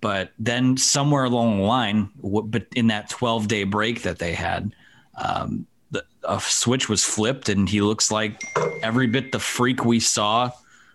but 0.00 0.32
then 0.38 0.76
somewhere 0.78 1.24
along 1.24 1.58
the 1.58 1.64
line, 1.64 2.08
but 2.22 2.66
in 2.74 2.86
that 2.86 3.10
12 3.10 3.46
day 3.46 3.64
break 3.64 4.02
that 4.02 4.18
they 4.18 4.32
had, 4.32 4.74
um, 5.22 5.66
the, 5.90 6.04
a 6.24 6.40
switch 6.40 6.88
was 6.88 7.04
flipped, 7.04 7.48
and 7.48 7.68
he 7.68 7.82
looks 7.82 8.10
like 8.10 8.42
every 8.82 9.06
bit 9.06 9.32
the 9.32 9.38
freak 9.38 9.84
we 9.84 10.00
saw, 10.00 10.50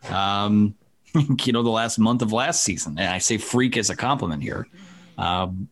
um, 0.10 0.74
you 1.44 1.54
know, 1.54 1.64
the 1.64 1.70
last 1.70 2.00
month 2.00 2.22
of 2.22 2.34
last 2.34 2.64
season. 2.64 2.98
And 2.98 3.08
I 3.08 3.20
say 3.20 3.38
freak 3.38 3.78
as 3.78 3.90
a 3.90 3.96
compliment 3.96 4.42
here. 4.42 4.68
Um, 5.22 5.68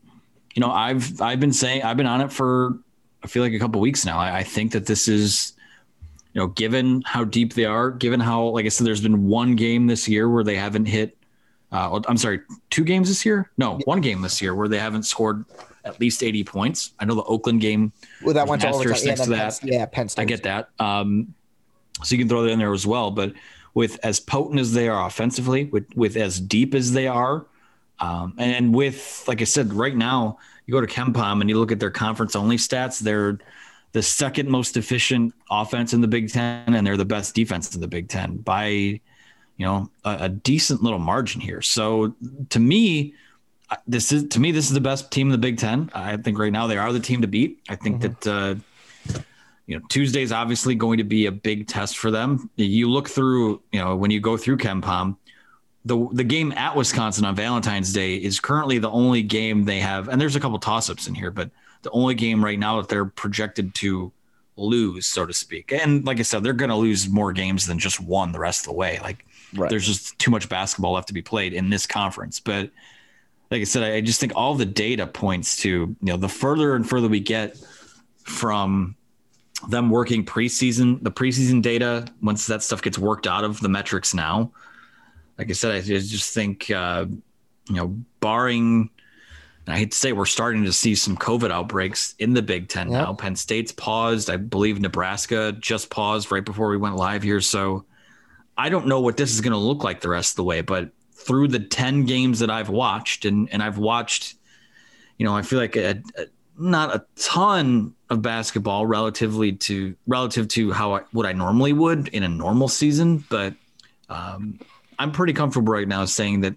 you 0.55 0.61
know, 0.61 0.71
I've 0.71 1.21
I've 1.21 1.39
been 1.39 1.53
saying 1.53 1.83
I've 1.83 1.97
been 1.97 2.05
on 2.05 2.21
it 2.21 2.31
for 2.31 2.77
I 3.23 3.27
feel 3.27 3.43
like 3.43 3.53
a 3.53 3.59
couple 3.59 3.81
weeks 3.81 4.05
now. 4.05 4.17
I, 4.17 4.39
I 4.39 4.43
think 4.43 4.71
that 4.71 4.85
this 4.85 5.07
is, 5.07 5.53
you 6.33 6.41
know, 6.41 6.47
given 6.47 7.01
how 7.05 7.23
deep 7.23 7.53
they 7.53 7.65
are, 7.65 7.91
given 7.91 8.19
how 8.19 8.43
like 8.43 8.65
I 8.65 8.69
said, 8.69 8.87
there's 8.87 9.01
been 9.01 9.27
one 9.27 9.55
game 9.55 9.87
this 9.87 10.07
year 10.07 10.29
where 10.29 10.43
they 10.43 10.55
haven't 10.55 10.85
hit. 10.85 11.17
Uh, 11.71 12.01
I'm 12.07 12.17
sorry, 12.17 12.41
two 12.71 12.83
games 12.83 13.09
this 13.09 13.25
year? 13.25 13.51
No, 13.57 13.77
one 13.85 14.01
game 14.01 14.21
this 14.23 14.41
year 14.41 14.55
where 14.55 14.67
they 14.67 14.79
haven't 14.79 15.03
scored 15.03 15.45
at 15.85 15.99
least 15.99 16.23
80 16.23 16.43
points. 16.43 16.93
I 16.99 17.05
know 17.05 17.13
the 17.13 17.23
Oakland 17.23 17.61
game 17.61 17.91
Well, 18.23 18.33
that 18.33 18.47
went 18.47 18.63
Asterisk 18.63 19.05
overtime. 19.05 19.07
Yeah, 19.07 19.23
to 19.23 19.29
that. 19.29 19.59
Penn- 19.59 19.69
yeah, 19.71 19.85
Penn 19.85 20.09
State. 20.09 20.21
I 20.23 20.25
get 20.25 20.43
that. 20.43 20.69
Um, 20.79 21.33
so 22.03 22.15
you 22.15 22.19
can 22.19 22.27
throw 22.27 22.41
that 22.43 22.49
in 22.49 22.59
there 22.59 22.73
as 22.73 22.87
well. 22.87 23.11
But 23.11 23.33
with 23.73 23.99
as 24.03 24.19
potent 24.19 24.59
as 24.59 24.73
they 24.73 24.87
are 24.87 25.05
offensively, 25.05 25.65
with 25.65 25.85
with 25.95 26.15
as 26.15 26.39
deep 26.39 26.73
as 26.73 26.91
they 26.93 27.07
are, 27.07 27.45
um, 27.99 28.33
and 28.37 28.73
with 28.73 29.23
like 29.27 29.41
I 29.41 29.45
said, 29.45 29.73
right 29.73 29.95
now 29.95 30.37
you 30.65 30.73
go 30.73 30.81
to 30.81 30.87
KenPom 30.87 31.41
and 31.41 31.49
you 31.49 31.57
look 31.59 31.71
at 31.71 31.79
their 31.79 31.91
conference 31.91 32.35
only 32.35 32.57
stats. 32.57 32.99
They're 32.99 33.39
the 33.91 34.01
second 34.03 34.49
most 34.49 34.77
efficient 34.77 35.33
offense 35.49 35.93
in 35.93 36.01
the 36.01 36.07
Big 36.07 36.31
Ten, 36.31 36.75
and 36.75 36.85
they're 36.85 36.97
the 36.97 37.05
best 37.05 37.35
defense 37.35 37.73
in 37.73 37.81
the 37.81 37.87
Big 37.87 38.07
Ten 38.07 38.37
by 38.37 38.67
you 38.67 39.01
know 39.57 39.89
a, 40.05 40.17
a 40.21 40.29
decent 40.29 40.81
little 40.83 40.99
margin 40.99 41.41
here. 41.41 41.61
So 41.61 42.15
to 42.49 42.59
me. 42.59 43.13
This 43.85 44.11
is 44.11 44.27
to 44.29 44.39
me. 44.39 44.51
This 44.51 44.65
is 44.65 44.73
the 44.73 44.81
best 44.81 45.11
team 45.11 45.27
in 45.27 45.31
the 45.31 45.37
Big 45.37 45.59
Ten. 45.59 45.91
I 45.93 46.17
think 46.17 46.39
right 46.39 46.51
now 46.51 46.65
they 46.65 46.77
are 46.77 46.91
the 46.91 46.99
team 46.99 47.21
to 47.21 47.27
beat. 47.27 47.59
I 47.69 47.75
think 47.75 48.01
that 48.01 48.25
uh, 48.25 48.55
you 49.67 49.77
know 49.77 49.85
Tuesday 49.89 50.23
is 50.23 50.31
obviously 50.31 50.73
going 50.73 50.97
to 50.97 51.03
be 51.03 51.27
a 51.27 51.31
big 51.31 51.67
test 51.67 51.99
for 51.99 52.09
them. 52.09 52.49
You 52.55 52.89
look 52.89 53.07
through, 53.07 53.61
you 53.71 53.79
know, 53.79 53.95
when 53.95 54.09
you 54.09 54.19
go 54.19 54.35
through 54.37 54.57
KenPom, 54.57 55.15
the 55.85 56.07
the 56.11 56.23
game 56.23 56.51
at 56.53 56.75
Wisconsin 56.75 57.25
on 57.25 57.35
Valentine's 57.35 57.93
Day 57.93 58.15
is 58.15 58.39
currently 58.39 58.79
the 58.79 58.89
only 58.89 59.23
game 59.23 59.65
they 59.65 59.79
have, 59.79 60.09
and 60.09 60.19
there's 60.19 60.35
a 60.35 60.39
couple 60.39 60.59
toss 60.59 60.89
ups 60.89 61.07
in 61.07 61.15
here, 61.15 61.31
but 61.31 61.49
the 61.81 61.91
only 61.91 62.13
game 62.15 62.43
right 62.43 62.59
now 62.59 62.81
that 62.81 62.89
they're 62.89 63.05
projected 63.05 63.73
to 63.75 64.11
lose, 64.57 65.05
so 65.05 65.25
to 65.25 65.33
speak. 65.33 65.71
And 65.71 66.05
like 66.05 66.19
I 66.19 66.23
said, 66.23 66.43
they're 66.43 66.51
going 66.51 66.69
to 66.69 66.75
lose 66.75 67.07
more 67.07 67.31
games 67.31 67.65
than 67.65 67.79
just 67.79 68.01
one 68.01 68.33
the 68.33 68.39
rest 68.39 68.61
of 68.61 68.65
the 68.65 68.73
way. 68.73 68.99
Like 69.01 69.25
Right. 69.55 69.69
there's 69.69 69.87
just 69.87 70.19
too 70.19 70.29
much 70.29 70.47
basketball 70.47 70.93
left 70.93 71.07
to 71.07 71.13
be 71.13 71.23
played 71.23 71.53
in 71.53 71.69
this 71.71 71.87
conference. 71.87 72.39
But 72.39 72.69
like 73.49 73.61
I 73.61 73.63
said, 73.63 73.81
I 73.83 73.99
just 74.01 74.19
think 74.19 74.33
all 74.35 74.53
the 74.53 74.65
data 74.65 75.07
points 75.07 75.57
to 75.57 75.69
you 75.69 75.97
know 76.01 76.17
the 76.17 76.29
further 76.29 76.75
and 76.75 76.87
further 76.87 77.07
we 77.07 77.19
get 77.19 77.57
from 78.23 78.95
them 79.67 79.89
working 79.89 80.23
preseason, 80.23 81.01
the 81.03 81.11
preseason 81.11 81.61
data, 81.61 82.05
once 82.21 82.45
that 82.47 82.61
stuff 82.61 82.81
gets 82.81 82.99
worked 82.99 83.25
out 83.27 83.43
of 83.43 83.59
the 83.59 83.69
metrics 83.69 84.13
now, 84.13 84.51
like 85.39 85.49
I 85.49 85.53
said, 85.53 85.71
I 85.71 85.81
just 85.81 86.33
think, 86.33 86.69
uh, 86.69 87.05
you 87.67 87.75
know, 87.75 87.95
barring 88.19 88.91
I 89.69 89.77
hate 89.77 89.91
to 89.91 89.97
say 89.97 90.13
we're 90.13 90.25
starting 90.25 90.63
to 90.65 90.73
see 90.73 90.95
some 90.95 91.15
COVID 91.15 91.51
outbreaks 91.51 92.15
in 92.17 92.33
the 92.33 92.41
Big 92.41 92.69
Ten 92.69 92.91
Yep. 92.91 93.01
now. 93.01 93.13
Penn 93.13 93.35
State's 93.35 93.71
paused. 93.71 94.29
I 94.29 94.37
believe 94.37 94.79
Nebraska 94.79 95.51
just 95.59 95.89
paused 95.89 96.31
right 96.31 96.43
before 96.43 96.69
we 96.69 96.77
went 96.77 96.95
live 96.95 97.21
here. 97.21 97.41
So 97.41 97.85
I 98.57 98.69
don't 98.69 98.87
know 98.87 98.99
what 98.99 99.17
this 99.17 99.31
is 99.31 99.41
going 99.41 99.53
to 99.53 99.59
look 99.59 99.83
like 99.83 100.01
the 100.01 100.09
rest 100.09 100.33
of 100.33 100.35
the 100.37 100.43
way, 100.43 100.61
but 100.61 100.89
through 101.13 101.49
the 101.49 101.59
10 101.59 102.05
games 102.05 102.39
that 102.39 102.49
I've 102.49 102.69
watched, 102.69 103.25
and, 103.25 103.47
and 103.51 103.61
I've 103.61 103.77
watched, 103.77 104.35
you 105.17 105.25
know, 105.25 105.35
I 105.35 105.43
feel 105.43 105.59
like 105.59 105.75
a, 105.75 106.01
a, 106.17 106.25
not 106.57 106.95
a 106.95 107.05
ton 107.15 107.93
of 108.09 108.21
basketball 108.21 108.87
relatively 108.87 109.53
to 109.53 109.95
relative 110.07 110.47
to 110.49 110.71
how 110.71 110.95
I, 110.95 111.01
what 111.11 111.25
I 111.25 111.33
normally 111.33 111.73
would 111.73 112.07
in 112.07 112.23
a 112.23 112.27
normal 112.27 112.67
season, 112.67 113.23
but 113.29 113.53
um, 114.09 114.59
I'm 114.99 115.11
pretty 115.11 115.33
comfortable 115.33 115.73
right 115.73 115.87
now 115.87 116.05
saying 116.05 116.41
that 116.41 116.55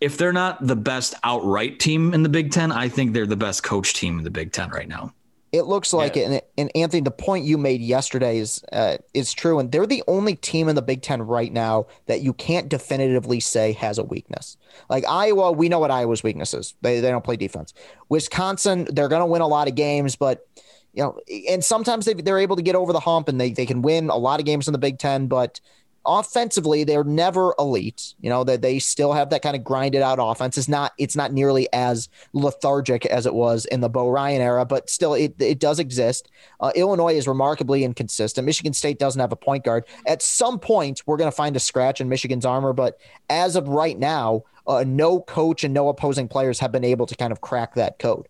if 0.00 0.16
they're 0.16 0.32
not 0.32 0.64
the 0.64 0.76
best 0.76 1.14
outright 1.24 1.80
team 1.80 2.14
in 2.14 2.22
the 2.22 2.28
Big 2.28 2.52
Ten, 2.52 2.70
I 2.70 2.88
think 2.88 3.12
they're 3.12 3.26
the 3.26 3.36
best 3.36 3.64
coach 3.64 3.94
team 3.94 4.18
in 4.18 4.24
the 4.24 4.30
Big 4.30 4.52
Ten 4.52 4.70
right 4.70 4.88
now. 4.88 5.12
It 5.50 5.62
looks 5.62 5.94
like 5.94 6.16
it. 6.16 6.30
And, 6.30 6.42
and 6.58 6.70
Anthony, 6.74 7.00
the 7.00 7.10
point 7.10 7.46
you 7.46 7.56
made 7.56 7.80
yesterday 7.80 8.36
is 8.38 8.62
uh, 8.70 8.98
is 9.14 9.32
true. 9.32 9.58
And 9.58 9.72
they're 9.72 9.86
the 9.86 10.04
only 10.06 10.36
team 10.36 10.68
in 10.68 10.76
the 10.76 10.82
Big 10.82 11.00
Ten 11.00 11.22
right 11.22 11.50
now 11.50 11.86
that 12.06 12.20
you 12.20 12.34
can't 12.34 12.68
definitively 12.68 13.40
say 13.40 13.72
has 13.72 13.96
a 13.96 14.04
weakness. 14.04 14.58
Like 14.90 15.04
Iowa, 15.08 15.50
we 15.52 15.70
know 15.70 15.78
what 15.78 15.90
Iowa's 15.90 16.22
weakness 16.22 16.52
is. 16.52 16.74
They, 16.82 17.00
they 17.00 17.10
don't 17.10 17.24
play 17.24 17.36
defense. 17.36 17.72
Wisconsin, 18.10 18.88
they're 18.92 19.08
going 19.08 19.20
to 19.20 19.26
win 19.26 19.40
a 19.40 19.48
lot 19.48 19.68
of 19.68 19.74
games, 19.74 20.16
but 20.16 20.46
you 20.92 21.02
know, 21.02 21.18
and 21.48 21.64
sometimes 21.64 22.04
they, 22.04 22.14
they're 22.14 22.38
able 22.38 22.56
to 22.56 22.62
get 22.62 22.74
over 22.74 22.92
the 22.92 23.00
hump 23.00 23.28
and 23.28 23.40
they, 23.40 23.52
they 23.52 23.66
can 23.66 23.82
win 23.82 24.10
a 24.10 24.16
lot 24.16 24.40
of 24.40 24.46
games 24.46 24.68
in 24.68 24.72
the 24.72 24.78
Big 24.78 24.98
Ten, 24.98 25.28
but 25.28 25.60
offensively 26.08 26.82
they're 26.82 27.04
never 27.04 27.54
elite. 27.58 28.14
You 28.20 28.30
know 28.30 28.42
that 28.44 28.62
they 28.62 28.78
still 28.78 29.12
have 29.12 29.30
that 29.30 29.42
kind 29.42 29.54
of 29.54 29.62
grinded 29.62 30.02
out 30.02 30.18
offense. 30.20 30.56
It's 30.56 30.68
not 30.68 30.92
it's 30.98 31.14
not 31.14 31.32
nearly 31.32 31.68
as 31.72 32.08
lethargic 32.32 33.06
as 33.06 33.26
it 33.26 33.34
was 33.34 33.66
in 33.66 33.80
the 33.80 33.88
bo 33.88 34.08
ryan 34.08 34.40
era 34.40 34.64
but 34.64 34.88
still 34.88 35.14
it, 35.14 35.34
it 35.38 35.58
does 35.58 35.78
exist. 35.78 36.30
Uh, 36.60 36.72
illinois 36.74 37.14
is 37.14 37.28
remarkably 37.28 37.84
inconsistent. 37.84 38.46
Michigan 38.46 38.72
state 38.72 38.98
doesn't 38.98 39.20
have 39.20 39.32
a 39.32 39.36
point 39.36 39.64
guard. 39.64 39.84
At 40.06 40.22
some 40.22 40.58
point 40.58 41.02
we're 41.06 41.18
going 41.18 41.30
to 41.30 41.36
find 41.36 41.54
a 41.54 41.60
scratch 41.60 42.00
in 42.00 42.08
michigan's 42.08 42.46
armor 42.46 42.72
but 42.72 42.98
as 43.28 43.54
of 43.54 43.68
right 43.68 43.98
now 43.98 44.42
uh, 44.66 44.84
no 44.86 45.20
coach 45.20 45.64
and 45.64 45.74
no 45.74 45.88
opposing 45.88 46.28
players 46.28 46.58
have 46.58 46.72
been 46.72 46.84
able 46.84 47.06
to 47.06 47.16
kind 47.16 47.32
of 47.32 47.40
crack 47.40 47.74
that 47.74 47.98
code 47.98 48.28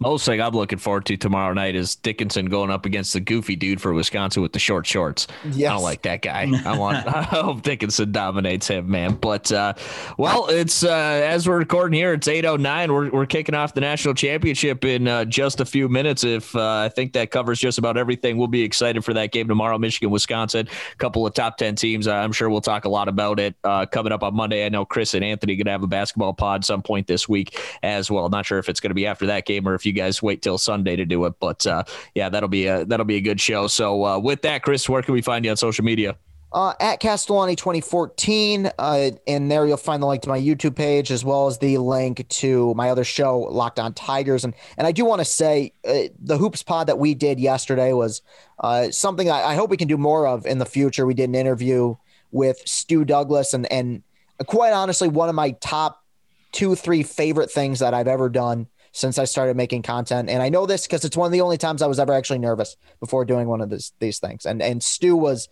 Most 0.00 0.24
thing 0.24 0.40
I'm 0.40 0.54
looking 0.54 0.78
forward 0.78 1.04
to 1.06 1.16
tomorrow 1.18 1.52
night 1.52 1.74
is 1.74 1.94
Dickinson 1.94 2.46
going 2.46 2.70
up 2.70 2.86
against 2.86 3.12
the 3.12 3.20
goofy 3.20 3.54
dude 3.54 3.82
for 3.82 3.92
Wisconsin 3.92 4.40
with 4.40 4.54
the 4.54 4.58
short 4.58 4.86
shorts. 4.86 5.26
I 5.70 5.74
don't 5.74 5.82
like 5.82 6.00
that 6.02 6.22
guy. 6.22 6.50
I 6.64 6.78
want. 6.78 7.06
I 7.06 7.22
hope 7.22 7.60
Dickinson 7.60 8.10
dominates 8.10 8.66
him, 8.66 8.90
man. 8.90 9.16
But 9.16 9.52
uh, 9.52 9.74
well, 10.16 10.46
it's 10.48 10.82
uh, 10.82 10.88
as 10.90 11.46
we're 11.46 11.58
recording 11.58 11.98
here, 11.98 12.14
it's 12.14 12.26
8:09. 12.26 12.88
We're 12.88 13.10
we're 13.10 13.26
kicking 13.26 13.54
off 13.54 13.74
the 13.74 13.82
national 13.82 14.14
championship 14.14 14.86
in 14.86 15.06
uh, 15.06 15.26
just 15.26 15.60
a 15.60 15.66
few 15.66 15.86
minutes. 15.86 16.24
If 16.24 16.56
uh, 16.56 16.78
I 16.78 16.88
think 16.88 17.12
that 17.12 17.30
covers 17.30 17.58
just 17.58 17.76
about 17.76 17.98
everything, 17.98 18.38
we'll 18.38 18.48
be 18.48 18.62
excited 18.62 19.04
for 19.04 19.12
that 19.12 19.32
game 19.32 19.48
tomorrow. 19.48 19.76
Michigan, 19.76 20.08
Wisconsin, 20.08 20.66
a 20.66 20.96
couple 20.96 21.26
of 21.26 21.34
top 21.34 21.58
10 21.58 21.74
teams. 21.74 22.08
I'm 22.08 22.32
sure 22.32 22.48
we'll 22.48 22.62
talk 22.62 22.86
a 22.86 22.88
lot 22.88 23.08
about 23.08 23.38
it 23.38 23.54
uh, 23.64 23.84
coming 23.84 24.12
up 24.12 24.22
on 24.22 24.34
Monday. 24.34 24.64
I 24.64 24.70
know 24.70 24.86
Chris 24.86 25.12
and 25.12 25.22
Anthony 25.22 25.56
going 25.56 25.66
to 25.66 25.72
have 25.72 25.82
a 25.82 25.86
basketball 25.86 26.32
pod 26.32 26.64
some 26.64 26.80
point 26.80 27.06
this 27.06 27.28
week 27.28 27.60
as 27.82 28.10
well. 28.10 28.30
Not 28.30 28.46
sure 28.46 28.58
if 28.58 28.70
it's 28.70 28.80
going 28.80 28.90
to 28.90 28.94
be 28.94 29.06
after 29.06 29.26
that 29.26 29.44
game 29.44 29.68
or 29.68 29.74
if 29.74 29.84
you 29.84 29.89
guys 29.92 30.22
wait 30.22 30.42
till 30.42 30.58
Sunday 30.58 30.96
to 30.96 31.04
do 31.04 31.24
it. 31.24 31.34
But 31.40 31.66
uh, 31.66 31.84
yeah, 32.14 32.28
that'll 32.28 32.48
be 32.48 32.66
a 32.66 32.84
that'll 32.84 33.06
be 33.06 33.16
a 33.16 33.20
good 33.20 33.40
show. 33.40 33.66
So 33.66 34.04
uh, 34.04 34.18
with 34.18 34.42
that, 34.42 34.62
Chris, 34.62 34.88
where 34.88 35.02
can 35.02 35.14
we 35.14 35.22
find 35.22 35.44
you 35.44 35.50
on 35.50 35.56
social 35.56 35.84
media? 35.84 36.16
uh, 36.52 36.74
at 36.80 37.00
Castellani 37.00 37.56
2014. 37.56 38.70
Uh, 38.78 39.10
and 39.26 39.50
there 39.50 39.66
you'll 39.66 39.76
find 39.76 40.02
the 40.02 40.06
link 40.06 40.22
to 40.22 40.28
my 40.28 40.38
YouTube 40.38 40.74
page 40.74 41.10
as 41.10 41.24
well 41.24 41.46
as 41.46 41.58
the 41.58 41.78
link 41.78 42.26
to 42.28 42.74
my 42.74 42.90
other 42.90 43.04
show, 43.04 43.40
Locked 43.40 43.78
On 43.78 43.92
Tigers. 43.94 44.44
And 44.44 44.54
and 44.76 44.86
I 44.86 44.92
do 44.92 45.04
want 45.04 45.20
to 45.20 45.24
say 45.24 45.72
uh, 45.86 46.10
the 46.18 46.38
hoops 46.38 46.62
pod 46.62 46.86
that 46.88 46.98
we 46.98 47.14
did 47.14 47.38
yesterday 47.38 47.92
was 47.92 48.22
uh, 48.58 48.90
something 48.90 49.30
I, 49.30 49.42
I 49.42 49.54
hope 49.54 49.70
we 49.70 49.76
can 49.76 49.88
do 49.88 49.96
more 49.98 50.26
of 50.26 50.46
in 50.46 50.58
the 50.58 50.66
future. 50.66 51.06
We 51.06 51.14
did 51.14 51.28
an 51.28 51.34
interview 51.34 51.96
with 52.32 52.58
Stu 52.66 53.04
Douglas, 53.04 53.54
and 53.54 53.70
and 53.72 54.02
quite 54.46 54.72
honestly, 54.72 55.08
one 55.08 55.28
of 55.28 55.34
my 55.34 55.52
top 55.52 56.04
two, 56.52 56.74
three 56.74 57.02
favorite 57.02 57.50
things 57.50 57.78
that 57.78 57.94
I've 57.94 58.08
ever 58.08 58.28
done 58.28 58.66
since 58.92 59.18
I 59.18 59.24
started 59.24 59.56
making 59.56 59.82
content. 59.82 60.28
And 60.28 60.42
I 60.42 60.48
know 60.48 60.66
this 60.66 60.86
because 60.86 61.04
it's 61.04 61.16
one 61.16 61.26
of 61.26 61.32
the 61.32 61.40
only 61.40 61.58
times 61.58 61.82
I 61.82 61.86
was 61.86 61.98
ever 61.98 62.12
actually 62.12 62.38
nervous 62.38 62.76
before 62.98 63.24
doing 63.24 63.48
one 63.48 63.60
of 63.60 63.70
this, 63.70 63.92
these 64.00 64.18
things. 64.18 64.46
And 64.46 64.62
and 64.62 64.82
Stu 64.82 65.16
was 65.16 65.48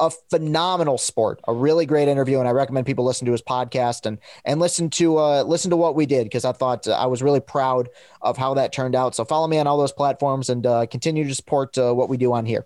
a 0.00 0.10
phenomenal 0.30 0.96
sport, 0.96 1.40
a 1.46 1.52
really 1.52 1.84
great 1.84 2.08
interview, 2.08 2.38
and 2.40 2.48
I 2.48 2.52
recommend 2.52 2.86
people 2.86 3.04
listen 3.04 3.26
to 3.26 3.32
his 3.32 3.42
podcast 3.42 4.06
and 4.06 4.18
and 4.44 4.58
listen 4.58 4.88
to 4.90 5.18
uh, 5.18 5.42
listen 5.42 5.70
to 5.70 5.76
what 5.76 5.94
we 5.94 6.06
did 6.06 6.24
because 6.24 6.44
I 6.44 6.52
thought 6.52 6.88
uh, 6.88 6.92
I 6.92 7.06
was 7.06 7.22
really 7.22 7.40
proud 7.40 7.90
of 8.22 8.36
how 8.36 8.54
that 8.54 8.72
turned 8.72 8.94
out. 8.94 9.14
So 9.14 9.24
follow 9.24 9.46
me 9.46 9.58
on 9.58 9.66
all 9.66 9.78
those 9.78 9.92
platforms 9.92 10.48
and 10.48 10.66
uh, 10.66 10.86
continue 10.86 11.28
to 11.28 11.34
support 11.34 11.76
uh, 11.76 11.92
what 11.92 12.08
we 12.08 12.16
do 12.16 12.32
on 12.32 12.46
here. 12.46 12.64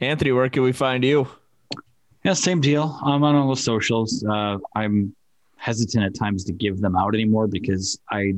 Anthony, 0.00 0.30
where 0.30 0.48
can 0.48 0.62
we 0.62 0.72
find 0.72 1.02
you? 1.02 1.26
Yeah, 2.22 2.34
same 2.34 2.60
deal. 2.60 2.98
I'm 3.02 3.24
on 3.24 3.34
all 3.34 3.50
the 3.50 3.56
socials. 3.56 4.22
Uh, 4.22 4.58
I'm 4.74 5.14
hesitant 5.58 6.04
at 6.04 6.14
times 6.14 6.44
to 6.44 6.52
give 6.52 6.80
them 6.80 6.96
out 6.96 7.14
anymore 7.14 7.46
because 7.46 8.00
I 8.10 8.32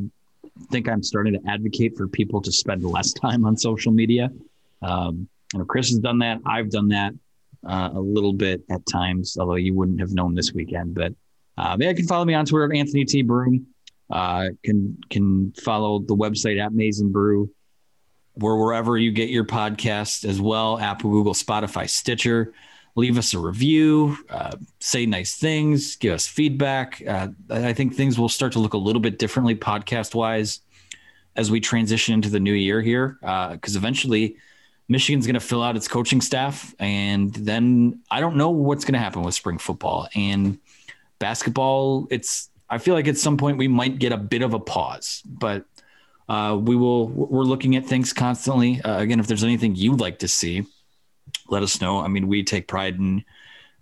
think 0.71 0.89
I'm 0.89 1.03
starting 1.03 1.35
to 1.35 1.41
advocate 1.49 1.97
for 1.97 2.09
people 2.09 2.41
to 2.43 2.51
spend 2.51 2.83
less 2.83 3.13
time 3.13 3.45
on 3.45 3.57
social 3.57 3.93
media. 3.93 4.31
Um, 4.83 5.29
you 5.53 5.59
know, 5.59 5.65
Chris 5.65 5.91
has 5.91 5.99
done 5.99 6.19
that. 6.21 6.41
I've 6.47 6.71
done 6.71 6.89
that 6.89 7.13
uh, 7.67 7.91
a 7.93 8.01
little 8.01 8.33
bit 8.33 8.63
at 8.71 8.85
times, 8.87 9.37
although 9.39 9.57
you 9.57 9.75
wouldn't 9.75 10.01
have 10.01 10.13
known 10.13 10.35
this 10.35 10.53
weekend. 10.53 10.95
But 10.95 11.13
uh, 11.59 11.77
yeah, 11.79 11.91
you 11.91 11.95
can 11.95 12.07
follow 12.07 12.25
me 12.25 12.35
on 12.35 12.47
Twitter 12.47 12.73
at 12.73 12.77
Anthony 12.77 13.05
T. 13.05 13.23
Broom. 13.23 13.67
Uh, 14.11 14.49
can 14.65 14.99
can 15.11 15.53
follow 15.53 16.01
the 16.01 16.17
website 16.17 16.61
at 16.61 16.73
Maize 16.73 17.01
n 17.01 17.13
Brew, 17.13 17.51
or 18.41 18.59
wherever 18.59 18.97
you 18.97 19.13
get 19.13 19.29
your 19.29 19.45
podcast 19.45 20.25
as 20.25 20.41
well. 20.41 20.79
Apple, 20.79 21.11
Google, 21.11 21.35
Spotify, 21.35 21.89
Stitcher. 21.89 22.53
Leave 23.01 23.17
us 23.17 23.33
a 23.33 23.39
review. 23.39 24.15
Uh, 24.29 24.57
say 24.79 25.07
nice 25.07 25.35
things. 25.35 25.97
Give 25.97 26.13
us 26.13 26.27
feedback. 26.27 27.03
Uh, 27.07 27.29
I 27.49 27.73
think 27.73 27.95
things 27.95 28.19
will 28.19 28.29
start 28.29 28.53
to 28.53 28.59
look 28.59 28.75
a 28.75 28.79
little 28.79 29.01
bit 29.01 29.19
differently 29.19 29.55
podcast 29.55 30.15
wise 30.15 30.61
as 31.35 31.51
we 31.51 31.61
transition 31.61 32.13
into 32.13 32.29
the 32.29 32.41
new 32.41 32.53
year 32.53 32.83
here, 32.83 33.17
because 33.23 33.75
uh, 33.75 33.79
eventually 33.79 34.37
Michigan's 34.89 35.27
going 35.27 35.35
to 35.35 35.41
fill 35.41 35.63
out 35.63 35.77
its 35.77 35.89
coaching 35.89 36.21
staff, 36.21 36.75
and 36.79 37.33
then 37.33 38.01
I 38.11 38.21
don't 38.21 38.37
know 38.37 38.51
what's 38.51 38.85
going 38.85 38.93
to 38.95 38.99
happen 38.99 39.23
with 39.23 39.35
spring 39.35 39.57
football 39.57 40.09
and 40.15 40.59
basketball. 41.19 42.07
It's 42.11 42.51
I 42.69 42.77
feel 42.77 42.95
like 42.95 43.09
at 43.09 43.17
some 43.17 43.39
point 43.39 43.57
we 43.57 43.69
might 43.69 43.99
get 43.99 44.13
a 44.13 44.19
bit 44.19 44.43
of 44.43 44.53
a 44.53 44.61
pause, 44.61 45.23
but 45.25 45.65
uh, 46.29 46.59
we 46.61 46.77
will. 46.77 47.09
We're 47.09 47.45
looking 47.45 47.77
at 47.77 47.87
things 47.87 48.13
constantly. 48.13 48.83
Uh, 48.83 49.01
again, 49.01 49.21
if 49.21 49.27
there's 49.27 49.45
anything 49.45 49.75
you'd 49.75 50.01
like 50.01 50.19
to 50.19 50.29
see, 50.29 50.67
let 51.49 51.63
us 51.63 51.81
know. 51.81 52.01
I 52.01 52.09
mean, 52.09 52.29
we 52.29 52.43
take 52.45 52.69
pride 52.69 52.97
in 52.97 53.25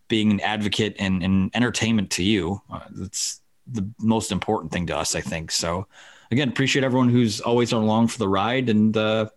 being 0.08 0.30
an 0.30 0.40
advocate 0.40 0.96
and, 0.98 1.22
and 1.22 1.50
entertainment 1.54 2.10
to 2.12 2.22
you. 2.22 2.60
Uh, 2.70 2.80
that's 2.90 3.40
the 3.66 3.88
most 3.98 4.32
important 4.32 4.72
thing 4.72 4.86
to 4.86 4.96
us, 4.96 5.14
I 5.14 5.20
think. 5.20 5.50
So, 5.50 5.86
again, 6.30 6.48
appreciate 6.48 6.84
everyone 6.84 7.10
who's 7.10 7.40
always 7.40 7.72
along 7.72 8.08
for 8.08 8.18
the 8.18 8.28
ride, 8.28 8.68
and 8.68 8.96
uh, 8.96 9.28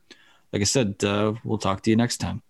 like 0.53 0.61
I 0.61 0.65
said, 0.65 1.03
uh, 1.03 1.33
we'll 1.43 1.57
talk 1.57 1.81
to 1.83 1.89
you 1.89 1.95
next 1.95 2.17
time. 2.17 2.41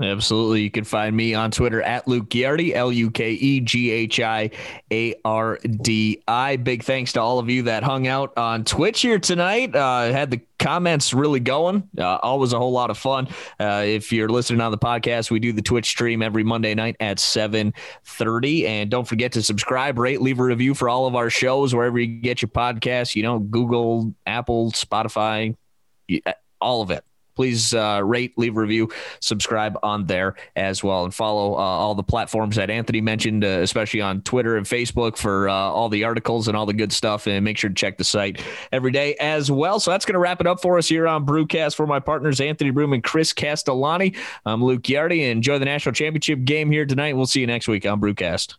Absolutely. 0.00 0.62
You 0.62 0.70
can 0.70 0.84
find 0.84 1.14
me 1.14 1.34
on 1.34 1.50
Twitter 1.50 1.82
at 1.82 2.08
Luke 2.08 2.28
Ghiardi, 2.28 2.74
L 2.74 2.90
U 2.90 3.10
K 3.10 3.32
E 3.32 3.60
G 3.60 3.90
H 3.90 4.20
I 4.20 4.50
A 4.90 5.14
R 5.24 5.58
D 5.58 6.22
I. 6.26 6.56
Big 6.56 6.82
thanks 6.82 7.12
to 7.12 7.20
all 7.20 7.38
of 7.38 7.48
you 7.48 7.64
that 7.64 7.82
hung 7.82 8.06
out 8.08 8.36
on 8.36 8.64
Twitch 8.64 9.02
here 9.02 9.18
tonight. 9.18 9.76
Uh, 9.76 10.10
had 10.10 10.30
the 10.30 10.40
comments 10.58 11.12
really 11.12 11.40
going. 11.40 11.88
Uh, 11.96 12.16
always 12.22 12.52
a 12.52 12.58
whole 12.58 12.72
lot 12.72 12.90
of 12.90 12.98
fun. 12.98 13.28
Uh, 13.60 13.82
if 13.84 14.12
you're 14.12 14.28
listening 14.28 14.60
on 14.60 14.70
the 14.70 14.78
podcast, 14.78 15.30
we 15.30 15.38
do 15.38 15.52
the 15.52 15.62
Twitch 15.62 15.86
stream 15.86 16.22
every 16.22 16.42
Monday 16.42 16.74
night 16.74 16.96
at 16.98 17.18
7:30. 17.18 18.66
And 18.66 18.90
don't 18.90 19.06
forget 19.06 19.32
to 19.32 19.42
subscribe, 19.42 19.98
rate, 19.98 20.20
leave 20.20 20.40
a 20.40 20.44
review 20.44 20.74
for 20.74 20.88
all 20.88 21.06
of 21.06 21.14
our 21.14 21.30
shows 21.30 21.74
wherever 21.74 21.98
you 21.98 22.20
get 22.20 22.42
your 22.42 22.48
podcasts. 22.48 23.14
You 23.14 23.22
know, 23.22 23.38
Google, 23.38 24.14
Apple, 24.26 24.72
Spotify, 24.72 25.54
all 26.60 26.82
of 26.82 26.90
it 26.90 27.04
please 27.34 27.74
uh, 27.74 28.00
rate, 28.04 28.36
leave 28.36 28.56
a 28.56 28.60
review, 28.60 28.90
subscribe 29.20 29.78
on 29.82 30.06
there 30.06 30.34
as 30.56 30.82
well, 30.82 31.04
and 31.04 31.14
follow 31.14 31.54
uh, 31.54 31.58
all 31.58 31.94
the 31.94 32.02
platforms 32.02 32.56
that 32.56 32.70
Anthony 32.70 33.00
mentioned, 33.00 33.44
uh, 33.44 33.60
especially 33.60 34.00
on 34.00 34.22
Twitter 34.22 34.56
and 34.56 34.66
Facebook 34.66 35.16
for 35.16 35.48
uh, 35.48 35.54
all 35.54 35.88
the 35.88 36.04
articles 36.04 36.48
and 36.48 36.56
all 36.56 36.66
the 36.66 36.72
good 36.72 36.92
stuff. 36.92 37.26
And 37.26 37.44
make 37.44 37.58
sure 37.58 37.70
to 37.70 37.74
check 37.74 37.98
the 37.98 38.04
site 38.04 38.42
every 38.72 38.90
day 38.90 39.14
as 39.16 39.50
well. 39.50 39.80
So 39.80 39.90
that's 39.90 40.04
going 40.04 40.14
to 40.14 40.20
wrap 40.20 40.40
it 40.40 40.46
up 40.46 40.60
for 40.60 40.78
us 40.78 40.88
here 40.88 41.06
on 41.06 41.26
Brewcast 41.26 41.74
for 41.74 41.86
my 41.86 42.00
partners, 42.00 42.40
Anthony 42.40 42.70
Broom 42.70 42.92
and 42.92 43.02
Chris 43.02 43.32
Castellani. 43.32 44.14
I'm 44.46 44.62
Luke 44.62 44.82
Ghiardi. 44.82 45.30
Enjoy 45.30 45.58
the 45.58 45.64
national 45.64 45.94
championship 45.94 46.44
game 46.44 46.70
here 46.70 46.86
tonight. 46.86 47.16
We'll 47.16 47.26
see 47.26 47.40
you 47.40 47.46
next 47.46 47.68
week 47.68 47.86
on 47.86 48.00
Brewcast. 48.00 48.56